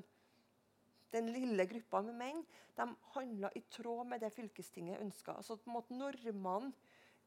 den 1.13 1.29
lille 1.35 1.67
gruppa 1.69 2.01
med 2.07 2.17
menn 2.17 2.41
de 2.79 2.87
handla 3.13 3.51
i 3.59 3.63
tråd 3.69 4.09
med 4.09 4.23
det 4.25 4.31
fylkestinget 4.33 5.03
ønska. 5.03 5.35
Altså, 5.37 5.59
på 5.61 5.83
en 5.91 6.01
normene, 6.01 6.73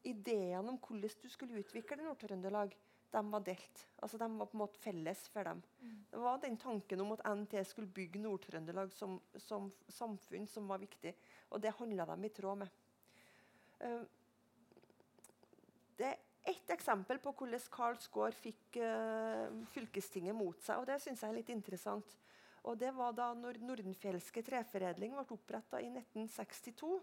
ideene 0.02 0.72
om 0.72 0.80
hvordan 0.82 1.22
du 1.22 1.28
skulle 1.30 1.62
utvikle 1.62 2.00
Nord-Trøndelag, 2.02 2.74
de 3.12 3.30
var 3.30 3.44
delt. 3.44 3.84
Altså, 4.00 4.18
de 4.18 4.28
var 4.38 4.48
på 4.48 4.56
en 4.56 4.62
måte 4.62 4.80
felles 4.80 5.26
for 5.32 5.44
dem. 5.44 5.60
Mm. 5.82 5.98
Det 6.10 6.22
var 6.24 6.40
den 6.40 6.56
tanken 6.60 7.04
om 7.04 7.12
at 7.12 7.24
NT 7.28 7.58
skulle 7.68 7.92
bygge 7.92 8.22
Nord-Trøndelag 8.22 8.92
som, 8.96 9.18
som, 9.36 9.68
samfunn 9.92 10.48
som 10.48 10.68
var 10.70 10.80
viktig. 10.80 11.12
Og 11.52 11.60
det 11.60 11.74
handla 11.76 12.06
de 12.08 12.16
i 12.24 12.32
tråd 12.32 12.62
med. 12.64 12.80
Uh, 13.82 14.04
det 16.00 16.08
er 16.08 16.20
ett 16.52 16.72
eksempel 16.74 17.20
på 17.22 17.34
hvordan 17.36 17.68
Karl 17.70 18.00
Skaar 18.00 18.34
fikk 18.34 18.80
uh, 18.80 19.52
fylkestinget 19.74 20.36
mot 20.36 20.58
seg. 20.64 20.80
og 20.80 20.88
Det 20.88 20.98
syns 21.04 21.22
jeg 21.22 21.34
er 21.34 21.40
litt 21.42 21.52
interessant. 21.52 22.16
Og 22.62 22.78
Det 22.78 22.94
var 22.96 23.12
da 23.18 23.32
når 23.36 23.60
Nordenfjelske 23.60 24.44
treforedling 24.46 25.18
ble 25.18 25.36
oppretta 25.36 25.82
i 25.82 25.90
1962. 25.92 26.96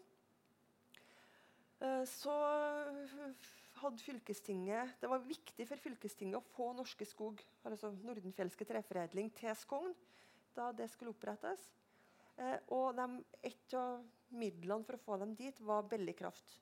Uh, 1.79 2.03
så 2.09 2.35
hadde 3.81 4.03
fylkestinget, 4.03 4.95
Det 5.01 5.09
var 5.09 5.25
viktig 5.25 5.67
for 5.67 5.81
fylkestinget 5.81 6.39
å 6.39 6.47
få 6.55 6.71
Norske 6.77 7.05
Skog, 7.05 7.41
altså 7.63 7.91
Nordenfjelske 8.03 8.65
treforedling, 8.67 9.31
til 9.35 9.55
Skogn 9.55 9.93
da 10.55 10.71
det 10.75 10.89
skulle 10.91 11.13
opprettes. 11.13 11.69
Eh, 12.39 12.57
og 12.75 12.95
de, 12.97 13.05
et 13.43 13.75
av 13.77 14.01
midlene 14.29 14.85
for 14.87 14.97
å 14.97 15.03
få 15.03 15.19
dem 15.21 15.35
dit 15.39 15.61
var 15.65 15.87
billig 15.91 16.15
kraft. 16.19 16.57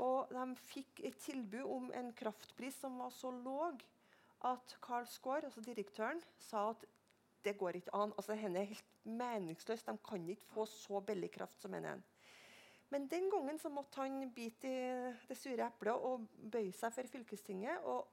Og 0.00 0.30
de 0.32 0.44
fikk 0.70 1.02
et 1.06 1.18
tilbud 1.20 1.66
om 1.68 1.90
en 1.94 2.12
kraftpris 2.16 2.78
som 2.80 2.98
var 3.02 3.12
så 3.14 3.30
låg 3.34 3.82
at 4.48 4.76
Carl 4.82 5.06
Skaar, 5.06 5.46
altså 5.46 5.62
direktøren, 5.64 6.22
sa 6.40 6.70
at 6.72 6.86
det 7.44 7.56
går 7.58 7.78
ikke 7.78 7.94
an. 7.94 8.14
Altså, 8.16 8.34
Henne 8.38 8.62
er 8.62 8.70
helt 8.72 8.92
meningsløst. 9.04 9.86
De 9.86 9.98
kan 10.06 10.28
ikke 10.30 10.50
få 10.54 10.66
så 10.70 11.02
billig 11.04 11.30
kraft 11.34 11.62
som 11.62 11.74
henne. 11.74 11.98
Men 12.92 13.06
den 13.08 13.30
gangen 13.32 13.58
så 13.58 13.70
måtte 13.72 14.02
han 14.02 14.26
bite 14.34 14.68
i 14.68 15.12
det 15.28 15.36
sure 15.38 15.64
eplet 15.64 16.08
og 16.08 16.26
bøye 16.52 16.74
seg 16.76 16.92
for 16.92 17.08
fylkestinget. 17.14 17.86
og 17.88 18.10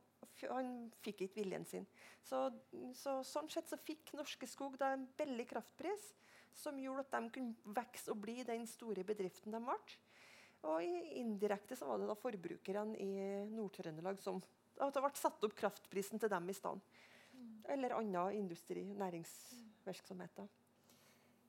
han 0.48 0.90
fikk 1.04 1.26
ikke 1.26 1.42
viljen 1.42 1.66
sin. 1.68 1.88
Så, 2.24 2.46
så, 2.96 3.20
sånn 3.28 3.50
sett 3.52 3.68
så 3.72 3.80
fikk 3.82 4.14
Norske 4.16 4.48
Skog 4.48 4.78
da 4.80 4.94
en 4.96 5.08
billig 5.20 5.50
kraftpris 5.50 6.14
som 6.56 6.80
gjorde 6.80 7.06
at 7.06 7.16
de 7.16 7.34
kunne 7.36 7.76
vokse 7.76 8.12
og 8.12 8.22
bli 8.24 8.38
den 8.48 8.68
store 8.68 9.04
bedriften 9.08 9.56
de 9.56 9.62
ble. 9.64 9.78
Og 10.70 10.84
indirekte 11.20 11.78
så 11.80 11.88
var 11.88 12.02
det 12.02 12.10
da 12.10 12.18
forbrukerne 12.20 12.98
i 13.00 13.12
Nord-Trøndelag 13.52 14.20
som 14.24 14.42
at 14.80 14.96
det 14.96 15.04
ble 15.04 15.12
satt 15.20 15.44
opp 15.44 15.56
kraftprisen 15.60 16.20
til 16.20 16.32
dem 16.32 16.52
i 16.52 16.56
stedet. 16.56 17.00
Mm. 17.36 17.54
Eller 17.76 17.96
annen 17.96 18.40
industri, 18.40 18.84
næringsvirksomheter. 18.96 20.48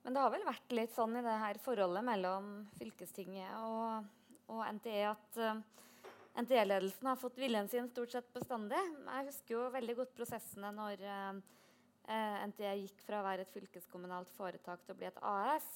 Men 0.03 0.17
det 0.17 0.23
har 0.23 0.33
vel 0.33 0.47
vært 0.47 0.73
litt 0.73 0.95
sånn 0.95 1.19
i 1.19 1.25
det 1.25 1.37
her 1.43 1.61
forholdet 1.61 2.05
mellom 2.07 2.49
fylkestinget 2.79 3.53
og, 3.61 4.07
og 4.53 4.63
NTE 4.79 5.03
at 5.11 5.41
uh, 5.43 5.51
eh, 5.53 6.41
NTE-ledelsen 6.41 7.11
har 7.11 7.19
fått 7.21 7.41
viljen 7.43 7.69
sin 7.69 7.91
stort 7.91 8.15
sett 8.15 8.31
bestandig. 8.33 8.81
Jeg 8.81 9.29
husker 9.29 9.57
jo 9.57 9.67
veldig 9.75 9.97
godt 9.99 10.15
prosessene 10.17 10.71
når 10.73 11.05
uh, 11.05 11.43
uh, 12.09 12.39
NTE 12.49 12.73
gikk 12.85 13.05
fra 13.05 13.21
å 13.21 13.27
være 13.27 13.45
et 13.45 13.53
fylkeskommunalt 13.53 14.33
foretak 14.39 14.87
til 14.87 14.97
å 14.97 15.01
bli 15.03 15.09
et 15.11 15.21
AS. 15.35 15.69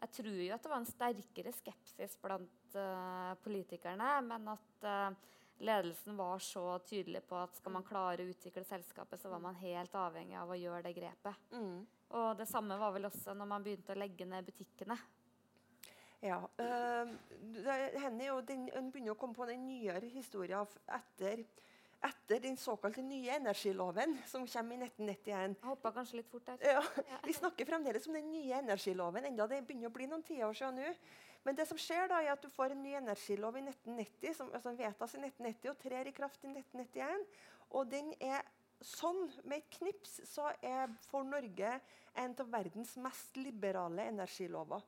Jeg 0.00 0.14
tror 0.16 0.36
jo 0.36 0.52
at 0.56 0.64
det 0.64 0.72
var 0.72 0.80
en 0.80 0.88
sterkere 0.88 1.54
skepsis 1.56 2.18
blant 2.20 2.76
uh, 2.76 3.32
politikerne, 3.44 4.12
men 4.28 4.52
at 4.52 4.90
ledelsen 5.60 6.16
var 6.16 6.40
så 6.40 6.78
tydelig 6.88 7.20
på 7.28 7.36
at 7.36 7.56
skal 7.56 7.74
man 7.74 7.84
klare 7.84 8.24
å 8.24 8.30
utvikle 8.32 8.64
selskapet, 8.64 9.20
så 9.20 9.32
var 9.32 9.42
man 9.44 9.58
helt 9.60 9.96
avhengig 9.96 10.38
av 10.40 10.52
å 10.52 10.56
gjøre 10.56 10.86
det 10.86 10.94
grepet. 10.96 11.50
Mm. 11.52 11.82
Og 12.18 12.36
det 12.38 12.48
samme 12.50 12.78
var 12.78 12.92
vel 12.94 13.06
også 13.06 13.34
når 13.38 13.48
man 13.52 13.64
begynte 13.64 13.94
å 13.94 14.00
legge 14.00 14.26
ned 14.26 14.46
butikkene. 14.48 14.96
Ja. 16.20 16.40
Øh, 16.60 17.12
hender 18.02 18.26
jo 18.26 18.40
den, 18.44 18.68
En 18.76 18.90
begynner 18.92 19.14
å 19.14 19.18
komme 19.18 19.34
på 19.34 19.46
den 19.48 19.62
nyere 19.64 20.10
historien 20.12 20.66
etter, 20.92 21.44
etter 22.04 22.42
den 22.42 22.58
såkalte 22.60 23.02
nye 23.04 23.38
energiloven, 23.38 24.18
som 24.28 24.44
kommer 24.46 24.76
i 24.76 24.82
1991. 24.84 25.30
Jeg 25.30 25.56
hoppa 25.64 25.94
kanskje 25.96 26.20
litt 26.20 26.28
fort 26.28 26.46
der. 26.50 26.60
Ja, 26.74 26.84
vi 27.24 27.36
snakker 27.36 27.68
fremdeles 27.68 28.08
om 28.08 28.18
den 28.18 28.30
nye 28.32 28.60
energiloven, 28.60 29.30
enda 29.30 29.48
det 29.48 29.62
begynner 29.64 29.88
å 29.88 29.96
bli 29.96 30.10
noen 30.10 30.26
tiår 30.26 30.56
siden 30.60 30.80
nå. 30.82 30.94
Men 31.44 31.56
det 31.56 31.64
som 31.70 31.78
skjer 31.80 32.10
da, 32.10 32.18
er 32.20 32.34
at 32.34 32.42
du 32.42 32.50
får 32.52 32.74
en 32.74 32.82
ny 32.84 32.92
energilov 32.98 33.56
i 33.56 33.62
1990, 33.64 34.34
som 34.36 34.50
altså 34.52 34.74
vedtas 34.76 35.14
i 35.16 35.22
1990 35.22 35.70
og 35.72 35.78
trer 35.80 36.10
i 36.10 36.16
kraft 36.16 36.44
i 36.44 36.50
1991. 36.52 37.24
Og 37.70 37.88
den 37.88 38.12
er 38.20 38.44
sånn, 38.84 39.26
med 39.44 39.60
et 39.60 39.78
knips, 39.78 40.20
så 40.28 40.50
er 40.64 40.90
for 41.10 41.26
Norge 41.26 41.76
en 42.18 42.34
av 42.42 42.50
verdens 42.52 42.96
mest 43.00 43.36
liberale 43.38 44.08
energilover. 44.10 44.84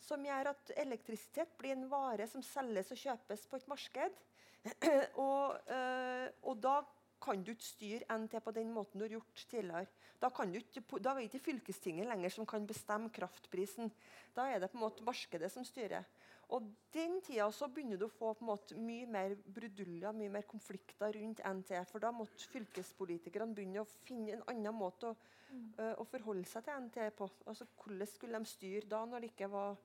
Som 0.00 0.24
gjør 0.24 0.52
at 0.54 0.72
elektrisitet 0.80 1.52
blir 1.60 1.74
en 1.76 1.88
vare 1.90 2.26
som 2.30 2.44
selges 2.44 2.92
og 2.94 3.00
kjøpes 3.02 3.44
på 3.48 3.58
et 3.60 3.68
marked. 3.70 4.22
og, 5.26 5.58
øh, 5.72 6.26
og 6.48 6.62
da 6.62 6.80
kan 7.20 7.42
du 7.44 7.52
ikke 7.52 7.66
styre 7.66 8.18
NT 8.18 8.38
på 8.44 8.52
den 8.56 8.72
måten 8.72 9.00
du 9.00 9.04
har 9.04 9.12
gjort 9.18 9.44
tidligere. 9.50 9.86
Da, 10.20 10.28
ikke, 10.28 10.82
da, 11.00 11.12
er 11.12 11.20
det 11.20 11.28
ikke 11.28 11.44
fylkestinget 11.50 12.08
lenger 12.08 12.32
som 12.32 12.48
kan 12.48 12.66
bestemme 12.68 13.12
kraftprisen. 13.12 13.92
Da 14.36 14.48
er 14.48 14.60
det 14.60 14.70
på 14.72 14.78
en 14.78 14.86
måte 14.86 15.04
markedet 15.04 15.52
som 15.52 15.64
styrer. 15.64 16.04
Og 16.50 16.66
den 16.94 17.20
tida 17.22 17.46
så 17.54 17.68
begynner 17.70 17.98
du 18.00 18.08
å 18.08 18.12
få 18.12 18.32
på 18.34 18.42
en 18.42 18.48
måte 18.48 18.78
mye 18.78 19.06
mer 19.06 19.36
bruduljer, 19.54 20.14
mye 20.16 20.32
mer 20.34 20.46
konflikter 20.50 21.14
rundt 21.14 21.42
NT. 21.46 21.76
For 21.90 22.02
da 22.02 22.10
måtte 22.14 22.48
fylkespolitikerne 22.50 23.54
begynne 23.54 23.84
å 23.84 23.90
finne 24.08 24.34
en 24.34 24.42
annen 24.50 24.74
måte 24.74 25.12
å, 25.12 25.18
mm. 25.50 25.68
uh, 25.78 25.92
å 26.02 26.06
forholde 26.10 26.48
seg 26.50 26.66
til 26.66 26.86
NT 26.88 26.98
på. 27.18 27.28
Altså 27.46 27.68
Hvordan 27.76 28.10
skulle 28.10 28.42
de 28.42 28.50
styre 28.50 28.90
da, 28.90 29.04
når 29.06 29.22
det 29.22 29.30
ikke 29.30 29.50
var, 29.52 29.78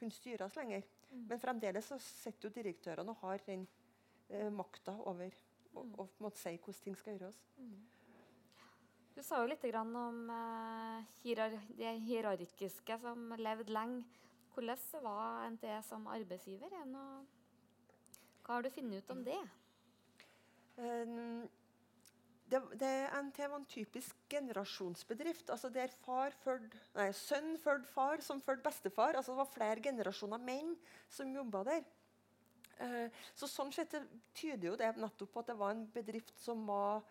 kunne 0.00 0.16
styres 0.16 0.56
lenger? 0.56 0.88
Mm. 1.10 1.26
Men 1.28 1.42
fremdeles 1.42 1.92
så 1.92 2.00
sitter 2.00 2.48
jo 2.48 2.54
direktørene 2.56 3.12
og 3.12 3.26
har 3.26 3.44
den 3.50 3.68
uh, 4.32 4.48
makta 4.54 4.96
over 5.04 5.36
å 5.76 5.84
mm. 5.84 5.94
på 5.98 6.08
en 6.08 6.28
måte 6.30 6.40
si 6.40 6.56
hvordan 6.56 6.84
ting 6.86 6.96
skal 6.96 7.18
gjøres. 7.18 7.44
Mm. 7.60 7.76
Du 9.16 9.22
sa 9.24 9.38
jo 9.40 9.48
litt 9.48 9.64
om 9.76 10.30
uh, 10.32 11.16
hierar 11.22 11.52
det 11.76 11.98
hierarkiske 12.08 12.98
som 13.04 13.36
levde 13.36 13.72
lenge. 13.72 14.24
Hvordan 14.56 15.04
var 15.04 15.50
NTE 15.52 15.82
som 15.84 16.06
arbeidsgiver? 16.08 16.72
hva 18.46 18.54
har 18.54 18.62
du 18.64 18.70
funnet 18.72 19.02
ut 19.02 19.10
om 19.12 19.22
det? 19.26 19.38
Um, 20.76 21.42
det, 22.46 22.60
det, 22.78 22.92
NT 23.26 23.40
var 23.50 23.58
en 23.58 23.66
typisk 23.68 24.16
generasjonsbedrift. 24.30 25.50
altså 25.50 25.68
der 25.68 25.92
far 26.04 26.30
førd, 26.44 26.70
nei, 26.94 27.10
Sønn 27.12 27.56
fulgte 27.58 27.90
far 27.90 28.22
som 28.22 28.40
fulgte 28.40 28.68
bestefar. 28.68 29.18
altså 29.18 29.34
Det 29.34 29.40
var 29.42 29.50
flere 29.50 29.82
generasjoner 29.82 30.38
menn 30.38 30.76
som 31.10 31.34
jobba 31.34 31.64
der. 31.66 31.84
Eh, 32.78 33.10
så 33.34 33.48
Sånn 33.50 33.74
sett 33.74 33.98
tyder 34.36 34.70
jo 34.70 34.76
det 34.78 34.92
nettopp 34.96 35.34
på 35.34 35.42
at 35.42 35.50
det 35.50 35.58
var 35.58 35.74
en 35.74 35.84
bedrift 35.90 36.38
som 36.40 36.64
var 36.68 37.02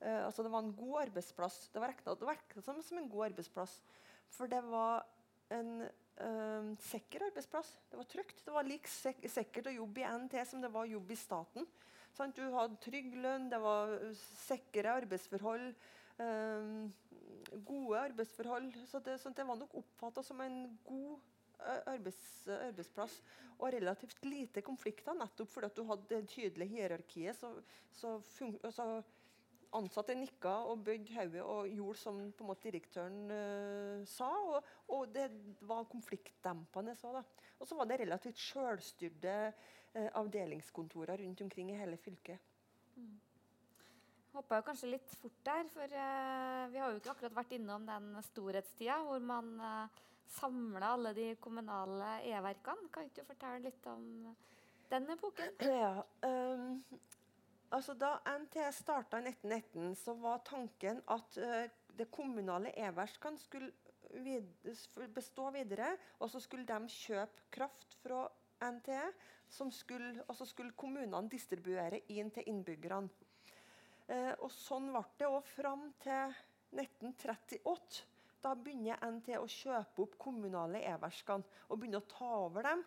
uh, 0.00 0.22
altså 0.24 0.46
det 0.46 0.54
var 0.54 0.62
en 0.62 0.76
god 0.78 1.02
arbeidsplass. 1.08 1.58
Det 1.74 1.82
var 1.82 1.92
regna 1.92 2.62
som, 2.62 2.80
som 2.80 3.02
en 3.02 3.10
god 3.10 3.32
arbeidsplass. 3.32 3.80
For 4.30 4.48
det 4.48 4.62
var 4.70 5.04
en 5.52 5.88
sikker 6.82 7.26
arbeidsplass. 7.28 7.74
Det 7.90 7.98
var 8.00 8.08
trygt. 8.10 8.44
Det 8.44 8.54
var 8.54 8.66
like 8.66 8.90
sikkert 9.30 9.70
å 9.70 9.74
jobbe 9.74 10.02
i 10.02 10.08
NT 10.24 10.38
som 10.48 10.62
det 10.62 10.72
var 10.72 10.86
å 10.86 10.94
jobbe 10.96 11.14
i 11.14 11.20
staten. 11.20 11.68
Sant? 12.14 12.36
Du 12.38 12.54
hadde 12.54 12.78
trygg 12.82 13.14
lønn, 13.18 13.50
det 13.50 13.58
var 13.62 13.94
sikre 14.14 14.94
arbeidsforhold. 15.02 15.72
Um, 16.18 16.92
gode 17.66 18.00
arbeidsforhold. 18.00 18.74
Så 18.90 19.00
det, 19.02 19.18
så 19.22 19.32
det 19.34 19.46
var 19.46 19.58
nok 19.58 19.74
oppfatta 19.82 20.22
som 20.22 20.40
en 20.44 20.78
god 20.86 21.18
arbeids, 21.90 22.46
arbeidsplass. 22.46 23.18
Og 23.58 23.70
relativt 23.74 24.24
lite 24.26 24.62
konflikter, 24.66 25.14
nettopp 25.18 25.50
fordi 25.52 25.70
du 25.76 25.84
hadde 25.88 26.10
det 26.10 26.24
tydelige 26.32 26.74
hierarkiet. 26.74 27.38
Så, 27.38 27.52
så, 27.94 28.16
så 28.74 28.88
ansatte 29.74 30.16
nikka 30.18 30.54
og 30.70 30.84
bøyde 30.86 31.14
hodet 31.16 31.42
og 31.42 31.68
gjorde 31.68 32.00
som 32.00 32.20
på 32.32 32.44
en 32.44 32.50
måte 32.50 32.68
direktøren 32.68 33.20
uh, 33.30 34.06
sa. 34.08 34.30
Og, 34.30 34.72
og, 34.88 35.06
det 35.14 35.28
var 35.66 35.88
konfliktdempende. 35.90 36.94
Så, 36.98 37.12
da. 37.14 37.24
Og 37.58 37.68
så 37.68 37.78
var 37.78 37.90
det 37.90 38.00
relativt 38.04 38.40
sjølstyrte 38.40 39.36
uh, 39.50 40.08
avdelingskontorer 40.20 41.24
rundt 41.24 41.44
omkring 41.46 41.72
i 41.72 41.78
hele 41.78 41.98
fylket. 42.00 42.50
Mm. 42.96 43.14
Hoppa 44.34 44.58
jo 44.58 44.66
kanskje 44.66 44.90
litt 44.90 45.12
fort 45.20 45.36
der, 45.46 45.68
for 45.70 45.92
uh, 45.94 46.64
vi 46.72 46.80
har 46.82 46.90
jo 46.90 46.98
ikke 46.98 47.12
akkurat 47.12 47.36
vært 47.36 47.54
innom 47.54 47.86
den 47.86 48.10
storhetstida 48.30 48.98
hvor 49.06 49.22
man 49.22 49.52
uh, 49.62 50.02
samla 50.34 50.94
alle 50.96 51.14
de 51.14 51.28
kommunale 51.42 52.16
e-verkene. 52.30 52.90
Kan 52.92 53.06
ikke 53.06 53.22
du 53.22 53.28
fortelle 53.28 53.62
litt 53.68 53.86
om 53.90 54.08
den 54.90 55.06
epoken? 55.14 55.54
Ja, 55.62 56.02
um, 56.26 56.80
altså 57.70 57.94
Da 57.94 58.18
NT 58.38 58.58
starta 58.74 59.18
i 59.18 59.28
1919, 59.28 59.94
så 59.96 60.14
var 60.14 60.44
tanken 60.44 61.02
at 61.08 61.38
uh, 61.38 61.64
det 61.98 62.10
kommunale 62.10 62.72
e-verkene 62.76 63.38
skulle 63.38 63.72
vid 64.24 64.46
bestå 65.14 65.50
videre. 65.54 65.96
Og 66.18 66.30
så 66.30 66.40
skulle 66.40 66.66
de 66.66 66.88
kjøpe 66.88 67.48
kraft 67.54 67.96
fra 68.02 68.26
NTE, 68.64 69.04
skulle, 69.48 70.24
og 70.28 70.36
så 70.36 70.46
skulle 70.46 70.76
kommunene 70.76 71.28
distribuere 71.30 72.00
inn 72.08 72.30
til 72.34 72.48
innbyggerne. 72.50 73.30
Uh, 74.08 74.34
og 74.44 74.50
Sånn 74.52 74.90
ble 74.92 75.04
det 75.18 75.30
òg 75.30 75.46
fram 75.54 75.88
til 76.04 76.34
1938. 76.74 78.04
Da 78.44 78.52
begynner 78.60 79.00
NT 79.08 79.38
å 79.38 79.48
kjøpe 79.48 80.04
opp 80.04 80.18
kommunale 80.20 80.82
e-verkene 80.84 81.62
og 81.70 81.78
begynne 81.80 82.02
å 82.02 82.10
ta 82.10 82.28
over 82.42 82.66
dem. 82.68 82.82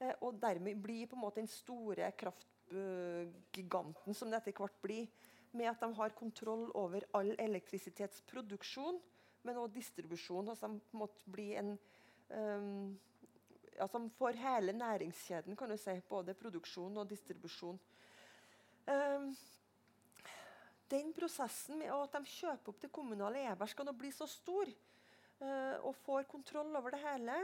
Eh, 0.00 0.12
og 0.24 0.38
dermed 0.40 0.78
bli 0.80 1.02
på 1.06 1.16
en 1.16 1.24
måte 1.24 1.42
den 1.42 1.50
store 1.50 2.06
kraftgiganten 2.70 4.14
som 4.14 4.30
det 4.30 4.40
etter 4.40 4.56
hvert 4.56 4.80
blir. 4.82 5.08
Med 5.52 5.66
at 5.66 5.80
de 5.82 5.90
har 5.94 6.14
kontroll 6.14 6.68
over 6.78 7.04
all 7.12 7.32
elektrisitetsproduksjon, 7.38 9.00
men 9.42 9.56
også 9.58 9.74
distribusjon. 9.74 10.48
Altså 10.48 10.68
de 10.68 10.98
måtte 10.98 11.30
bli 11.30 11.54
en 11.58 11.72
um, 12.30 12.98
altså 13.80 13.98
de 13.98 14.10
får 14.18 14.38
hele 14.38 14.72
næringskjeden, 14.72 15.56
kan 15.56 15.70
du 15.70 15.76
si. 15.76 15.96
Både 16.08 16.34
produksjon 16.38 16.96
og 17.02 17.08
distribusjon. 17.10 17.80
Um, 18.86 19.32
den 20.90 21.12
prosessen 21.14 21.78
med 21.78 21.90
at 21.94 22.14
de 22.14 22.30
kjøper 22.30 22.72
opp 22.72 22.80
det 22.82 22.92
kommunale 22.92 23.42
e-verkene 23.46 23.92
og 23.92 23.98
blir 23.98 24.14
så 24.14 24.26
stor, 24.30 24.70
uh, 25.42 25.76
og 25.82 25.98
får 26.04 26.30
kontroll 26.30 26.70
over 26.76 26.94
det 26.94 27.02
hele. 27.02 27.42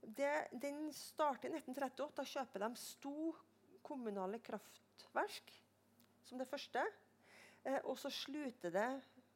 Det, 0.00 0.32
den 0.56 0.86
starter 0.96 1.50
i 1.50 1.60
1938. 1.60 2.16
Da 2.16 2.24
kjøper 2.24 2.64
de 2.64 2.80
Sto 2.80 3.34
kommunale 3.82 4.38
kraftverk 4.44 5.54
som 6.24 6.38
det 6.38 6.48
første. 6.48 6.82
Eh, 7.64 7.80
og 7.84 7.98
så 7.98 8.10
slutter 8.10 8.70
det 8.74 8.90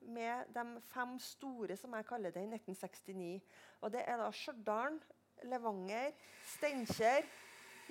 med 0.04 0.52
de 0.54 0.80
fem 0.92 1.18
store, 1.18 1.76
som 1.76 1.94
jeg 1.96 2.06
kaller 2.06 2.30
det, 2.30 2.44
i 2.44 2.50
1969. 2.54 3.42
Og 3.80 3.92
det 3.92 4.04
er 4.06 4.20
da 4.20 4.30
Stjørdal, 4.32 5.00
Levanger, 5.44 6.12
Steinkjer, 6.54 7.26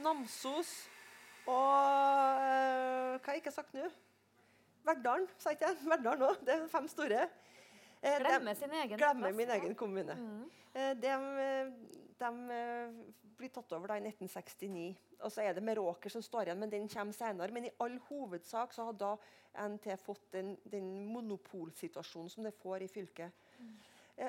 Namsos 0.01 0.89
og 1.45 1.73
øh, 2.39 3.19
Hva 3.19 3.25
har 3.25 3.35
jeg 3.35 3.43
ikke 3.43 3.51
sagt 3.51 3.73
nå? 3.75 3.89
Verdalen, 4.83 5.27
sa 5.37 5.51
ikke 5.53 5.67
jeg? 5.67 5.77
Verdalen 5.87 6.25
òg. 6.27 6.39
Det 6.43 6.55
er 6.55 6.67
fem 6.71 6.87
store. 6.91 7.25
Eh, 8.03 8.17
glemme 8.19 8.55
sin 8.55 8.71
egen 8.81 8.97
Glemme 8.99 9.31
min 9.35 9.51
egen 9.57 9.75
kommune. 9.75 10.15
Mm. 10.15 10.47
Eh, 10.73 10.95
de, 10.99 11.13
de, 12.19 12.57
blir 13.37 13.51
tatt 13.53 13.73
over 13.75 13.91
da 13.91 13.97
i 13.99 14.03
1969. 14.05 14.87
Og 15.23 15.31
så 15.33 15.43
er 15.43 15.55
det 15.55 15.63
Meråker 15.65 16.13
som 16.13 16.23
står 16.23 16.49
igjen, 16.49 16.59
men 16.61 16.71
den 16.71 16.89
kommer 16.91 17.15
senere. 17.15 17.53
Men 17.55 17.69
i 17.69 17.73
all 17.83 17.97
hovedsak 18.09 18.75
så 18.75 18.87
har 18.89 18.97
da 18.99 19.13
NT 19.69 19.87
fått 20.01 20.31
den, 20.33 20.55
den 20.65 20.89
monopolsituasjonen 21.13 22.31
som 22.33 22.47
det 22.47 22.55
får 22.57 22.85
i 22.85 22.91
fylket. 22.91 23.41
Mm. 23.59 23.73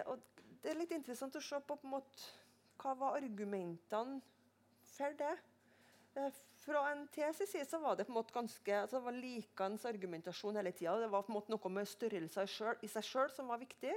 og 0.07 0.20
det 0.62 0.70
er 0.72 0.78
litt 0.80 0.95
interessant 0.97 1.37
å 1.37 1.43
se 1.45 1.59
på, 1.61 1.76
på 1.76 1.89
en 1.89 1.97
måte, 1.97 2.28
hva 2.80 2.95
var 2.97 3.18
argumentene 3.18 4.20
for 4.95 5.16
det. 5.18 5.35
Fra 6.64 6.85
NTs 6.95 7.43
side 7.51 7.66
så 7.66 7.80
var 7.82 7.97
det 7.99 8.07
på 8.07 8.12
en 8.14 8.20
måte 8.20 8.32
ganske, 8.32 8.76
altså 8.78 9.01
det 9.01 9.07
var 9.09 9.16
likens 9.18 9.85
argumentasjon 9.89 10.57
hele 10.57 10.72
tida. 10.72 10.95
Det 11.03 11.11
var 11.12 11.24
på 11.26 11.32
en 11.32 11.37
måte 11.37 11.53
noe 11.53 11.72
med 11.74 11.91
størrelser 11.91 12.78
i 12.87 12.91
seg 12.91 13.09
sjøl 13.09 13.32
som 13.35 13.51
var 13.51 13.61
viktig. 13.61 13.93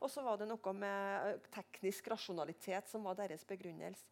Og 0.00 0.10
så 0.12 0.22
var 0.24 0.38
det 0.40 0.48
noe 0.50 0.72
med 0.76 1.30
eh, 1.32 1.44
teknisk 1.54 2.10
rasjonalitet 2.12 2.90
som 2.90 3.06
var 3.06 3.16
deres 3.18 3.44
begrunnelse. 3.48 4.04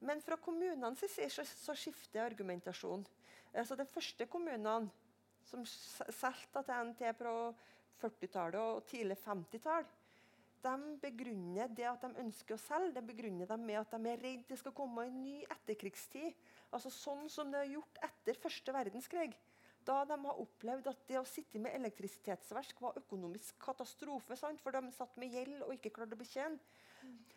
Men 0.00 0.22
fra 0.24 0.38
kommunenes 0.40 1.02
side 1.12 1.28
så, 1.32 1.44
så 1.44 1.74
skifter 1.76 2.24
argumentasjonen. 2.24 3.04
Altså 3.52 3.76
de 3.76 3.84
første 3.90 4.24
kommunene 4.30 4.88
som 5.44 5.64
solgte 5.66 6.62
til 6.64 6.86
NT 6.92 7.02
på 7.18 7.34
40-tallet 8.00 8.60
og 8.60 8.86
tidlig 8.88 9.18
50-tall, 9.20 9.88
de 10.60 10.74
begrunner 11.00 11.70
det 11.72 11.86
at 11.88 12.02
de 12.04 12.20
ønsker 12.20 12.56
å 12.56 12.60
selge, 12.60 12.94
det 12.96 13.04
begrunner 13.08 13.48
de 13.48 13.56
med 13.60 13.80
at 13.80 13.94
de 13.94 14.10
er 14.12 14.20
redd 14.20 14.42
det 14.48 14.58
skal 14.60 14.74
komme 14.76 15.06
en 15.08 15.22
ny 15.24 15.38
etterkrigstid. 15.48 16.36
Altså 16.70 16.92
Sånn 16.92 17.28
som 17.32 17.50
det 17.52 17.64
er 17.64 17.72
gjort 17.74 18.00
etter 18.04 18.38
første 18.40 18.74
verdenskrig. 18.76 19.32
Da 19.86 20.02
de 20.04 20.16
har 20.24 20.40
opplevd 20.42 20.90
at 20.90 21.06
det 21.08 21.18
å 21.20 21.26
sitte 21.28 21.60
med 21.62 21.74
elektrisitetsverk 21.78 22.82
var 22.84 22.98
økonomisk 23.00 23.56
katastrofe. 23.62 24.36
Sant? 24.36 24.60
For 24.60 24.76
de 24.76 24.92
satt 24.92 25.16
med 25.20 25.32
gjeld 25.32 25.64
og 25.64 25.74
ikke 25.76 25.92
klarte 25.96 26.18
å 26.18 26.20
betjene. 26.20 26.60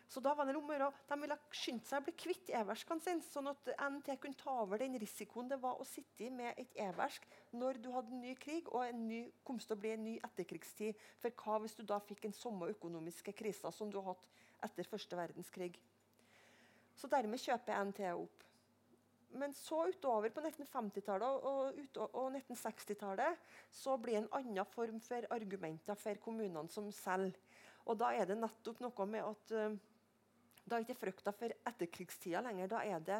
Så 0.08 0.20
da 0.20 0.34
var 0.36 0.46
det 0.46 0.56
om 0.56 0.68
De 0.68 1.16
ville 1.20 1.36
skynde 1.50 1.88
seg 1.88 2.02
å 2.02 2.04
bli 2.04 2.12
kvitt 2.20 2.50
e-verskene 2.52 3.00
sine, 3.00 3.24
sånn 3.24 3.48
at 3.50 3.70
NT 3.80 4.18
kunne 4.20 4.36
ta 4.38 4.58
over 4.62 4.78
den 4.78 4.98
risikoen 5.00 5.48
det 5.48 5.56
var 5.62 5.80
å 5.80 5.86
sitte 5.88 6.28
med 6.30 6.60
et 6.60 6.76
e-versk 6.76 7.24
når 7.56 7.80
du 7.80 7.88
hadde 7.94 8.12
en 8.12 8.20
ny 8.20 8.34
krig 8.36 8.68
og 8.68 8.84
en 8.84 9.06
ny, 9.08 9.22
kom 9.42 9.58
til 9.58 9.74
å 9.74 9.80
bli 9.80 9.94
en 9.94 10.04
ny 10.04 10.14
etterkrigstid. 10.28 11.00
For 11.22 11.32
hva 11.40 11.58
hvis 11.64 11.78
du 11.80 11.82
da 11.88 11.98
fikk 12.04 12.28
en 12.28 12.36
samme 12.36 12.68
økonomiske 12.76 13.32
krise 13.32 13.72
som 13.72 13.90
du 13.90 13.98
har 14.02 14.12
hatt 14.12 14.28
etter 14.68 14.92
første 14.92 15.16
verdenskrig? 15.18 15.72
Så 16.94 17.10
dermed 17.10 17.40
kjøper 17.42 17.80
NT 17.88 18.04
opp. 18.12 18.43
Men 19.40 19.54
så 19.56 19.80
utover 19.90 20.30
på 20.30 20.42
1950-tallet 20.44 21.46
og, 21.50 21.80
og 22.04 22.36
1960-tallet 22.38 23.48
så 23.74 23.96
blir 23.98 24.20
en 24.20 24.30
annen 24.38 24.68
form 24.70 25.00
for 25.02 25.26
argumenter 25.34 25.98
for 25.98 26.20
kommunene 26.22 26.70
som 26.70 26.90
selger. 26.94 27.40
Og 27.84 27.98
da 28.00 28.14
er 28.16 28.30
det 28.30 28.38
nettopp 28.40 28.78
noe 28.80 29.06
med 29.10 29.26
at 29.26 29.50
uh, 29.58 29.74
da 30.64 30.78
er 30.78 30.86
ikke 30.86 30.96
frykta 30.96 31.34
for 31.36 31.52
etterkrigstida 31.68 32.40
lenger. 32.46 32.70
Da 32.72 32.84
er 32.88 33.02
det 33.04 33.18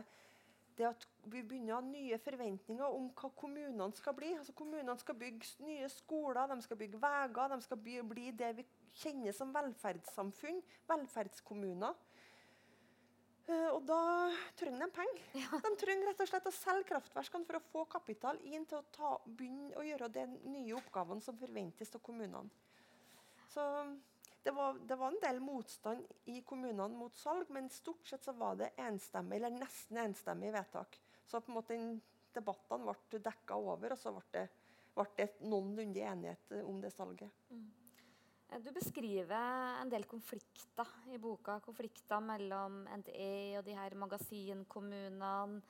det 0.75 0.87
at 0.89 1.05
vi 1.31 1.43
begynner 1.47 1.77
å 1.77 1.79
ha 1.79 1.87
nye 1.87 2.17
forventninger 2.19 2.97
om 2.97 3.11
hva 3.15 3.31
kommunene 3.39 3.95
skal 3.95 4.17
bli. 4.17 4.33
Altså 4.35 4.55
Kommunene 4.59 4.97
skal 4.99 5.17
bygge 5.21 5.67
nye 5.67 5.91
skoler, 5.93 6.49
de 6.51 6.65
skal 6.65 6.81
bygge 6.81 7.01
veier, 7.03 7.31
de 7.53 7.61
skal 7.63 7.81
bli 8.11 8.31
det 8.35 8.51
vi 8.59 8.65
kjenner 9.05 9.37
som 9.37 9.53
velferdssamfunn. 9.55 10.59
Velferdskommuner. 10.91 11.95
Uh, 13.45 13.75
og 13.75 13.83
da 13.85 14.01
trenger 14.57 14.87
de 14.87 14.95
penger. 14.97 15.25
Ja. 15.43 15.61
De 15.61 15.75
trenger 15.81 16.09
rett 16.09 16.23
og 16.25 16.31
slett 16.31 16.49
å 16.49 16.55
selge 16.55 16.89
kraftverkene 16.93 17.45
for 17.49 17.59
å 17.59 17.67
få 17.73 17.85
kapital 17.93 18.41
inn 18.49 18.65
til 18.69 18.81
å 18.81 18.87
ta, 18.95 19.11
begynne 19.27 19.77
å 19.77 19.85
gjøre 19.85 20.09
de 20.15 20.25
nye 20.49 20.77
oppgavene 20.79 21.25
som 21.25 21.37
forventes 21.39 21.93
av 21.93 22.03
kommunene. 22.05 22.49
Så 23.53 23.63
det 24.45 24.51
var, 24.51 24.81
det 24.89 24.97
var, 24.97 25.13
en 25.13 25.21
del 25.23 25.39
motstand 25.41 26.09
i 26.33 26.41
kommunene 26.45 26.97
mot 26.97 27.15
salg, 27.17 27.49
men 27.55 27.71
stort 27.73 28.09
sett 28.09 28.25
så 28.25 28.35
var 28.37 28.59
det 28.61 28.73
enstemmig, 28.81 29.39
eller 29.39 29.55
nesten 29.61 30.01
enstemmig 30.03 30.51
vedtak. 30.53 30.99
Så 31.25 31.41
på 31.41 31.53
en 31.53 31.61
måte 31.61 31.79
debattene 32.35 32.97
ble 33.09 33.23
dekka 33.25 33.57
over, 33.61 33.95
og 33.95 34.01
så 34.01 34.13
ble 34.13 34.27
det, 34.35 34.49
ble 34.97 35.07
det 35.21 35.31
noenlunde 35.45 36.05
enighet 36.05 36.59
om 36.65 36.81
det 36.83 36.93
salget. 36.93 37.33
Mm. 37.53 37.84
Du 38.63 38.71
beskriver 38.71 39.81
en 39.81 39.91
del 39.91 40.05
konflikter 40.07 40.91
i 41.11 41.19
boka. 41.19 41.57
Konflikter 41.65 42.21
mellom 42.23 42.85
NTE 43.01 43.59
og 43.59 43.65
de 43.67 43.75
her 43.75 43.97
magasinkommunene. 43.99 45.63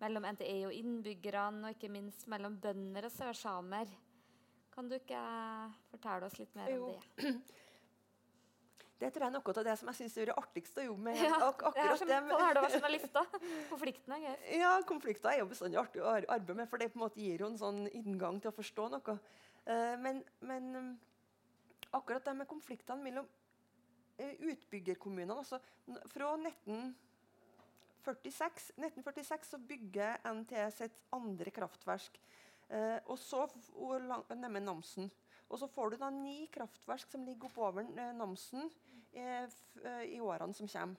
Mellom 0.00 0.24
NTE 0.32 0.54
og 0.64 0.72
innbyggerne, 0.72 1.66
og 1.68 1.74
ikke 1.74 1.90
minst 1.92 2.24
mellom 2.32 2.56
bønder 2.62 3.04
og 3.10 3.12
sørsamer. 3.12 3.90
Kan 4.72 4.88
du 4.88 4.96
ikke 4.96 5.20
fortelle 5.90 6.30
oss 6.30 6.38
litt 6.40 6.54
mer 6.56 6.72
om 6.78 6.94
det? 6.94 7.34
Det 9.00 9.08
tror 9.14 9.24
jeg 9.24 9.30
er 9.30 9.32
noe 9.32 9.52
av 9.56 9.64
det 9.64 9.74
som 9.80 9.88
jeg 9.88 9.96
syns 9.96 10.16
er 10.20 10.28
det 10.28 10.34
artigste 10.36 10.82
å 10.82 10.90
jobbe 10.90 11.04
med. 11.06 11.20
Ja, 11.24 11.38
ak 11.46 11.62
akkurat 11.70 12.02
det 12.04 12.12
er 12.12 12.26
det 12.26 12.34
du 12.34 12.58
vært 12.60 12.74
journalista? 12.74 13.22
Konfliktene 13.70 14.18
er 14.18 14.26
gøy. 14.26 14.42
Ja, 14.60 14.72
konflikter 14.84 15.30
er 15.30 15.38
jo 15.40 15.46
bestandig 15.48 15.80
artig 15.80 16.02
å 16.04 16.10
arbeide 16.20 16.58
med, 16.58 16.68
for 16.68 16.76
det 16.76 16.90
på 16.92 17.00
en 17.00 17.04
måte 17.06 17.22
gir 17.22 17.40
jo 17.40 17.48
en 17.48 17.56
sånn 17.56 17.86
inngang 17.96 18.42
til 18.44 18.52
å 18.52 18.58
forstå 18.58 18.90
noe. 18.92 19.14
Uh, 19.64 19.96
men, 20.04 20.20
men 20.44 20.68
akkurat 21.92 22.24
det 22.24 22.34
med 22.38 22.48
konfliktene 22.50 23.02
mellom 23.04 23.26
uh, 24.20 24.34
utbyggerkommunene 24.52 25.38
altså, 25.42 25.56
Fra 26.12 26.28
1946, 26.36 28.72
1946 28.76 29.46
så 29.54 29.58
bygger 29.58 30.16
NTS 30.32 30.80
et 30.86 30.96
andre 31.12 31.50
kraftverk. 31.50 32.20
Eh, 32.70 32.98
og 33.10 33.18
så 33.18 33.48
nærmere 34.30 34.62
Namsen. 34.62 35.10
Og 35.50 35.58
så 35.58 35.66
får 35.66 35.90
du 35.90 35.96
da 35.98 36.10
ni 36.14 36.46
kraftverk 36.54 37.10
som 37.10 37.26
ligger 37.26 37.50
oppover 37.50 37.82
Namsen 38.14 38.70
Eh, 39.12 39.48
eh, 39.84 40.02
i 40.02 40.20
årene 40.20 40.54
som 40.54 40.68
kommer. 40.68 40.96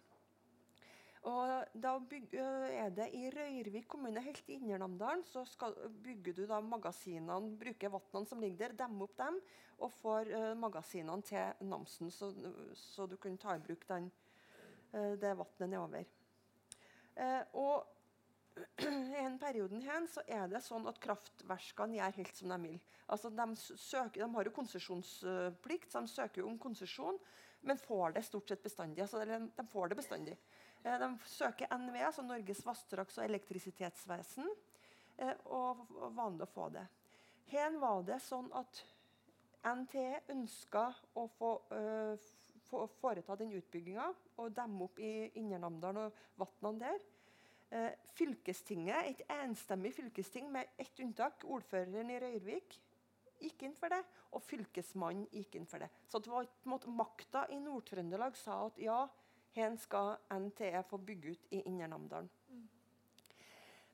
Og 1.29 1.75
da 1.77 1.91
bygger, 2.09 2.63
er 2.73 2.93
det 2.97 3.11
I 3.13 3.27
Røyrvik 3.29 3.85
kommune, 3.91 4.23
helt 4.25 4.47
i 4.49 4.55
Indre 4.57 5.11
så 5.29 5.43
skal, 5.45 5.75
bygger 6.01 6.33
du 6.33 6.45
da 6.49 6.57
magasinene, 6.65 7.57
bruker 7.61 7.93
vannene 7.93 8.25
som 8.25 8.41
ligger 8.41 8.71
der, 8.71 8.77
demmer 8.79 9.05
opp 9.05 9.17
dem, 9.19 9.37
og 9.77 9.93
får 9.99 10.31
uh, 10.33 10.53
magasinene 10.57 11.21
til 11.21 11.67
Namsen, 11.69 12.09
så, 12.09 12.31
så, 12.73 13.05
du 13.05 13.17
kan 13.21 13.37
ta 13.37 13.53
i 13.55 13.61
bruk 13.61 13.85
den, 13.89 14.09
uh, 14.95 15.13
det 15.21 15.35
vannet 15.37 15.69
nedover. 15.69 16.09
Uh, 17.13 17.43
og 17.53 18.81
i 18.81 19.21
en 19.21 19.37
perioden 19.39 19.85
her 19.85 20.09
så 20.09 20.25
er 20.25 20.49
det 20.49 20.63
sånn 20.65 20.89
at 20.89 20.97
kraftverkene 21.05 21.99
gjør 21.99 22.17
helt 22.17 22.41
som 22.41 22.49
de 22.55 22.59
vil. 22.65 22.81
Altså 23.13 23.29
de, 23.29 23.47
søker, 23.61 24.25
de 24.25 24.33
har 24.33 24.49
jo 24.49 24.57
konsesjonsplikt, 24.57 25.93
så 25.93 26.01
de 26.01 26.13
søker 26.17 26.41
jo 26.41 26.49
om 26.49 26.59
konsesjon 26.61 27.21
men 27.61 27.77
får 27.77 28.11
det 28.11 28.23
stort 28.25 28.49
sett 28.49 28.63
bestandig. 28.63 29.01
Altså, 29.01 29.21
de 29.57 29.67
får 29.69 29.91
det 29.91 29.97
bestandig. 29.99 30.37
Eh, 30.83 30.99
de 30.99 31.09
søker 31.25 31.77
NVE, 31.77 32.05
altså 32.05 32.23
Norges 32.25 32.65
vassdrags- 32.65 33.19
og 33.19 33.25
elektrisitetsvesen, 33.25 34.49
eh, 35.17 35.33
og 35.45 35.85
vanlig 36.15 36.47
å 36.47 36.53
få 36.53 36.69
det. 36.73 36.87
Her 37.51 37.77
var 37.79 38.01
det 38.07 38.21
sånn 38.21 38.49
at 38.57 38.83
NTE 39.61 40.21
ønska 40.33 40.87
å 41.15 41.27
få, 41.37 41.49
uh, 41.71 42.17
få 42.69 42.87
foreta 42.97 43.35
den 43.37 43.51
utbygginga 43.51 44.07
og 44.37 44.55
demme 44.55 44.87
opp 44.87 44.97
i 44.99 45.29
Indre 45.37 45.59
og 45.67 46.13
vannene 46.39 46.79
der. 46.79 47.01
Fylkestinget, 48.15 49.05
Et 49.05 49.21
enstemmig 49.29 49.93
fylkesting 49.93 50.49
med 50.51 50.67
ett 50.77 50.99
unntak, 50.99 51.43
ordføreren 51.45 52.09
i 52.09 52.19
Røyrvik, 52.19 52.79
gikk 53.39 53.63
inn 53.63 53.75
for 53.75 53.89
det, 53.89 54.01
og 54.31 54.41
Fylkesmannen 54.41 55.27
gikk 55.31 55.55
inn 55.55 55.65
for 55.65 55.79
det. 55.79 55.89
Så 56.07 56.19
det 56.19 56.31
var 56.31 56.45
på 56.45 56.69
måte 56.69 56.89
Makta 56.89 57.45
i 57.49 57.59
Nord-Trøndelag 57.59 58.35
sa 58.35 58.65
at 58.65 58.77
ja, 58.81 59.07
her 59.55 59.75
skal 59.79 60.15
NTE 60.31 60.83
få 60.89 60.97
bygge 60.97 61.35
ut 61.35 61.49
i 61.51 61.61
Indre 61.69 61.89
Namdalen. 61.91 62.29
Mm. 62.49 62.67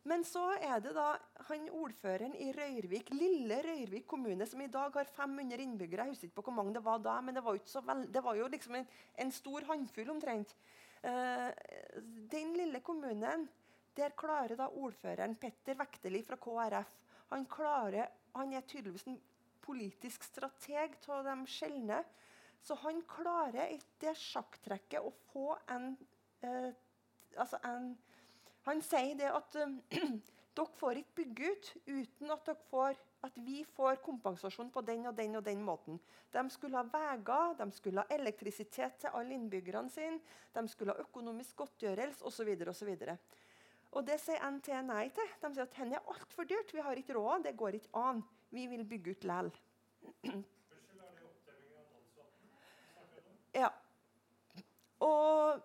Men 0.08 0.24
så 0.24 0.44
er 0.64 0.80
det 0.80 0.94
da 0.96 1.08
han 1.50 1.66
ordføreren 1.76 2.36
i 2.40 2.52
Røyrvik, 2.56 3.10
lille 3.12 3.58
Røyrvik 3.66 4.06
kommune, 4.08 4.46
som 4.48 4.62
i 4.64 4.70
dag 4.72 4.94
har 4.96 5.10
500 5.18 5.64
innbyggere. 5.64 6.06
Jeg 6.06 6.14
husker 6.14 6.30
ikke 6.30 6.40
på 6.40 6.46
hvor 6.48 6.56
mange 6.62 6.76
det 6.78 6.84
var 6.86 7.02
da, 7.04 7.18
men 7.22 7.36
det 7.36 7.44
var, 7.44 7.58
det 8.14 8.24
var 8.24 8.38
jo 8.40 8.48
liksom 8.48 8.78
en, 8.80 8.88
en, 9.20 9.34
stor 9.36 9.68
håndfull 9.68 10.14
omtrent. 10.14 10.56
Uh, 11.04 11.52
den 12.32 12.56
lille 12.56 12.80
kommunen, 12.80 13.50
der 13.98 14.16
klarer 14.16 14.56
da 14.56 14.70
ordføreren 14.70 15.36
Petter 15.36 15.76
Vekteli 15.76 16.24
fra 16.24 16.40
KrF 16.40 16.96
han, 17.30 17.46
klarer, 17.52 18.08
han 18.36 18.54
er 18.56 18.64
tydeligvis 18.68 19.08
en 19.10 19.20
politisk 19.64 20.24
strateg 20.24 20.96
av 21.12 21.26
de 21.28 21.36
sjeldne. 21.52 22.00
Så 22.62 22.76
han 22.84 23.02
klarer 23.10 23.78
det 24.02 24.14
sjakktrekket 24.20 25.06
å 25.06 25.14
få 25.32 25.54
en, 25.74 25.96
eh, 26.42 26.74
altså 27.38 27.62
en 27.64 27.96
Han 28.68 28.82
sier 28.84 29.16
det 29.16 29.30
at 29.32 29.54
dere 30.58 30.74
får 30.76 30.98
ikke 31.00 31.22
bygge 31.22 31.52
ut 31.52 31.68
uten 31.86 32.32
at, 32.34 32.50
får, 32.68 32.98
at, 33.24 33.38
vi 33.40 33.62
får 33.78 34.02
kompensasjon 34.04 34.72
på 34.74 34.82
den 34.84 35.06
og 35.08 35.16
den 35.16 35.38
og 35.40 35.46
den 35.46 35.62
måten. 35.64 36.02
De 36.34 36.44
skulle 36.52 36.76
ha 36.76 36.84
veier, 36.84 37.56
de 37.56 37.68
skulle 37.72 38.04
ha 38.04 38.18
elektrisitet 38.18 39.00
til 39.00 39.16
alle 39.16 39.38
innbyggerne 39.38 39.88
sine, 39.94 40.20
de 40.52 40.66
skulle 40.68 40.92
ha 40.92 41.06
økonomisk 41.06 41.56
godtgjørelse 41.64 42.28
osv. 42.28 42.52
osv. 42.68 42.92
Og 43.96 44.04
det 44.04 44.20
sier 44.20 44.44
NT 44.44 44.74
nei 44.84 45.08
til. 45.16 45.32
De 45.40 45.54
sier 45.54 45.64
at 45.64 45.80
dette 45.80 45.88
er 45.88 46.12
altfor 46.12 46.50
dyrt, 46.50 46.76
vi 46.76 46.84
har 46.84 47.00
ikke 47.00 47.16
råd, 47.16 47.48
det 47.48 47.56
går 47.56 47.80
ikke 47.80 48.04
an. 48.04 48.24
Vi 48.52 48.68
vil 48.68 48.84
bygge 48.84 49.16
ut 49.16 49.28
likevel. 49.32 49.52
Ja. 53.58 53.72
Og 55.02 55.64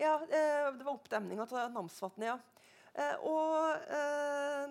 Ja, 0.00 0.14
eh, 0.22 0.72
det 0.72 0.84
var 0.84 0.94
oppdemninga 0.94 1.42
av 1.42 1.72
Namsvatnet, 1.72 2.26
ja. 2.26 2.38
Eh, 2.94 3.16
og, 3.20 3.76
eh, 3.92 4.70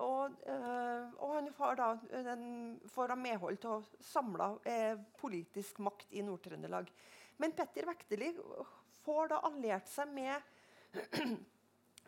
og, 0.00 0.38
og, 1.18 1.34
han 1.34 1.50
får 1.52 1.76
da, 1.76 1.88
får 2.94 3.12
da 3.12 3.18
medhold 3.20 3.60
til 3.60 3.74
å 3.74 3.82
samle 4.00 4.48
politisk 5.20 5.82
makt 5.84 6.16
i 6.16 6.24
Nord-Trøndelag. 6.24 6.88
Men 7.36 7.52
Petter 7.58 7.84
Vekteli 7.90 8.30
får 9.02 9.34
da 9.34 9.42
alliert 9.50 9.92
seg 9.92 10.08
med 10.08 10.40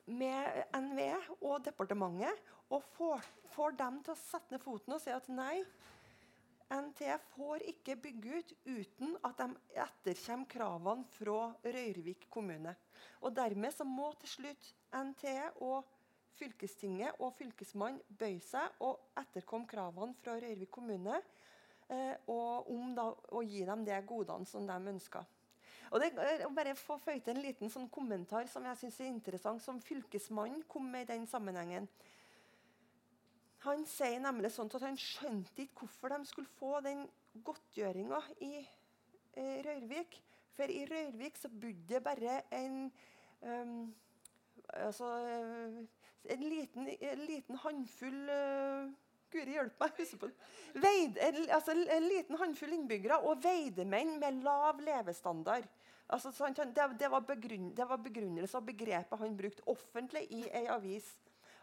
med 0.09 0.64
NVE 0.76 1.16
og 1.40 1.61
departementet 1.64 2.54
og 2.72 2.84
får, 2.96 3.24
får 3.54 3.76
dem 3.78 4.00
til 4.04 4.14
å 4.14 4.20
sette 4.20 4.54
ned 4.54 4.62
foten 4.62 4.96
og 4.96 5.02
si 5.02 5.12
at 5.14 5.28
nei, 5.32 5.61
NTF 6.68 7.22
får 7.32 7.62
ikke 7.70 7.96
bygge 7.96 8.40
ut 8.40 8.50
uten 8.66 9.14
at 9.24 9.38
de 9.40 9.46
etterkommer 9.80 10.50
kravene 10.52 11.06
fra 11.14 11.38
Røyrvik 11.64 12.26
kommune. 12.28 12.74
Og 13.24 13.32
Dermed 13.36 13.72
så 13.72 13.86
må 13.88 14.11
til 14.20 14.34
slutt 14.34 14.68
NTE 14.92 15.46
og 15.64 15.88
fylkestinget 16.36 17.22
og 17.24 17.32
fylkesmannen 17.38 18.02
bøye 18.20 18.42
seg 18.44 18.84
og 18.84 19.00
etterkomme 19.18 19.68
kravene 19.70 20.16
fra 20.20 20.36
Røyrvik 20.36 20.70
kommune 20.76 21.16
eh, 21.88 22.14
og 22.28 22.68
om 22.74 22.92
da, 22.96 23.09
å 23.32 23.42
gi 23.42 23.64
dem 23.64 23.88
de 23.88 23.98
godene 24.06 24.48
som 24.48 24.68
de 24.68 24.78
ønsker. 24.92 25.24
Og 25.91 26.03
det, 26.03 26.12
bare 26.57 26.74
få 26.76 26.99
føye 27.01 27.22
en 27.32 27.43
liten 27.43 27.72
sånn 27.72 27.89
kommentar 27.93 28.49
som 28.51 28.66
jeg 28.68 28.80
synes 28.82 29.01
er 29.01 29.11
interessant, 29.11 29.62
som 29.64 29.80
fylkesmannen 29.84 30.64
kom 30.68 30.91
med 30.93 31.07
i 31.07 31.12
den 31.14 31.26
sammenhengen. 31.30 31.89
Han 33.66 33.84
sier 33.91 34.20
nemlig 34.22 34.53
sånn 34.55 34.70
at 34.70 34.84
han 34.86 34.99
skjønte 35.01 35.64
ikke 35.64 35.86
hvorfor 35.86 36.14
de 36.14 36.28
skulle 36.28 36.57
få 36.59 36.78
den 36.84 37.07
godtgjøringa 37.45 38.20
i 38.47 38.53
eh, 38.61 39.57
Røyrvik. 39.66 40.20
For 40.55 40.70
i 40.70 40.84
Røyrvik 40.91 41.39
så 41.39 41.51
bodde 41.51 41.89
det 41.91 42.03
bare 42.05 42.41
en 42.55 42.78
um, 43.43 43.74
altså, 44.74 45.11
en, 46.24 46.45
liten, 46.45 46.89
en 46.89 47.26
liten 47.26 47.61
håndfull 47.64 48.24
uh, 48.30 48.89
Guri 49.32 49.59
hjelpe 49.59 49.84
meg. 49.84 50.12
på 50.20 50.30
Veid, 50.80 51.18
altså, 51.53 51.74
en, 51.74 52.07
liten 52.09 52.39
håndfull 52.41 52.72
innbyggere 52.78 53.20
og 53.28 53.43
veidemenn 53.45 54.16
med 54.22 54.43
lav 54.45 54.80
levestandard. 54.80 55.66
Altså, 56.09 56.32
det, 56.56 56.84
det, 56.98 57.09
var 57.12 57.20
begrunn, 57.20 57.72
det 57.76 57.88
var 57.88 58.00
begrunnelse 58.00 58.56
og 58.56 58.64
begrepet 58.66 59.20
han 59.20 59.36
brukte 59.36 59.66
offentlig 59.68 60.24
i 60.32 60.46
ei 60.48 60.64
avis. 60.72 61.11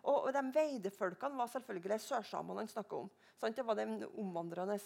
Og, 0.06 0.28
og 0.28 0.34
de 0.36 0.44
veidefolkene 0.54 1.40
var 1.40 1.50
selvfølgelig 1.50 1.98
sørsamene 2.04 2.62
han 2.62 2.70
snakka 2.70 3.00
om. 3.06 3.10
Sant? 3.42 3.58
Det 3.58 3.66
var 3.66 3.80
de 3.80 4.06
omvandrende. 4.22 4.78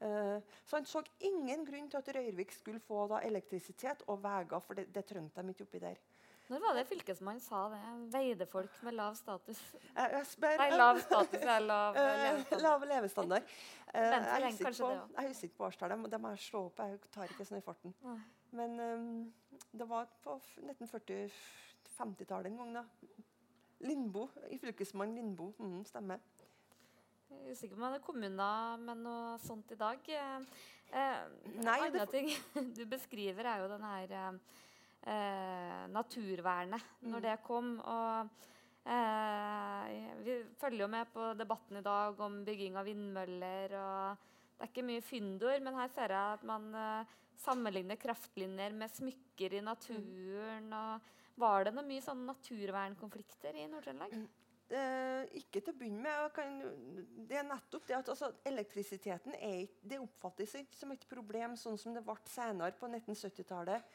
Uh, 0.00 0.40
så 0.64 0.78
han 0.78 0.88
så 0.88 1.04
ingen 1.20 1.66
grunn 1.68 1.90
til 1.92 2.00
at 2.00 2.08
Røyrvik 2.16 2.52
skulle 2.52 2.80
få 2.80 3.04
da, 3.12 3.20
elektrisitet 3.28 4.06
og 4.08 4.22
veier, 4.24 4.56
for 4.64 4.80
det, 4.80 4.88
det 4.94 5.04
trengte 5.10 5.44
de 5.44 5.52
ikke 5.52 5.68
oppi 5.68 5.82
der. 5.84 6.00
Når 6.48 6.60
var 6.60 6.76
det 6.76 6.84
fylkesmannen 6.88 7.40
sa 7.40 7.62
det? 7.72 7.80
Veidefolk 8.12 8.72
med 8.84 8.96
lav 8.98 9.14
status? 9.16 9.60
Jeg, 9.96 10.24
spør, 10.28 10.58
Nei, 10.60 10.70
lav 10.76 11.00
status 11.00 11.40
er 11.40 11.64
lav 11.64 11.96
eh, 11.96 12.08
levestandard. 12.20 12.64
lav 12.66 12.84
levestandard. 12.90 13.54
Eh, 13.94 14.04
jeg 14.04 14.18
er 14.18 14.48
ikke 14.50 14.72
usikker 14.72 15.54
på, 15.54 15.62
på 15.62 15.68
årstallet. 15.70 16.10
Det 16.12 16.20
må 16.20 16.34
jeg 16.34 16.42
slå 16.44 16.66
opp. 16.66 16.82
Jeg 16.84 17.14
tar 17.16 17.32
ikke 17.32 17.48
sånn 17.48 17.62
i 17.62 17.64
farten. 17.64 17.96
Nei. 18.04 18.18
Men 18.54 18.76
um, 18.80 19.32
det 19.74 19.86
var 19.90 20.06
på 20.22 20.36
1940-50-tallet 20.62 22.46
en 22.52 22.56
gang. 22.60 22.74
da. 22.76 22.84
Lindbo, 23.84 24.28
i 24.50 24.58
fylkesmann 24.62 25.14
Lindbo. 25.16 25.50
Mm, 25.58 25.82
stemmer. 25.88 26.18
Er 27.34 27.50
usikker 27.50 27.74
på 27.76 27.82
om 27.82 27.90
det 27.90 27.98
er 27.98 28.04
kommuner 28.06 28.78
med 28.80 29.00
noe 29.02 29.38
sånt 29.42 29.72
i 29.74 29.78
dag. 29.80 29.98
Eh, 30.06 30.40
eh, 30.94 31.22
Nei, 31.66 31.80
annen 31.88 32.06
ting 32.12 32.30
du 32.78 32.84
beskriver, 32.88 33.44
er 33.50 33.64
jo 33.64 33.70
denne 33.72 33.90
her 33.96 34.14
eh, 34.14 34.30
naturvernet, 35.90 35.90
naturvernet 35.92 36.82
når 37.02 37.18
Mm. 37.18 37.24
det 37.26 37.34
kom. 37.44 37.72
Og 37.80 38.28
eh, 38.86 39.84
vi 40.24 40.38
følger 40.60 40.84
jo 40.86 40.88
med 40.94 41.10
på 41.12 41.32
debatten 41.36 41.76
i 41.80 41.84
dag 41.84 42.20
om 42.20 42.38
bygging 42.46 42.78
av 42.78 42.86
vindmøller. 42.88 43.74
og 43.82 44.16
Det 44.54 44.62
er 44.62 44.70
ikke 44.72 44.86
mye 44.86 45.02
fyndord, 45.04 45.60
men 45.66 45.74
her 45.82 45.88
ser 45.92 46.14
jeg 46.14 46.38
at 46.38 46.44
man 46.48 46.70
eh, 46.74 47.04
sammenligner 47.42 47.98
kraftlinjer 48.00 48.74
med 48.76 48.92
smykker 48.92 49.58
i 49.58 49.64
naturen. 49.64 50.72
og 50.72 51.36
Var 51.40 51.66
det 51.66 51.74
noe 51.74 51.86
mye 51.86 52.04
sånn 52.04 52.24
naturvernkonflikter 52.28 53.58
i 53.58 53.68
Nord-Trøndelag? 53.72 54.16
Eh, 54.72 55.26
ikke 55.42 55.60
til 55.60 55.74
å 55.74 55.76
begynne 55.76 56.00
med. 56.06 56.32
Kan, 56.34 56.56
det 57.28 57.36
er 57.38 57.46
nettopp 57.46 57.84
det 57.88 57.98
at 57.98 58.08
altså, 58.14 58.30
elektrisiteten 58.48 59.36
er, 59.36 59.68
det 59.84 60.00
oppfattes 60.00 60.56
ikke 60.62 60.78
som 60.78 60.94
et 60.94 61.04
problem, 61.10 61.58
sånn 61.60 61.78
som 61.80 61.94
det 61.94 62.02
ble 62.06 62.16
senere 62.30 62.72
på 62.78 62.88
1970-tallet. 62.88 63.94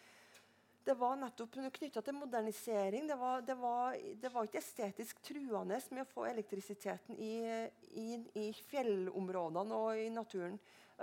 Det 0.86 0.96
var 0.98 1.18
nettopp 1.20 1.58
knytta 1.76 2.02
til 2.02 2.16
modernisering. 2.18 3.10
Det 3.10 3.18
var, 3.20 3.42
det, 3.46 3.56
var, 3.60 3.98
det 4.22 4.32
var 4.34 4.48
ikke 4.48 4.62
estetisk 4.62 5.20
truende 5.26 5.78
med 5.92 6.06
å 6.06 6.10
få 6.10 6.30
elektrisiteten 6.30 7.18
i, 7.18 7.34
i, 8.00 8.08
i 8.40 8.46
fjellområdene 8.70 9.76
og 9.76 10.00
i 10.00 10.08
naturen. 10.14 10.56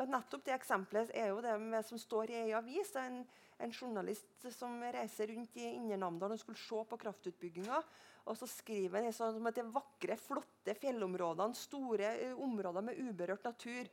Nettopp 0.04 0.44
det 0.44 0.52
eksempelet 0.56 1.12
er 1.16 1.30
jo 1.32 1.40
det 1.44 1.54
med, 1.62 1.84
som 1.86 2.00
står 2.00 2.32
i 2.32 2.40
ei 2.42 2.50
avis. 2.56 2.90
En, 3.00 3.22
en 3.64 3.72
journalist 3.72 4.48
som 4.52 4.74
reiser 4.82 5.30
rundt 5.32 5.56
i 5.56 5.70
Indre 5.70 5.96
Namdal 6.00 6.34
og 6.34 6.42
skulle 6.42 6.60
se 6.60 6.82
på 6.90 6.98
kraftutbygginga. 7.00 7.80
Og 8.26 8.36
så 8.36 8.48
skriver 8.50 9.06
han 9.06 9.14
sånn 9.14 9.38
om 9.40 9.48
at 9.48 9.56
det 9.56 9.64
vakre, 9.72 10.18
flotte 10.20 10.74
fjellområdene, 10.76 11.56
store 11.56 12.12
uh, 12.26 12.44
områder 12.44 12.84
med 12.84 13.00
uberørt 13.06 13.48
natur. 13.48 13.88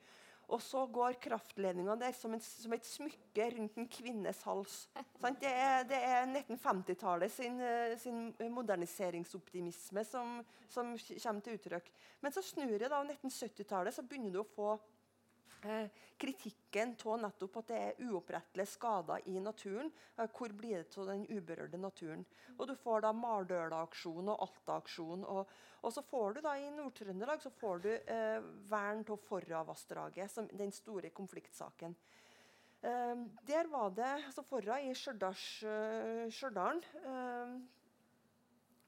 Og 0.52 0.60
så 0.62 0.82
går 0.92 1.16
kraftledninga 1.24 1.96
der 2.02 2.12
som, 2.18 2.34
en, 2.36 2.42
som 2.44 2.74
et 2.76 2.86
smykke 2.86 3.46
rundt 3.56 3.78
en 3.80 3.88
kvinnes 3.88 4.42
hals. 4.44 4.74
Det 5.40 5.48
er, 5.50 5.88
er 5.88 6.26
1950-tallet 6.28 7.32
sin, 7.32 7.62
eh, 7.64 7.94
sin 7.98 8.26
moderniseringsoptimisme 8.52 10.04
som, 10.04 10.42
som 10.68 10.92
kommer 11.00 11.46
til 11.46 11.56
uttrykk. 11.56 11.88
Men 12.22 12.36
så 12.36 12.44
snur 12.44 12.76
det 12.76 12.92
da, 12.92 13.00
1970-tallet, 13.06 13.96
så 13.96 14.04
begynner 14.04 14.36
du 14.36 14.42
å 14.44 14.52
få 14.52 14.76
kritikken 16.24 16.96
av 17.06 17.20
nettopp 17.22 17.60
at 17.62 17.70
det 17.72 17.80
er 17.80 18.08
uopprettelige 18.08 18.72
skader 18.74 19.28
i 19.30 19.40
naturen. 19.44 19.92
Eh, 20.18 20.30
hvor 20.32 20.54
blir 20.56 20.84
det 20.84 20.98
av 20.98 21.12
den 21.12 21.26
uberørte 21.30 21.78
naturen? 21.78 22.26
Og 22.58 22.68
Du 22.68 22.76
får 22.80 23.04
da 23.06 23.12
Mardøla-aksjonen 23.18 24.32
og 24.34 24.48
Alta-aksjonen. 24.48 25.26
Og, 25.26 25.54
og, 25.82 25.94
så 25.94 26.04
får 26.08 26.34
du 26.34 26.42
da 26.46 26.56
i 26.58 26.72
Nord-Trøndelag 26.72 27.44
så 27.44 27.52
får 27.52 27.84
du 27.84 27.92
eh, 27.94 28.40
vern 28.70 29.04
av 29.04 29.22
Forravassdraget, 29.28 30.40
den 30.54 30.72
store 30.72 31.10
konfliktsaken. 31.10 31.96
Eh, 32.84 33.16
der 33.48 33.72
var 33.72 33.94
det 33.96 34.12
altså 34.26 34.46
Forra 34.48 34.80
i 34.82 34.92
eh, 34.94 36.28
Stjørdal. 36.32 36.84
Eh, 37.04 37.56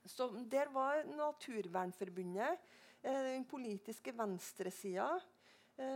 så 0.05 0.29
der 0.51 0.69
var 0.69 1.03
Naturvernforbundet, 1.09 2.59
eh, 3.01 3.23
den 3.31 3.45
politiske 3.45 4.13
venstresida, 4.13 5.15
eh, 5.15 5.34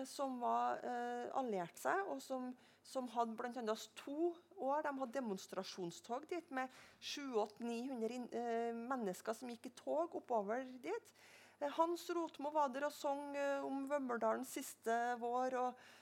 som 0.08 0.40
var 0.42 0.82
eh, 0.84 1.28
alliert 1.40 1.78
seg, 1.80 2.02
og 2.12 2.22
som, 2.24 2.50
som 2.84 3.08
hadde 3.14 3.36
bl.a. 3.40 3.76
to 4.00 4.34
år 4.60 4.84
de 4.84 4.94
hadde 5.00 5.16
demonstrasjonstog 5.16 6.28
dit 6.32 6.52
med 6.56 6.72
700-900 7.00 8.22
eh, 8.36 8.72
mennesker 8.76 9.38
som 9.38 9.52
gikk 9.52 9.70
i 9.70 9.76
tog 9.80 10.18
oppover 10.20 10.66
dit. 10.84 11.16
Eh, 11.60 11.72
Hans 11.76 12.10
Rotmo 12.16 12.52
var 12.56 12.72
der 12.74 12.88
og 12.88 12.94
sang 12.96 13.36
eh, 13.36 13.66
om 13.66 13.84
Vømmerdalens 13.90 14.54
siste 14.56 14.96
vår, 15.20 15.58
og, 15.60 15.74
eh, 15.74 15.99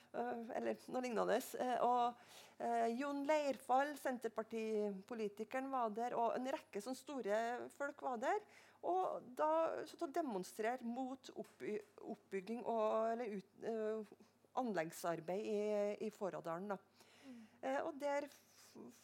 eller 0.58 0.78
noe 0.92 1.04
lignende. 1.06 1.40
Eh, 1.62 1.76
og 1.86 2.64
eh, 2.64 2.88
Jon 2.98 3.24
Leirfall, 3.28 3.94
Senterpartipolitikeren, 4.00 5.70
var 5.72 5.94
der, 5.96 6.16
og 6.18 6.38
en 6.38 6.50
rekke 6.58 6.82
sånne 6.84 7.00
store 7.00 7.42
folk 7.78 8.02
var 8.08 8.22
der. 8.24 8.42
Og 8.88 9.24
da 9.38 9.52
så 9.90 10.08
demonstrere 10.14 10.86
mot 10.86 11.32
oppby 11.34 11.74
oppbygging 12.14 12.62
og 12.70 13.12
eller 13.14 13.40
ut, 13.40 13.64
eh, 13.66 14.18
anleggsarbeid 14.58 15.50
i, 15.50 15.62
i 16.08 16.12
Forradalen. 16.14 16.78
Mm. 17.24 17.42
Eh, 17.62 17.82
og 17.84 17.98
der 18.02 18.30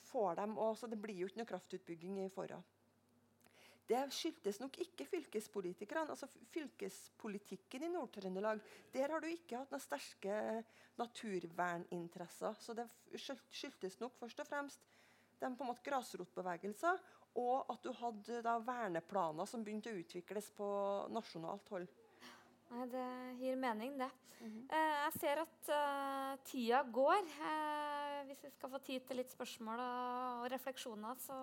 får 0.09 0.35
de 0.35 0.47
også, 0.57 0.87
Det 0.87 1.01
blir 1.01 1.23
jo 1.23 1.27
ikke 1.27 1.41
noe 1.41 1.49
kraftutbygging 1.49 2.21
i 2.25 2.29
Forra. 2.33 2.61
Det 3.87 3.99
skyldtes 4.15 4.61
nok 4.61 4.77
ikke 4.79 5.05
fylkespolitikerne. 5.09 6.13
altså 6.13 6.27
Fylkespolitikken 6.53 7.83
i 7.83 7.91
Nord-Trøndelag 7.91 8.61
der 8.93 9.11
har 9.11 9.19
du 9.19 9.27
ikke 9.27 9.59
hatt 9.59 9.73
noen 9.73 9.83
sterke 9.83 10.37
naturverninteresser. 10.99 12.55
Så 12.63 12.75
det 12.77 12.87
skyldtes 13.19 13.99
nok 13.99 14.15
først 14.21 14.39
og 14.39 14.47
fremst 14.47 14.87
de 15.41 15.49
på 15.51 15.65
en 15.65 15.71
måte 15.73 15.83
grasrotbevegelser, 15.83 17.01
og 17.41 17.71
at 17.73 17.83
du 17.83 17.91
hadde 17.97 18.41
da 18.45 18.57
verneplaner 18.63 19.49
som 19.49 19.63
begynte 19.65 19.91
å 19.91 19.99
utvikles 19.99 20.51
på 20.55 20.67
nasjonalt 21.11 21.71
hold. 21.73 21.87
Nei, 22.73 22.85
det 22.93 23.07
gir 23.41 23.57
mening, 23.59 23.97
det. 23.99 24.09
Eh, 24.43 24.93
jeg 25.05 25.13
ser 25.19 25.41
at 25.43 25.71
uh, 25.71 26.31
tida 26.47 26.81
går. 26.95 27.27
Eh, 27.47 28.21
hvis 28.27 28.43
vi 28.43 28.51
skal 28.53 28.71
få 28.73 28.79
tid 28.83 29.05
til 29.07 29.19
litt 29.21 29.31
spørsmål 29.31 29.83
og, 29.83 30.41
og 30.43 30.47
refleksjoner, 30.53 31.19
så 31.23 31.37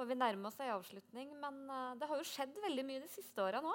må 0.00 0.06
vi 0.08 0.16
nærmer 0.16 0.48
oss 0.48 0.60
ei 0.64 0.70
avslutning. 0.72 1.32
Men 1.42 1.64
eh, 1.68 1.96
det 2.00 2.08
har 2.08 2.20
jo 2.20 2.28
skjedd 2.28 2.60
veldig 2.64 2.86
mye 2.88 3.02
de 3.04 3.10
siste 3.12 3.44
åra 3.44 3.60
nå. 3.64 3.74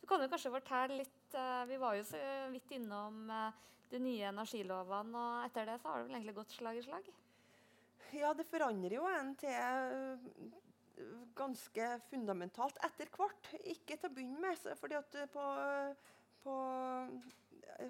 Du 0.00 0.06
kan 0.08 0.22
jo 0.22 0.30
kanskje 0.32 0.54
fortelle 0.54 1.02
litt 1.02 1.36
eh, 1.36 1.64
Vi 1.68 1.80
var 1.80 1.98
jo 1.98 2.06
så 2.08 2.20
vidt 2.54 2.72
innom 2.78 3.26
eh, 3.30 3.66
de 3.90 4.00
nye 4.00 4.30
energilovene, 4.30 5.20
og 5.20 5.44
etter 5.48 5.68
det 5.68 5.80
så 5.82 5.90
har 5.90 6.00
det 6.00 6.08
vel 6.08 6.16
egentlig 6.16 6.38
gått 6.38 6.54
slag 6.54 6.78
i 6.78 6.84
slag? 6.86 7.10
Ja, 8.14 8.32
det 8.34 8.46
forandrer 8.48 8.96
jo 8.96 9.06
en 9.10 9.34
til 9.38 10.50
ganske 11.38 11.86
fundamentalt 12.10 12.78
etter 12.86 13.10
hvert. 13.14 13.52
Ikke 13.72 13.96
til 13.96 14.10
å 14.10 14.14
begynne 14.14 14.40
med, 14.42 14.64
fordi 14.78 14.98
at 14.98 15.16
på, 15.32 15.44
på 16.44 16.56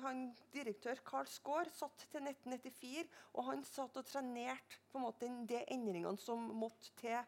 han, 0.05 0.23
Direktør 0.55 1.01
Karl 1.07 1.29
Skaar 1.29 1.71
satt 1.75 2.05
til 2.13 2.23
1994, 2.23 3.05
og 3.35 3.49
han 3.49 3.65
satt 3.67 3.99
og 4.01 4.09
trenerte 4.09 4.81
på 4.91 5.01
en 5.01 5.07
måte 5.07 5.31
de 5.51 5.63
endringene 5.73 6.21
som 6.21 6.49
måtte 6.61 6.93
til 7.01 7.19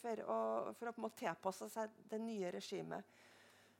for, 0.00 0.20
å, 0.24 0.38
for 0.78 0.90
å 0.90 0.92
på 0.94 1.02
en 1.02 1.06
måte 1.08 1.24
tilpasse 1.24 1.68
seg 1.72 1.96
det 2.10 2.20
nye 2.22 2.52
regimet. 2.54 3.18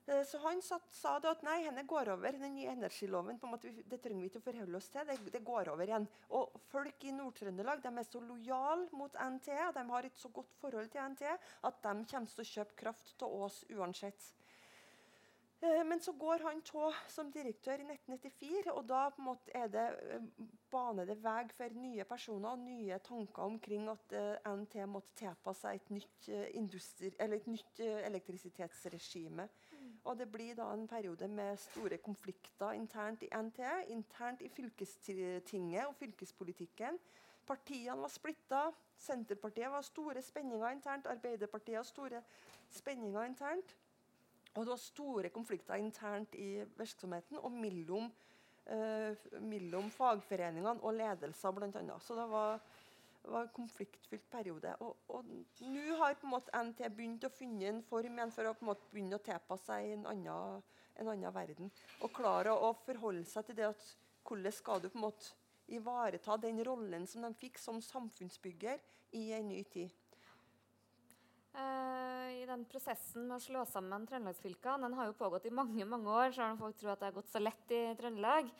Uh, 0.09 0.23
så 0.25 0.41
han 0.41 0.63
satt, 0.65 0.87
sa 0.97 1.17
at 1.21 1.43
nei, 1.45 1.59
henne 1.67 1.85
går 1.89 2.13
over. 2.15 2.39
Den 2.41 2.55
nye 2.57 2.73
energiloven 2.73 3.41
på 3.41 3.49
en 3.49 3.55
måte, 3.55 3.73
det 3.91 4.01
trenger 4.05 4.25
vi 4.25 4.31
ikke 4.31 4.41
å 4.41 4.47
forholde 4.47 4.81
oss 4.81 4.89
til. 4.93 5.05
Det, 5.09 5.19
det 5.35 5.45
går 5.45 5.73
over 5.75 5.89
igjen. 5.89 6.09
Og 6.37 6.57
folk 6.73 7.05
i 7.05 7.15
Nord-Trøndelag 7.17 7.85
er 7.91 8.09
så 8.09 8.23
lojale 8.25 8.89
mot 8.97 9.21
NTE 9.37 9.61
og 9.67 9.77
de 9.77 9.87
har 9.93 10.09
et 10.09 10.21
så 10.25 10.33
godt 10.33 10.57
forhold 10.63 10.91
til 10.95 11.13
NTE 11.15 11.37
at 11.37 11.81
de 11.85 11.95
kommer 12.09 12.35
til 12.35 12.45
å 12.45 12.51
kjøpe 12.55 12.83
kraft 12.85 13.29
av 13.29 13.41
oss 13.49 13.63
uansett. 13.77 14.33
Eh, 15.61 15.85
men 15.85 16.01
så 16.01 16.13
går 16.13 16.39
han 16.47 16.61
av 16.79 16.95
som 17.11 17.33
direktør 17.35 17.81
i 17.83 17.87
1994, 17.87 18.71
og 18.71 18.85
da 18.87 19.09
på 19.11 19.19
en 19.19 19.27
måte 19.27 19.55
er 19.59 19.71
det 19.73 19.87
eh, 20.07 20.27
baner 20.71 21.09
det 21.09 21.17
vei 21.25 21.49
for 21.51 21.75
nye 21.83 22.05
personer 22.07 22.53
og 22.53 22.63
nye 22.63 22.99
tanker 23.03 23.43
omkring 23.43 23.89
at 23.91 24.15
uh, 24.15 24.53
NT 24.53 24.85
måtte 24.87 25.17
tilpasse 25.19 25.65
seg 25.65 25.81
et 25.81 25.91
nytt, 25.91 26.29
uh, 26.29 27.25
et 27.25 27.49
nytt 27.51 27.81
uh, 27.81 27.99
elektrisitetsregime. 28.07 29.49
Mm. 29.73 29.89
Og 30.05 30.19
det 30.21 30.29
blir 30.31 30.55
da 30.55 30.69
en 30.71 30.87
periode 30.87 31.27
med 31.33 31.59
store 31.59 31.99
konflikter 32.05 32.77
internt 32.79 33.25
i 33.27 33.33
NT, 33.35 33.65
internt 33.97 34.45
i 34.47 34.53
fylkestinget 34.53 35.89
og 35.89 35.97
fylkespolitikken. 35.99 37.01
Partiene 37.49 37.99
var 37.99 38.13
splitta. 38.13 38.63
Senterpartiet 38.99 39.73
var 39.73 39.83
store 39.83 40.23
spenninger 40.23 40.71
internt. 40.71 41.07
Arbeiderpartiet 41.07 41.81
var 41.81 41.89
store 41.89 42.23
spenninger 42.71 43.25
internt. 43.25 43.77
Og 44.55 44.65
det 44.65 44.73
var 44.73 44.81
store 44.83 45.31
konflikter 45.35 45.79
internt 45.79 46.35
i 46.35 46.65
virksomheten 46.79 47.39
og 47.39 47.53
mellom, 47.53 48.11
eh, 48.67 49.29
mellom 49.41 49.91
fagforeningene 49.95 50.81
og 50.83 50.95
ledelser, 50.95 51.55
bl.a. 51.55 51.99
Så 52.01 52.17
det 52.19 52.27
var, 52.31 52.61
var 53.25 53.47
en 53.47 53.55
konfliktfylt 53.55 54.31
periode. 54.31 54.75
Og 54.81 55.25
nå 55.61 55.97
har 56.01 56.19
på 56.19 56.27
en 56.27 56.35
måte 56.35 56.63
NT 56.65 56.85
begynt 56.97 57.29
å 57.29 57.35
finne 57.35 57.71
en 57.71 57.83
form 57.87 58.19
igjen 58.19 58.35
for 58.35 58.51
å 58.51 58.57
på 58.57 58.67
en 58.67 58.73
måte 58.73 58.91
begynne 58.93 59.21
å 59.21 59.25
tilpasse 59.25 59.69
seg 59.71 59.93
en 59.95 60.07
annen, 60.15 60.63
en 60.99 61.13
annen 61.15 61.35
verden. 61.35 61.75
Og 62.03 62.15
klare 62.17 62.57
å 62.57 62.73
forholde 62.87 63.29
seg 63.29 63.47
til 63.47 63.61
det 63.61 63.71
at 63.71 63.91
hvordan 64.29 64.53
skal 64.53 64.83
du 64.83 64.91
på 64.91 64.99
en 64.99 65.07
måte 65.07 65.37
ivareta 65.69 66.37
den 66.41 66.65
rollen 66.65 67.07
som 67.07 67.25
de 67.25 67.33
fikk 67.37 67.59
som 67.61 67.81
samfunnsbygger 67.85 68.81
i 69.17 69.31
en 69.37 69.49
ny 69.49 69.63
tid. 69.69 69.93
Uh, 71.57 72.29
I 72.43 72.45
den 72.49 72.67
prosessen 72.69 73.25
med 73.29 73.39
å 73.39 73.43
slå 73.43 73.63
sammen 73.69 74.05
trøndelagsfylkene 74.09 74.85
den 74.85 74.97
har 74.99 75.09
jo 75.09 75.17
pågått 75.19 75.49
i 75.49 75.55
mange 75.55 75.87
mange 75.89 76.13
år, 76.13 76.35
selv 76.37 76.55
om 76.55 76.61
folk 76.61 76.77
tror 76.79 76.93
at 76.93 77.01
det 77.01 77.09
har 77.09 77.17
gått 77.17 77.33
så 77.33 77.43
lett 77.43 77.75
i 77.75 77.81
Trøndelag. 77.99 78.51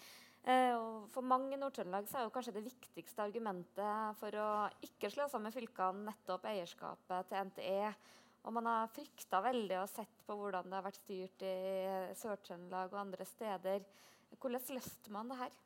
Uh, 0.49 0.75
og 0.79 1.09
for 1.13 1.27
mange 1.27 1.53
i 1.55 1.61
Nord-Trøndelag 1.61 2.09
er 2.09 2.25
jo 2.25 2.33
kanskje 2.33 2.55
det 2.57 2.65
viktigste 2.65 3.25
argumentet 3.27 4.21
for 4.21 4.39
å 4.41 4.49
ikke 4.87 5.11
slå 5.13 5.29
sammen 5.29 5.55
fylkene 5.55 6.07
nettopp 6.09 6.47
eierskapet 6.49 7.29
til 7.29 7.51
NTE. 7.51 7.93
Og 8.49 8.55
man 8.55 8.69
har 8.71 8.93
frykta 8.95 9.43
veldig 9.45 9.81
og 9.83 9.91
sett 9.93 10.23
på 10.25 10.37
hvordan 10.39 10.71
det 10.71 10.79
har 10.79 10.87
vært 10.87 11.03
styrt 11.03 11.43
i 11.45 11.57
Sør-Trøndelag 12.17 12.95
og 12.95 13.03
andre 13.03 13.27
steder. 13.29 13.85
Hvordan 14.39 14.79
løste 14.79 15.13
man 15.13 15.29
det 15.33 15.41
her? 15.43 15.59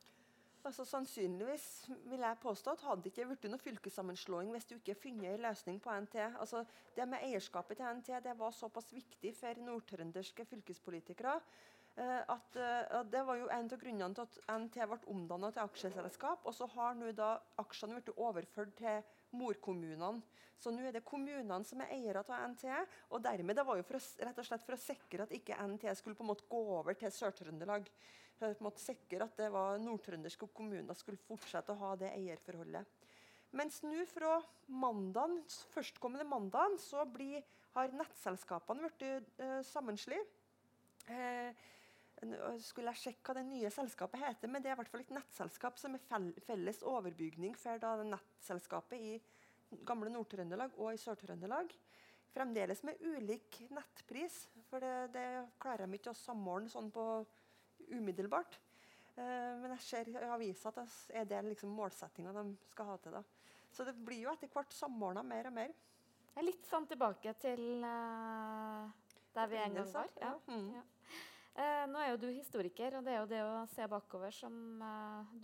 Altså, 0.63 0.85
sannsynligvis 0.87 1.65
vil 2.07 2.21
jeg 2.23 2.39
påstå 2.43 2.71
at 2.77 2.85
hadde 2.87 3.11
ikke 3.11 3.25
blitt 3.27 3.47
noen 3.51 3.63
fylkessammenslåing 3.63 4.53
hvis 4.55 4.69
du 4.71 4.77
ikke 4.77 4.95
funnet 4.95 5.33
en 5.33 5.43
løsning 5.43 5.81
på 5.83 5.95
NT. 6.05 6.15
Altså, 6.39 6.63
det 6.95 7.07
med 7.11 7.25
eierskapet 7.27 7.81
til 7.81 7.99
NT 7.99 8.13
det 8.23 8.37
var 8.39 8.55
såpass 8.55 8.93
viktig 8.95 9.35
for 9.35 9.63
nordtrønderske 9.67 10.47
fylkespolitikere 10.47 11.35
at, 11.35 11.49
at 12.31 12.57
uh, 12.57 13.03
det 13.11 13.25
var 13.27 13.41
jo 13.41 13.51
en 13.53 13.73
av 13.75 13.81
grunnene 13.81 14.15
til 14.15 14.23
at 14.23 14.39
NT 14.63 14.79
ble 14.93 15.01
omdannet 15.13 15.57
til 15.57 15.65
aksjeselskap. 15.67 16.47
Og 16.47 16.55
så 16.55 16.71
har 16.77 16.95
nå 16.97 17.11
da 17.17 17.35
aksjene 17.61 17.99
blitt 17.99 18.15
overført 18.15 18.77
til 18.79 19.03
morkommunene. 19.37 20.23
Så 20.63 20.71
nå 20.71 20.87
er 20.87 20.95
det 20.95 21.03
kommunene 21.03 21.65
som 21.67 21.83
er 21.83 21.91
eiere 21.97 22.23
av 22.23 22.47
NT. 22.53 22.71
Og 23.11 23.23
dermed 23.25 23.59
det 23.59 23.67
var 23.67 23.81
jo 23.81 23.85
å, 23.85 23.99
rett 23.99 24.39
og 24.39 24.47
slett 24.47 24.63
for 24.63 24.79
å 24.79 24.85
sikre 24.87 25.27
at 25.27 25.35
ikke 25.35 25.59
NT 25.59 25.91
skulle 25.99 26.15
på 26.15 26.23
en 26.23 26.31
måte 26.31 26.47
gå 26.47 26.65
over 26.79 26.95
til 26.95 27.11
Sør-Trøndelag 27.11 27.91
for 28.43 28.51
en 28.59 28.67
måte 28.67 28.83
sikre 28.83 29.27
at 29.27 29.39
det 29.39 29.49
var 29.55 29.79
nordtrønderske 29.83 30.49
kommuner 30.57 30.99
skulle 30.99 31.21
fortsette 31.29 31.75
å 31.75 31.81
ha 31.85 31.95
det 32.01 32.11
eierforholdet. 32.17 33.03
Mens 33.53 33.83
nå 33.85 34.07
fra 34.09 34.39
mandagen, 34.73 35.43
førstkommende 35.75 36.25
mandag 36.27 36.79
så 36.81 37.05
blir, 37.05 37.45
har 37.77 37.93
nettselskapene 37.95 38.89
blitt 38.89 39.29
uh, 39.43 39.61
sammenslått. 39.69 40.41
Uh, 41.11 41.53
skulle 42.63 42.93
jeg 42.93 43.01
sjekke 43.03 43.27
hva 43.27 43.41
det 43.41 43.49
nye 43.49 43.71
selskapet 43.75 44.23
heter, 44.23 44.51
men 44.51 44.63
det 44.63 44.71
er 44.71 44.77
i 44.77 44.81
hvert 44.81 44.91
fall 44.93 45.03
et 45.03 45.15
nettselskap 45.15 45.79
som 45.81 45.97
er 45.99 46.05
felles 46.47 46.83
overbygning 46.87 47.57
for 47.59 47.83
da 47.83 47.97
nettselskapet 48.07 49.01
i 49.03 49.17
gamle 49.89 50.13
Nord-Trøndelag 50.13 50.77
og 50.79 50.93
i 50.95 51.01
Sør-Trøndelag. 51.03 51.75
Fremdeles 52.33 52.81
med 52.87 53.01
ulik 53.05 53.59
nettpris, 53.75 54.47
for 54.71 54.81
det, 54.81 55.13
det 55.17 55.27
klarer 55.61 55.91
de 55.91 55.99
ikke 55.99 56.15
å 56.15 56.21
samordne 56.23 56.71
sånn 56.73 56.93
på 56.95 57.05
umiddelbart. 57.93 58.59
Uh, 59.13 59.61
men 59.61 59.75
jeg 59.75 59.85
ser 59.85 60.09
i 60.09 60.29
avisa 60.33 60.71
at 60.73 60.79
det 61.13 61.19
er 61.21 61.27
det 61.29 61.43
liksom 61.51 61.73
målsettinga 61.77 62.33
de 62.33 62.45
skal 62.71 62.89
ha 62.89 62.97
til. 63.03 63.19
da. 63.19 63.23
Så 63.73 63.85
det 63.85 63.97
blir 63.97 64.25
jo 64.25 64.33
etter 64.33 64.49
hvert 64.53 64.73
samordna 64.73 65.25
mer 65.27 65.51
og 65.51 65.57
mer. 65.57 65.75
Det 66.33 66.41
er 66.41 66.49
litt 66.49 66.65
sånn 66.69 66.89
tilbake 66.89 67.35
til 67.41 67.85
uh, 67.85 68.89
der 69.37 69.53
vi 69.53 69.61
en 69.61 69.77
gang 69.77 69.93
var. 69.93 70.09
Ja. 70.21 70.33
Mm. 70.49 70.73
Ja. 70.79 70.87
Uh, 71.53 71.85
nå 71.93 72.01
er 72.01 72.09
jo 72.15 72.23
du 72.23 72.27
historiker, 72.33 72.97
og 72.97 73.05
det 73.05 73.13
er 73.13 73.21
jo 73.21 73.29
det 73.29 73.43
å 73.45 73.53
se 73.75 73.85
bakover 73.93 74.33
som 74.33 74.57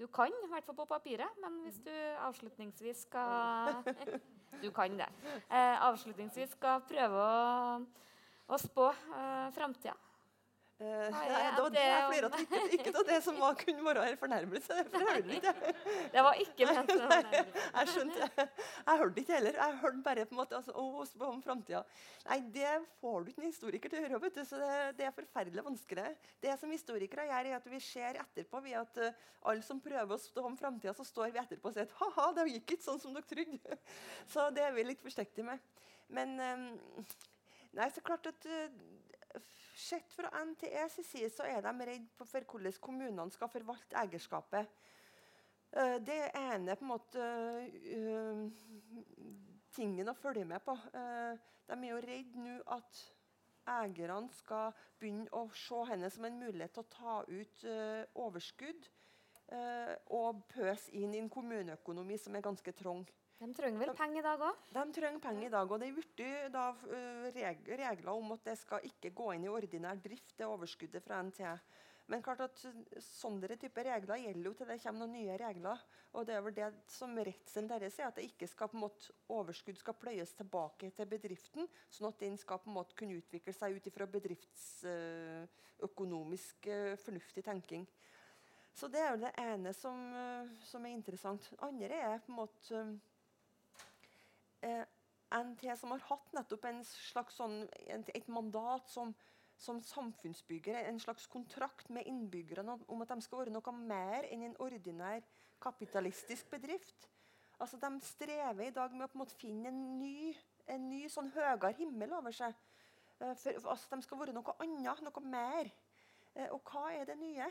du 0.01 0.07
kan. 0.09 0.33
I 0.33 0.49
hvert 0.49 0.65
fall 0.65 0.79
på 0.81 0.89
papiret. 0.89 1.37
Men 1.45 1.61
hvis 1.67 1.83
du 1.85 1.93
avslutningsvis 2.25 3.05
skal 3.11 3.83
Du 4.63 4.71
kan 4.73 4.95
det. 4.97 5.07
avslutningsvis 5.53 6.55
skal 6.57 6.81
prøve 6.89 7.21
å, 7.21 7.83
å 8.49 8.57
spå 8.59 8.87
uh, 8.89 9.51
framtida. 9.53 9.93
Uh, 10.79 11.09
nei, 11.11 11.23
det 11.27 11.63
var 11.63 11.73
det 11.75 11.81
jeg 11.83 12.03
flirer 12.07 12.25
av. 12.29 12.35
ikke, 12.45 12.59
ikke 12.77 12.91
av 13.01 13.07
det 13.09 13.17
som 13.25 13.39
var, 13.43 13.55
kunne 13.59 13.83
være 13.83 14.03
en 14.13 14.19
fornærmelse. 14.21 14.77
For 14.93 15.03
jeg 15.03 15.09
hørte 15.09 15.39
ikke. 15.39 15.73
Det 16.15 16.23
var 16.23 16.43
ikke 16.45 16.69
ment 16.69 16.93
som 16.93 17.01
fornærmelse. 17.03 17.63
Jeg 17.65 17.91
skjønte 17.93 18.29
Jeg 18.29 19.01
hørte 19.01 19.23
ikke 19.23 19.35
heller. 19.35 19.59
Jeg 19.59 19.79
hørte 19.81 20.03
bare 20.05 20.27
på 20.29 20.37
en 20.37 20.39
måte 20.39 20.57
altså, 20.61 20.75
å, 20.79 21.07
om 21.27 21.41
framtida. 21.43 21.81
Nei, 22.29 22.39
det 22.55 22.77
får 23.03 23.19
du 23.25 23.33
ikke 23.33 23.43
en 23.43 23.49
historiker 23.49 23.93
til 23.93 23.99
å 23.99 24.05
høre. 24.05 24.21
vet 24.23 24.39
du, 24.39 24.45
så 24.47 24.61
det, 24.61 24.77
det, 25.01 25.09
er 25.09 25.17
forferdelig 25.17 25.65
vanskelig. 25.67 26.05
Det 26.47 26.55
som 26.61 26.77
historikere 26.77 27.27
gjør, 27.27 27.51
er 27.51 27.59
at 27.59 27.67
vi 27.73 27.83
ser 27.83 28.21
etterpå 28.23 28.63
ved 28.69 28.79
at 28.79 29.03
uh, 29.03 29.27
alle 29.51 29.67
som 29.67 29.83
prøver 29.83 30.15
å 30.15 30.21
stå 30.23 30.47
om 30.47 30.55
framtida, 30.61 30.95
så 30.95 31.07
står 31.09 31.35
vi 31.35 31.43
etterpå 31.43 31.73
og 31.73 31.75
sier 31.75 31.89
at 31.91 31.97
ha-ha, 31.99 32.29
det 32.39 32.47
gikk 32.53 32.77
ikke 32.77 32.87
sånn 32.87 33.03
som 33.03 33.19
dere 33.19 33.27
trodde. 33.35 33.81
Så 34.33 34.47
det 34.55 34.63
er 34.63 34.79
vi 34.79 34.87
litt 34.87 35.03
forsiktige 35.03 35.51
med. 35.51 35.85
Men 36.15 36.39
um, 36.39 36.65
nei, 37.75 37.91
så 37.91 38.03
klart 38.05 38.31
at 38.31 38.47
uh, 38.47 38.71
Sett 39.79 40.13
fra 40.13 40.45
NTEs 40.45 40.97
side 41.07 41.31
så 41.31 41.45
er 41.47 41.63
de 41.63 41.87
redd 41.87 42.07
for 42.19 42.47
hvordan 42.51 42.79
kommunene 42.83 43.31
skal 43.31 43.51
forvalte 43.53 43.95
eierskapet. 44.01 44.67
Eh, 45.71 45.99
det 46.03 46.17
ene 46.35 46.75
på 46.75 46.87
en 46.87 46.91
måte 46.91 47.27
uh, 47.93 48.41
tingen 49.77 50.11
å 50.11 50.17
følge 50.19 50.49
med 50.51 50.65
på. 50.67 50.75
Uh, 50.97 51.39
de 51.69 51.77
er 51.79 51.93
jo 51.93 52.01
redd 52.03 52.35
nå 52.43 52.57
at 52.75 53.05
eierne 53.69 54.33
skal 54.35 54.75
begynne 54.99 55.31
å 55.37 55.45
se 55.55 55.85
henne 55.93 56.11
som 56.11 56.27
en 56.27 56.41
mulighet 56.41 56.75
til 56.75 56.83
å 56.83 56.93
ta 56.95 57.17
ut 57.29 57.67
overskudd 58.17 58.87
og 60.17 60.41
pøse 60.49 60.91
inn 60.97 61.13
i 61.13 61.21
en 61.21 61.29
kommuneøkonomi 61.33 62.17
som 62.21 62.37
er 62.37 62.45
ganske 62.45 62.73
trang. 62.77 63.05
De 63.39 63.55
trenger 63.55 63.79
vel 63.79 63.93
penger 63.95 64.19
i 64.19 64.27
dag 64.27 64.41
òg? 64.49 64.55
De 64.75 64.83
trenger 64.97 65.21
penger 65.23 65.47
i 65.47 65.53
dag. 65.53 65.71
og 65.71 65.79
Det 65.79 65.89
er 65.89 65.95
blitt 65.95 66.21
da 66.55 66.65
regler 67.85 68.11
om 68.11 68.33
at 68.35 68.43
det 68.51 68.57
skal 68.59 68.87
ikke 68.89 69.15
gå 69.15 69.27
inn 69.37 69.45
i 69.47 69.53
ordinær 69.53 69.97
drift, 70.03 70.35
det 70.39 70.47
overskuddet 70.49 71.03
fra 71.05 71.23
NTE. 71.23 71.55
Men 72.09 72.23
klart 72.25 72.41
at 72.41 72.57
sånne 73.05 73.53
typer 73.61 73.85
regler 73.85 74.17
gjelder 74.23 74.47
jo 74.49 74.55
til 74.57 74.69
det 74.71 74.79
kommer 74.83 75.01
noen 75.05 75.13
nye 75.13 75.37
regler. 75.39 75.79
og 76.17 76.27
det 76.27 76.35
er 76.35 76.43
vel 76.43 76.55
det 76.57 76.73
som 76.89 77.15
redselen 77.15 77.69
deres 77.69 77.99
er, 77.99 78.07
at 78.09 78.15
det 78.17 78.25
ikke 78.31 78.47
skal 78.49 78.69
på 78.73 78.77
en 78.79 78.85
måte, 78.87 79.13
overskudd 79.29 79.79
skal 79.79 79.95
pløyes 80.01 80.33
tilbake 80.39 80.91
til 80.97 81.07
bedriften, 81.07 81.69
sånn 81.91 82.09
at 82.09 82.21
den 82.25 82.37
skal 82.41 82.59
på 82.65 82.71
en 82.71 82.75
måte 82.79 82.95
kunne 82.97 83.19
utvikle 83.21 83.53
seg 83.53 83.77
ut 83.77 83.87
ifra 83.87 84.07
bedriftsøkonomisk 84.09 86.67
uh, 86.73 86.97
fornuftig 87.05 87.43
tenking. 87.45 87.85
Så 88.73 88.89
det 88.89 89.01
er 89.03 89.11
jo 89.13 89.25
det 89.27 89.33
ene 89.43 89.73
som, 89.75 90.15
som 90.65 90.85
er 90.87 90.93
interessant. 90.95 91.51
Andre 91.67 91.95
er 91.99 92.19
på 92.25 92.33
en 92.33 92.39
måte 92.39 93.01
eh, 94.67 94.85
NT 95.35 95.65
som 95.77 95.93
har 95.93 96.05
hatt 96.09 96.33
nettopp 96.37 96.65
en 96.71 96.81
slags 96.89 97.37
sånn, 97.41 97.61
et 97.89 98.31
mandat 98.33 98.89
som, 98.89 99.13
som 99.61 99.81
samfunnsbyggere, 99.85 100.87
en 100.89 101.01
slags 101.03 101.27
kontrakt 101.31 101.91
med 101.93 102.09
innbyggerne 102.09 102.79
om 102.89 103.05
at 103.05 103.13
de 103.13 103.21
skal 103.27 103.45
være 103.45 103.55
noe 103.55 103.75
mer 103.77 104.29
enn 104.31 104.47
en 104.49 104.59
ordinær 104.65 105.27
kapitalistisk 105.61 106.51
bedrift. 106.51 107.09
Altså, 107.59 107.77
De 107.77 108.01
strever 108.07 108.69
i 108.69 108.75
dag 108.75 108.95
med 108.95 109.11
å 109.11 109.29
finne 109.39 109.69
en 109.73 109.99
ny, 109.99 110.33
en 110.71 110.89
ny 110.89 111.05
sånn 111.11 111.31
høyere 111.35 111.75
himmel 111.81 112.15
over 112.21 112.35
seg. 112.35 112.55
Eh, 113.19 113.35
for, 113.35 113.59
altså, 113.75 113.97
de 113.97 114.07
skal 114.07 114.21
være 114.21 114.37
noe 114.37 114.55
annet, 114.63 115.03
noe 115.03 115.25
mer. 115.27 115.71
Eh, 116.37 116.47
og 116.55 116.63
hva 116.71 116.93
er 116.95 117.09
det 117.09 117.19
nye? 117.19 117.49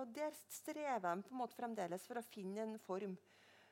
Og 0.00 0.14
Der 0.16 0.32
strever 0.48 1.04
de 1.04 1.26
på 1.26 1.34
en 1.34 1.42
måte 1.42 1.58
fremdeles 1.58 2.06
for 2.08 2.18
å 2.18 2.24
finne 2.24 2.64
en 2.64 2.78
form. 2.80 3.18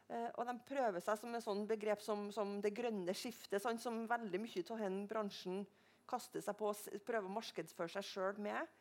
Eh, 0.08 0.28
og 0.40 0.46
de 0.48 0.54
prøver 0.68 1.04
seg 1.04 1.20
som 1.20 1.34
et 1.36 1.44
sånn 1.44 1.66
begrep 1.68 2.00
som, 2.04 2.28
som, 2.32 2.56
det 2.64 2.72
grønne 2.76 3.12
skiftet, 3.16 3.60
sånn, 3.60 3.80
som 3.82 4.06
veldig 4.08 4.40
mye 4.40 4.64
av 4.64 4.82
den 4.84 5.02
bransjen 5.10 5.62
kaster 6.08 6.40
seg 6.44 6.56
på 6.56 6.70
og 6.72 7.02
prøver 7.04 7.28
å 7.28 7.34
markedsføre 7.34 7.92
seg 7.98 8.06
sjøl 8.08 8.38
med. 8.40 8.76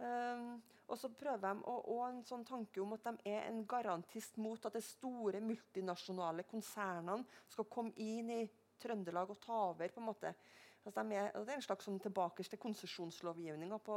Um, 0.00 0.54
og 0.90 0.96
så 0.98 1.10
prøver 1.12 1.42
de 1.44 1.68
å, 1.68 1.74
og 1.92 2.00
en 2.06 2.22
sånn 2.26 2.46
tanke 2.48 2.80
om 2.80 2.94
at 2.96 3.04
de 3.04 3.30
er 3.34 3.44
en 3.50 3.60
garantist 3.68 4.40
mot 4.40 4.64
at 4.66 4.74
de 4.74 4.82
store 4.82 5.42
multinasjonale 5.44 6.46
konsernene 6.48 7.28
skal 7.52 7.68
komme 7.70 7.92
inn 8.00 8.32
i 8.32 8.40
Trøndelag 8.80 9.30
og 9.34 9.38
ta 9.44 9.58
over. 9.68 9.92
på 9.92 10.00
en 10.00 10.08
måte. 10.08 10.32
Altså 10.80 11.02
de 11.04 11.16
er, 11.16 11.32
det 11.34 11.52
er 11.52 11.58
en 11.58 11.64
slags 11.64 11.84
sånn 11.84 12.00
tilbake 12.00 12.44
til 12.48 12.60
konsesjonslovgivninga 12.60 13.78
på, 13.84 13.96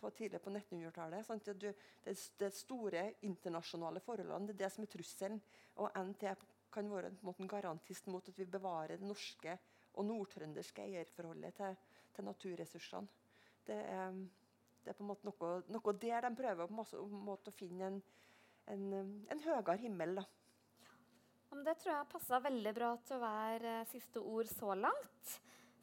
på 0.00 0.10
tidlig 0.16 0.40
på 0.42 0.50
1900-tallet. 0.50 1.28
Det, 1.46 1.74
det, 2.02 2.14
det 2.40 2.50
store 2.54 3.04
internasjonale 3.28 4.02
forholdene 4.02 4.50
det 4.50 4.56
er 4.56 4.64
det 4.64 4.72
som 4.74 4.86
er 4.86 4.90
trusselen. 4.90 5.38
Og 5.78 5.94
NT 5.94 6.26
kan 6.74 6.90
være 6.90 7.12
en, 7.12 7.20
en 7.30 7.50
garantist 7.50 8.10
mot 8.10 8.26
at 8.26 8.38
vi 8.38 8.46
bevarer 8.50 8.98
det 8.98 9.06
norske 9.06 9.54
og 9.98 10.06
nordtrønderske 10.06 10.82
eierforholdet 10.86 11.56
til, 11.58 11.78
til 12.16 12.26
naturressursene. 12.26 13.06
Det 13.66 13.76
er, 13.78 14.18
det 14.82 14.90
er, 14.90 14.96
på 14.98 15.04
en 15.04 15.10
måte 15.12 15.28
noe, 15.28 15.52
noe 15.70 15.94
der 16.02 16.26
de 16.26 16.34
prøver 16.38 16.66
på 16.66 16.84
en 16.98 17.24
måte 17.26 17.52
å 17.52 17.56
finne 17.56 17.90
en, 17.90 18.02
en, 18.72 18.84
en 19.30 19.42
høyere 19.44 19.78
himmel. 19.82 20.22
Ja, 21.50 21.62
det 21.66 21.76
tror 21.82 21.92
jeg 21.92 22.10
passer 22.12 22.42
veldig 22.46 22.74
bra 22.74 22.90
til 23.06 23.18
å 23.18 23.22
være 23.24 23.76
eh, 23.80 23.88
siste 23.90 24.22
ord 24.22 24.50
så 24.50 24.74
langt. 24.78 25.36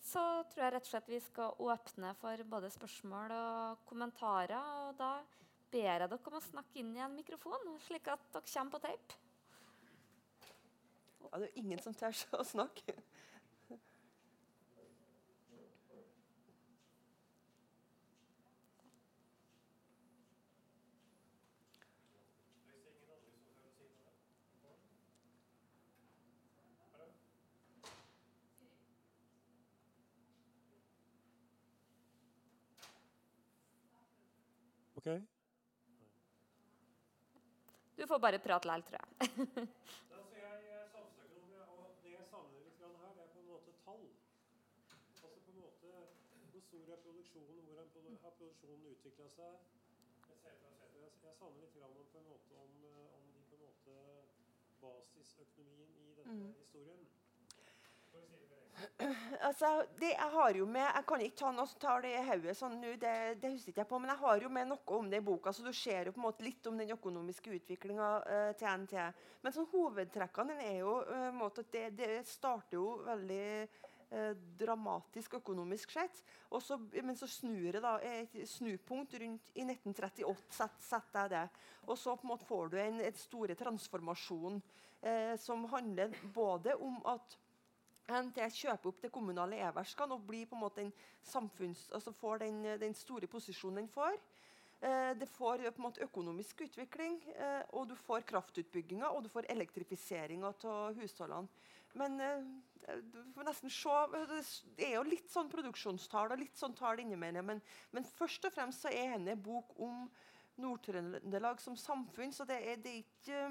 Så 0.04 0.22
tror 0.52 0.64
jeg 0.64 0.74
rett 0.74 0.86
og 0.86 0.92
slett 0.92 1.10
vi 1.12 1.20
skal 1.24 1.62
åpne 1.68 2.14
for 2.22 2.44
både 2.52 2.70
spørsmål 2.74 3.34
og 3.36 3.86
kommentarer. 3.90 4.72
Og 4.88 4.98
da 5.00 5.12
ber 5.72 5.88
jeg 5.88 6.02
dere 6.04 6.20
om 6.32 6.38
å 6.40 6.44
snakke 6.44 6.82
inn 6.82 6.94
i 6.96 7.04
en 7.04 7.16
mikrofon, 7.18 7.74
slik 7.88 8.08
at 8.14 8.24
dere 8.34 8.48
kommer 8.54 8.78
på 8.78 8.84
tape. 8.86 9.22
Ja, 11.28 11.40
det 11.42 11.50
er 11.50 11.60
ingen 11.60 11.82
som 11.84 11.96
tør 11.98 12.16
å 12.40 12.46
snakke. 12.48 12.96
OK? 35.08 35.28
Du 37.98 38.08
får 38.08 38.20
bare 38.20 38.40
prate 38.40 38.68
likevel, 38.68 38.84
tror 38.88 39.00
jeg. 39.00 39.08
altså 40.18 40.36
jeg 40.38 40.68
er 40.78 40.88
samfunnsøkonom, 40.94 41.70
og 41.78 41.96
det 42.04 42.12
jeg 42.14 42.26
savner 42.32 42.60
litt 42.66 42.82
her, 42.84 43.14
det 43.18 43.24
er 43.24 43.32
på 43.34 43.40
en 43.40 43.48
måte 43.52 43.74
tall. 43.86 44.04
Altså 45.10 45.40
på 45.46 45.52
en 45.52 45.62
måte 45.64 45.94
Hvor 46.52 46.62
stor 46.68 46.92
er 46.94 47.00
produksjonen, 47.06 47.64
hvordan 47.66 48.20
har 48.24 48.36
produksjonen 48.42 48.86
utvikla 48.92 49.30
seg? 49.38 49.58
Et 50.34 50.42
cetera, 50.44 50.74
et 50.76 50.84
cetera. 50.84 51.30
Jeg 51.30 51.36
savner 51.40 51.64
litt 51.64 51.76
grann 51.80 51.96
på 52.12 52.20
en 52.22 52.30
måte 52.34 52.60
om, 52.66 52.76
om 53.18 53.32
de 53.34 53.46
på 53.50 53.56
en 53.58 53.66
måte 53.66 53.96
basisøkonomien 54.82 55.96
i 56.04 56.14
denne 56.20 56.44
mm. 56.44 56.54
historien. 56.60 57.08
Altså, 59.48 59.70
det 60.00 60.12
jeg 60.12 60.30
har 60.34 60.58
jo 60.58 60.66
med, 60.70 60.84
jeg 60.86 61.06
kan 61.10 61.22
ikke 61.24 61.40
ta 61.40 61.50
noe 61.54 61.70
som 61.70 61.80
tar 61.82 62.04
det 62.04 62.12
i 62.18 62.24
hodet 62.28 62.54
sånn 62.58 62.78
nå, 62.82 62.94
det, 63.02 63.14
det, 63.42 63.52
husker 63.54 63.72
ikke 63.72 63.84
jeg 63.84 63.90
på, 63.90 64.00
men 64.02 64.12
jeg 64.12 64.22
har 64.22 64.44
jo 64.44 64.52
med 64.54 64.70
noe 64.72 64.98
om 64.98 65.10
det 65.10 65.22
i 65.22 65.26
boka. 65.26 65.54
så 65.54 65.66
Du 65.66 65.74
ser 65.74 66.10
jo 66.10 66.14
på 66.16 66.22
en 66.22 66.28
måte 66.28 66.46
litt 66.46 66.70
om 66.70 66.78
den 66.78 66.94
økonomiske 66.94 67.54
utviklinga 67.58 68.10
uh, 68.26 68.52
til 68.58 68.84
NT. 68.84 68.96
Men 69.44 69.56
sånn, 69.56 69.70
hovedtrekkene 69.72 70.58
er 70.66 70.80
jo 70.82 70.98
uh, 71.10 71.62
det, 71.74 71.86
det, 71.98 72.10
starter 72.30 72.78
jo 72.78 72.86
veldig 73.06 73.48
uh, 74.12 74.34
dramatisk 74.62 75.40
økonomisk 75.40 75.94
sett. 75.98 76.22
Så, 76.62 76.80
men 76.98 77.18
så 77.18 77.30
snur 77.30 77.78
det 77.78 77.84
da, 77.86 77.98
et 78.02 78.38
snupunkt 78.50 79.18
rundt 79.22 79.54
i 79.56 79.66
1938. 79.66 80.52
Set, 80.58 80.78
setter 80.86 81.26
jeg 81.26 81.36
det. 81.38 81.66
Og 81.88 81.98
så 81.98 82.18
på 82.18 82.28
en 82.28 82.34
måte 82.36 82.50
får 82.50 82.74
du 82.74 82.80
en, 82.82 83.02
en 83.10 83.24
store 83.26 83.58
transformasjon 83.58 84.62
som 85.38 85.68
handler 85.70 86.16
både 86.34 86.74
om 86.82 86.96
at 87.06 87.36
NT 88.08 88.40
kjøper 88.56 88.90
opp 88.90 89.02
det 89.04 89.12
kommunale 89.12 89.60
e-verskene 89.68 90.16
og 90.16 90.28
blir 90.28 90.48
på 90.48 90.56
en 90.56 90.64
måte 90.64 90.82
den 90.82 90.94
samfunns, 91.28 91.90
altså 91.92 92.14
får 92.16 92.44
den, 92.46 92.62
den 92.80 92.96
store 92.96 93.28
posisjonen 93.28 93.84
den 93.84 93.90
får. 93.92 94.16
Eh, 94.80 95.18
det 95.18 95.26
får 95.26 95.58
på 95.58 95.82
en 95.82 95.88
måte 95.88 96.06
økonomisk 96.06 96.62
utvikling, 96.68 97.18
eh, 97.34 97.64
og 97.74 97.88
du 97.90 97.96
får 97.98 98.28
kraftutbygginga 98.30 99.10
og 99.10 99.24
du 99.26 99.30
får 99.34 99.50
elektrifiseringa 99.50 100.54
av 100.70 101.00
husholdene. 101.00 101.50
Men 101.98 102.20
eh, 102.22 102.46
du 103.02 103.18
får 103.34 103.48
nesten 103.48 103.74
se, 103.74 103.96
det 104.78 104.86
er 104.86 105.00
jo 105.00 105.08
litt 105.08 105.32
sånn 105.34 105.50
produksjonstall 105.50 106.36
og 106.36 106.44
litt 106.44 106.60
sånn 106.60 106.78
tall 106.78 107.02
innimellom. 107.02 107.50
Men, 107.50 107.64
men, 107.92 108.06
først 108.06 108.46
og 108.46 108.54
fremst 108.54 108.86
så 108.86 108.94
er 108.94 109.16
denne 109.16 109.36
bok 109.36 109.74
om 109.82 110.06
Nord-Trøndelag 110.62 111.60
som 111.62 111.76
samfunn. 111.78 112.32
så 112.34 112.46
det 112.46 112.62
er, 112.62 112.78
det 112.78 112.94
er 112.94 113.02
ikke 113.02 113.42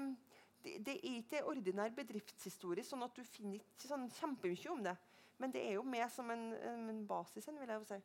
det, 0.67 0.85
det, 0.85 0.95
er 0.97 1.21
ikke 1.21 1.43
ordinær 1.47 1.93
bedriftshistorie, 1.95 2.83
sånn 2.83 3.05
at 3.05 3.15
du 3.15 3.23
finner 3.23 3.61
ikke 3.61 3.89
sånn 3.89 4.07
kjempemye 4.19 4.71
om 4.73 4.83
det. 4.83 4.95
Men 5.37 5.53
det 5.53 5.63
er 5.63 5.77
jo 5.77 5.83
med 5.85 6.07
som 6.11 6.29
en, 6.33 6.49
en 6.65 7.01
basis, 7.07 7.47
vil 7.47 7.69
jeg 7.69 7.77
jo 7.77 7.87
si. 7.87 7.99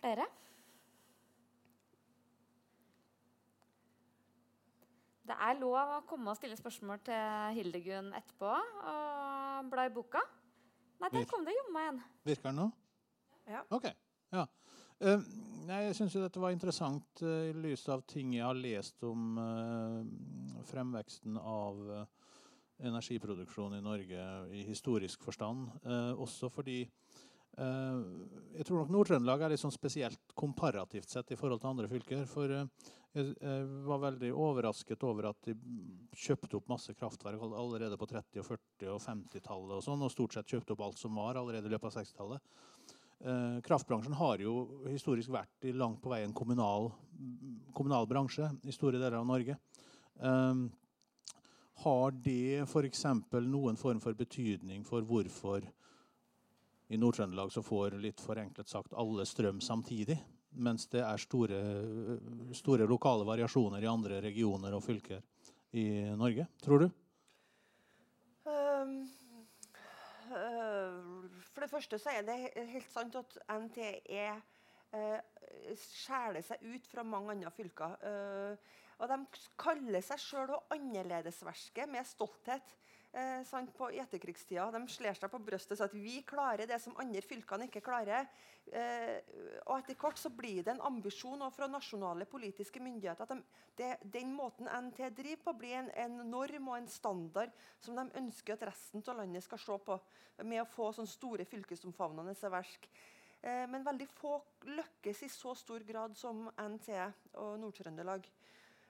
Flere? 0.00 0.26
Det 5.30 5.36
er 5.46 5.58
lov 5.60 5.76
å 5.78 5.98
komme 6.08 6.32
og 6.32 6.38
stille 6.40 6.56
spørsmål 6.58 7.04
til 7.06 7.58
Hildegunn 7.60 8.08
etterpå 8.18 8.50
og 8.50 9.68
bla 9.70 9.84
i 9.86 9.92
boka. 9.94 10.24
Nei, 11.00 11.10
der 11.12 11.28
kom 11.30 11.44
det 11.46 11.54
jommen 11.54 11.76
meg 11.76 11.90
en. 11.92 12.00
Virker 12.26 12.48
den 12.50 12.58
nå? 12.58 12.66
Ja. 13.46 13.62
Ok. 13.70 13.86
Ja. 14.34 14.48
Uh, 15.00 15.22
nei, 15.64 15.86
jeg 15.86 15.96
syns 15.96 16.14
dette 16.20 16.40
var 16.42 16.52
interessant 16.52 17.22
uh, 17.24 17.46
i 17.48 17.54
lys 17.56 17.86
av 17.88 18.02
ting 18.08 18.34
jeg 18.36 18.44
har 18.44 18.58
lest 18.58 19.00
om 19.08 19.38
uh, 19.40 20.02
fremveksten 20.68 21.38
av 21.40 21.78
energiproduksjon 22.84 23.78
i 23.78 23.84
Norge 23.84 24.26
i 24.56 24.62
historisk 24.64 25.24
forstand. 25.26 25.66
også 26.16 26.48
fordi 26.48 26.78
jeg 26.80 28.64
tror 28.64 28.78
nok 28.78 28.92
Nord-Trøndelag 28.94 29.42
er 29.44 29.52
litt 29.52 29.60
sånn 29.60 29.74
spesielt 29.74 30.32
komparativt 30.32 31.12
sett 31.12 31.34
i 31.34 31.36
forhold 31.36 31.60
til 31.60 31.68
andre 31.74 31.90
fylker. 31.90 32.22
For 32.30 32.48
jeg, 32.48 33.26
var 33.84 34.00
veldig 34.06 34.30
overrasket 34.32 35.04
over 35.04 35.28
at 35.34 35.50
de 35.50 35.58
kjøpte 36.16 36.56
opp 36.56 36.72
masse 36.72 36.94
kraftverk 36.96 37.44
allerede 37.50 38.00
på 38.00 38.08
30-, 38.08 38.40
og 38.40 38.48
40- 38.48 38.94
og 38.94 39.04
50-tallet. 39.04 39.76
Og 39.76 39.84
sånn, 39.84 40.06
og 40.06 40.14
stort 40.14 40.38
sett 40.38 40.56
kjøpte 40.56 40.78
opp 40.78 40.86
alt 40.88 41.02
som 41.02 41.20
var 41.20 41.36
allerede 41.36 41.68
i 41.68 41.74
løpet 41.74 41.90
av 41.90 42.00
60-tallet. 42.00 42.56
Eh, 43.24 43.60
kraftbransjen 43.60 44.14
har 44.16 44.40
jo 44.40 44.54
historisk 44.88 45.28
vært 45.34 45.66
i 45.68 45.74
langt 45.76 46.00
på 46.00 46.08
vei 46.08 46.22
en 46.24 46.32
kommunal, 46.32 46.88
kommunal 47.76 48.06
bransje 48.08 48.48
i 48.64 48.72
store 48.72 48.96
deler 48.96 49.18
av 49.18 49.26
Norge. 49.28 49.58
Eh, 50.16 50.62
har 51.84 52.16
det 52.24 52.62
f.eks. 52.64 53.04
noen 53.44 53.76
form 53.76 54.00
for 54.00 54.16
betydning 54.16 54.84
for 54.88 55.04
hvorfor 55.04 55.68
i 56.90 56.98
Nord-Trøndelag 56.98 57.52
så 57.52 57.62
får 57.62 57.98
litt 58.00 58.20
forenklet 58.20 58.68
sagt 58.68 58.96
alle 58.98 59.26
strøm 59.28 59.60
samtidig, 59.62 60.16
mens 60.56 60.88
det 60.90 61.04
er 61.04 61.20
store, 61.22 61.60
store 62.56 62.88
lokale 62.90 63.28
variasjoner 63.28 63.84
i 63.84 63.92
andre 63.92 64.18
regioner 64.24 64.74
og 64.74 64.82
fylker 64.84 65.20
i 65.76 65.86
Norge, 66.18 66.48
tror 66.64 66.82
du? 66.82 66.88
Um, 68.48 68.96
uh, 70.32 71.09
for 71.60 71.66
det 71.66 71.74
første 71.74 71.98
så 72.00 72.12
er 72.16 72.22
det 72.24 72.68
helt 72.70 72.88
sant 72.88 73.16
at 73.20 73.34
NTE 73.52 74.20
eh, 74.96 75.18
skjærer 75.76 76.40
seg 76.46 76.62
ut 76.64 76.86
fra 76.88 77.04
mange 77.04 77.34
andre 77.34 77.50
fylker. 77.52 77.98
Eh, 78.00 78.78
og 79.00 79.10
de 79.12 79.18
kaller 79.60 80.00
seg 80.04 80.22
sjøl 80.22 80.54
annerledesverket 80.72 81.90
med 81.92 82.08
stolthet 82.08 82.72
eh, 83.12 83.42
sant, 83.48 83.72
på 83.76 83.90
etterkrigstida. 83.90 84.68
De 84.74 84.80
slår 84.90 85.18
seg 85.18 85.32
på 85.32 85.40
brystet 85.42 85.74
og 85.74 85.80
sier 85.80 85.90
at 85.90 85.96
vi 85.96 86.20
klarer 86.26 86.68
det 86.68 86.80
som 86.82 86.96
andre 87.00 87.22
fylkene 87.24 87.68
ikke 87.68 87.82
klarer. 87.84 88.28
Eh, 88.70 89.18
og 89.66 89.76
Etter 89.78 89.98
hvert 89.98 90.20
så 90.20 90.32
blir 90.34 90.62
det 90.64 90.74
en 90.74 90.84
ambisjon 90.90 91.42
fra 91.54 91.68
nasjonale 91.70 92.26
politiske 92.30 92.82
myndigheter 92.82 93.26
at 93.26 93.32
de, 93.34 93.62
det, 93.78 93.92
den 94.18 94.34
måten 94.36 94.68
NT 94.68 95.08
driver 95.16 95.44
på, 95.46 95.56
blir 95.62 95.78
en, 95.80 95.92
en, 96.04 96.18
norm 96.30 96.72
og 96.72 96.78
en 96.78 96.90
standard 96.90 97.54
som 97.80 97.96
de 97.98 98.06
ønsker 98.20 98.56
at 98.56 98.68
resten 98.70 99.04
av 99.06 99.22
landet 99.22 99.46
skal 99.46 99.62
se 99.62 99.78
på. 99.86 100.00
Med 100.40 100.62
å 100.62 100.68
få 100.68 100.92
sånne 100.96 101.10
store 101.10 101.44
fylkesomfavnende 101.48 102.52
verk. 102.52 102.86
Eh, 103.40 103.64
men 103.68 103.84
veldig 103.84 104.06
få 104.12 104.36
lykkes 104.68 105.24
i 105.24 105.32
så 105.32 105.54
stor 105.56 105.84
grad 105.88 106.16
som 106.16 106.46
NT 106.60 106.92
og 107.40 107.56
Nord-Trøndelag. 107.62 108.28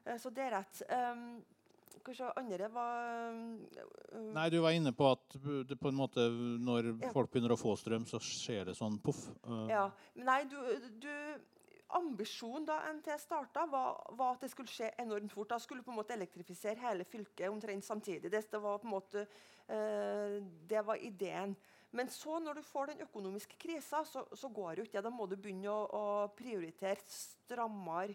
Eh, 0.05 0.19
så 0.19 0.33
det 0.35 0.47
er 0.47 0.57
rett. 0.59 0.83
Um, 0.91 1.41
Kanskje 2.07 2.31
andre 2.39 2.69
var 2.73 3.35
uh, 3.35 4.33
Nei, 4.35 4.47
Du 4.53 4.61
var 4.65 4.75
inne 4.77 4.93
på 4.97 5.11
at 5.11 5.39
det 5.69 5.77
på 5.81 5.91
en 5.91 5.99
måte 5.99 6.27
når 6.63 6.93
ja. 6.93 7.11
folk 7.15 7.33
begynner 7.33 7.55
å 7.55 7.61
få 7.61 7.75
strøm, 7.79 8.07
så 8.09 8.21
skjer 8.25 8.71
det 8.71 8.77
sånn 8.79 8.99
poff. 9.05 9.27
Uh. 9.47 9.67
Ja. 9.71 9.87
Nei, 10.25 10.43
du, 10.51 10.57
du 11.03 11.11
ambisjonen 11.99 12.67
da 12.69 12.79
NT 12.93 13.11
starta, 13.21 13.67
var, 13.71 13.99
var, 14.19 14.37
at 14.37 14.45
det 14.45 14.53
skulle 14.53 14.71
skje 14.71 14.93
enormt 15.03 15.33
fort. 15.35 15.51
Da 15.51 15.59
skulle 15.63 15.85
på 15.85 15.93
en 15.93 15.99
måte 16.01 16.15
elektrifisere 16.15 16.79
hele 16.85 17.07
fylket 17.09 17.51
omtrent 17.51 17.87
samtidig. 17.87 18.31
Det, 18.31 18.45
det, 18.53 18.63
var 18.63 18.79
på 18.79 18.89
en 18.89 18.95
måte, 18.95 19.27
uh, 19.71 20.39
det 20.71 20.85
var 20.87 21.03
ideen. 21.03 21.57
Men 21.91 22.09
så 22.09 22.39
når 22.39 22.61
du 22.61 22.63
får 22.63 22.93
den 22.93 23.03
økonomiske 23.03 23.57
krisa, 23.59 24.05
så, 24.07 24.23
så 24.33 24.49
går 24.49 24.75
det 24.75 24.83
jo 24.83 24.91
ikke. 24.91 25.03
Da 25.03 25.11
må 25.11 25.27
du 25.27 25.35
begynne 25.37 25.73
å, 25.73 25.81
å 25.91 26.05
prioritere 26.39 27.03
strammere. 27.11 28.15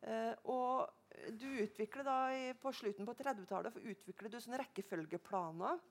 Uh, 0.00 0.34
og 0.48 1.34
du 1.36 1.44
utvikler 1.60 2.06
da 2.06 2.18
På 2.62 2.70
slutten 2.72 3.04
på 3.04 3.12
30-tallet 3.18 3.74
utvikler 3.82 4.32
du 4.32 4.38
sånne 4.40 4.60
rekkefølgeplaner 4.62 5.82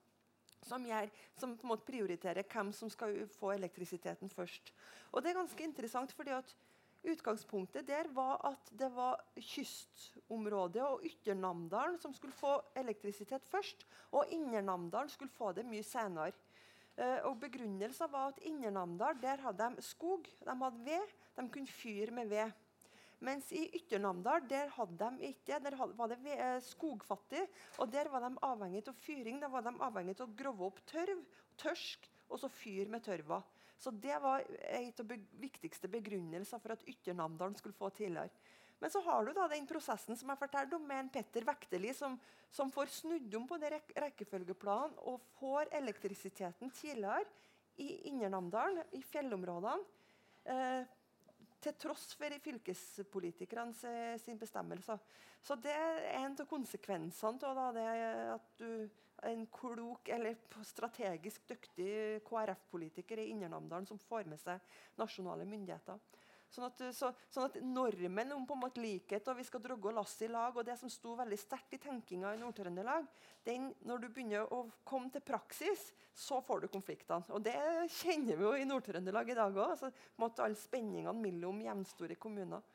som, 0.66 0.86
gjør, 0.86 1.10
som 1.40 1.54
på 1.56 1.68
en 1.68 1.72
måte 1.72 1.88
prioriterer 1.88 2.48
hvem 2.50 2.72
som 2.76 2.90
skal 2.92 3.14
få 3.38 3.54
elektrisiteten 3.56 4.32
først. 4.34 4.74
Og 5.14 5.24
det 5.24 5.32
er 5.32 5.40
ganske 5.40 5.64
interessant, 5.64 6.12
fordi 6.16 6.34
at 6.36 6.56
Utgangspunktet 7.00 7.88
der 7.88 8.10
var 8.12 8.42
at 8.44 8.72
det 8.76 8.90
var 8.92 9.22
kystområdet 9.40 10.84
og 10.84 11.06
Ytternamdalen 11.08 11.96
som 12.02 12.12
skulle 12.14 12.36
få 12.36 12.58
elektrisitet 12.76 13.46
først, 13.48 13.86
og 14.12 14.28
Indre 14.36 15.08
skulle 15.08 15.32
få 15.32 15.54
det 15.56 15.64
mye 15.66 15.84
senere. 15.84 16.34
Uh, 17.00 17.30
og 17.30 17.40
Begrunnelsen 17.40 18.12
var 18.12 18.34
at 18.34 18.44
Indre 18.44 19.14
der 19.22 19.40
hadde 19.46 19.76
de 19.78 19.82
skog, 19.82 20.28
de 20.28 20.56
hadde 20.64 20.86
ved, 20.86 21.16
de 21.38 21.50
kunne 21.50 21.68
fyre 21.68 22.12
med 22.12 22.28
ved. 22.28 22.52
Mens 23.20 23.50
i 23.52 23.66
Ytternamdal 23.76 24.46
der 24.48 24.70
hadde 24.72 24.98
de 25.20 25.30
ikke, 25.34 25.60
der 25.60 25.76
var 25.76 26.12
det 26.12 26.20
eh, 26.36 26.62
skogfattig. 26.64 27.42
og 27.78 27.92
Der 27.92 28.08
var 28.12 28.24
de 28.24 28.38
avhengig 28.48 28.86
av 28.88 28.96
fyring. 28.96 29.42
Der 29.42 29.52
var 29.52 29.66
de 29.66 29.74
avhengig 29.76 30.16
av 30.20 30.30
å 30.30 30.36
grove 30.40 30.70
opp 30.70 30.80
tørv, 30.88 31.26
tørsk 31.60 32.08
og 32.30 32.40
så 32.40 32.50
fyre 32.52 32.88
med 32.90 33.04
tørva. 33.04 33.42
Så 33.80 33.92
Det 33.92 34.16
var 34.22 34.44
en 34.72 34.94
av 35.00 35.06
de 35.12 35.20
viktigste 35.40 35.92
begrunnelser 35.92 36.60
for 36.64 36.76
at 36.76 36.88
Ytternamdalen 36.88 37.56
skulle 37.60 37.76
få 37.76 37.90
tidligere. 37.90 38.32
Men 38.80 38.92
så 38.92 39.02
har 39.04 39.26
du 39.26 39.34
da 39.36 39.48
den 39.52 39.68
prosessen 39.68 40.16
som 40.16 40.30
jeg 40.32 40.40
fortalte 40.40 40.78
om, 40.78 40.86
med 40.88 41.04
en 41.04 41.12
Petter 41.12 41.44
Vekteli 41.48 41.92
som, 41.96 42.16
som 42.52 42.72
får 42.72 42.92
snudd 43.02 43.36
om 43.36 43.48
på 43.48 43.58
det 43.60 43.74
rek 43.74 43.92
rekkefølgeplanen 44.06 44.96
og 45.12 45.26
får 45.40 45.74
elektrisiteten 45.82 46.72
tidligere 46.72 47.28
i 47.80 47.90
Indre 48.08 48.30
Namdalen, 48.32 48.84
i 48.96 49.04
fjellområdene. 49.04 49.84
Eh, 50.48 50.88
til 51.60 51.76
tross 51.80 52.14
for 52.18 52.40
fylkespolitikerne 52.44 54.18
sin 54.22 54.40
bestemmelse. 54.40 54.96
Så 55.44 55.56
det 55.60 55.74
er 55.76 56.08
en 56.22 56.36
av 56.40 56.48
konsekvensene 56.50 57.54
av 57.54 57.76
det 57.76 57.88
at 58.36 58.50
du 58.60 58.90
en 59.28 59.46
klok 59.52 60.10
eller 60.16 60.38
strategisk 60.64 61.48
dyktig 61.50 62.22
KrF-politiker 62.28 63.20
i 63.20 63.30
Indre 63.34 63.50
Namdalen 63.52 63.88
som 63.90 64.00
får 64.00 64.30
med 64.32 64.40
seg 64.42 64.64
nasjonale 65.00 65.48
myndigheter. 65.48 66.00
Sånn 66.50 66.66
at, 66.66 66.80
så, 66.98 67.12
sånn 67.30 67.46
at, 67.46 67.58
Normen 67.62 68.32
om 68.34 68.46
på 68.50 68.56
en 68.58 68.62
måte 68.64 68.82
likhet 68.82 69.28
og 69.30 69.38
vi 69.38 69.46
skal 69.46 69.62
drogge 69.62 69.92
og 69.92 70.00
lasse 70.00 70.26
i 70.26 70.32
lag, 70.32 70.56
og 70.58 70.66
det 70.66 70.80
som 70.80 70.90
sto 70.90 71.14
veldig 71.20 71.38
sterkt 71.38 71.76
i 71.78 71.82
tenkinga 71.84 72.32
i 72.34 72.40
Nord-Trøndelag, 72.42 73.06
når 73.86 74.02
du 74.02 74.08
begynner 74.10 74.50
å 74.54 74.64
komme 74.88 75.14
til 75.14 75.22
praksis, 75.26 75.92
så 76.14 76.42
får 76.46 76.66
du 76.66 76.72
konfliktene. 76.74 77.30
Og 77.38 77.46
Det 77.46 77.56
kjenner 78.00 78.40
vi 78.40 78.48
jo 78.48 78.56
i 78.58 78.66
Nord-Trøndelag 78.66 79.30
i 79.30 79.38
dag 79.38 79.54
òg. 79.54 79.76
Altså, 79.78 79.92
alle 80.30 80.58
spenningene 80.58 81.14
mellom 81.22 81.62
jevnstore 81.62 82.18
kommuner. 82.18 82.66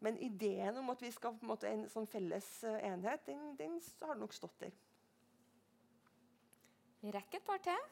Men 0.00 0.16
ideen 0.22 0.78
om 0.80 0.94
at 0.94 1.02
vi 1.02 1.10
skal 1.12 1.34
på 1.36 1.44
en 1.44 1.50
måte 1.50 1.68
en 1.68 1.82
sånn 1.92 2.08
felles 2.08 2.46
eh, 2.64 2.78
enhet, 2.88 3.26
den, 3.26 3.50
den 3.58 3.76
har 4.06 4.16
nok 4.16 4.32
stått 4.32 4.62
der. 4.62 4.78
Vi 7.02 7.12
rekker 7.12 7.40
et 7.40 7.44
par 7.44 7.60
til. 7.64 7.90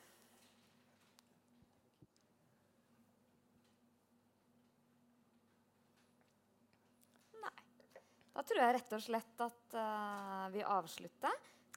Da 8.39 8.45
tror 8.47 8.61
jeg 8.63 8.75
rett 8.77 8.93
og 8.95 9.01
slett 9.03 9.41
at 9.43 9.73
uh, 9.75 10.45
vi 10.55 10.61
avslutter. 10.63 11.33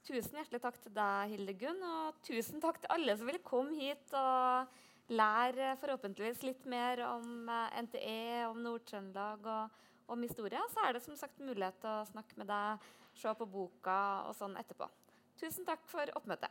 Tusen 0.06 0.36
hjertelig 0.38 0.60
takk 0.62 0.76
til 0.84 0.92
deg, 0.94 1.32
Hildegunn, 1.32 1.82
og 1.82 2.20
tusen 2.22 2.62
takk 2.62 2.78
til 2.78 2.92
alle 2.94 3.16
som 3.18 3.26
ville 3.26 3.42
komme 3.42 3.74
hit 3.74 4.14
og 4.14 4.70
lære 5.10 5.72
forhåpentligvis 5.82 6.44
litt 6.46 6.64
mer 6.70 7.02
om 7.08 7.50
eh, 7.50 7.76
NTE, 7.86 8.22
om 8.48 8.58
Nord-Trøndelag 8.64 9.46
og 9.50 10.14
om 10.14 10.22
historie. 10.26 10.62
Så 10.70 10.82
er 10.82 10.94
det 10.94 11.02
som 11.04 11.18
sagt 11.18 11.42
mulighet 11.42 11.78
til 11.82 11.90
å 11.90 12.06
snakke 12.08 12.38
med 12.38 12.50
deg, 12.50 12.86
se 13.18 13.34
på 13.38 13.46
boka 13.50 13.98
og 14.28 14.34
sånn 14.38 14.54
etterpå. 14.58 14.86
Tusen 15.42 15.66
takk 15.66 15.86
for 15.90 16.14
oppmøtet. 16.18 16.50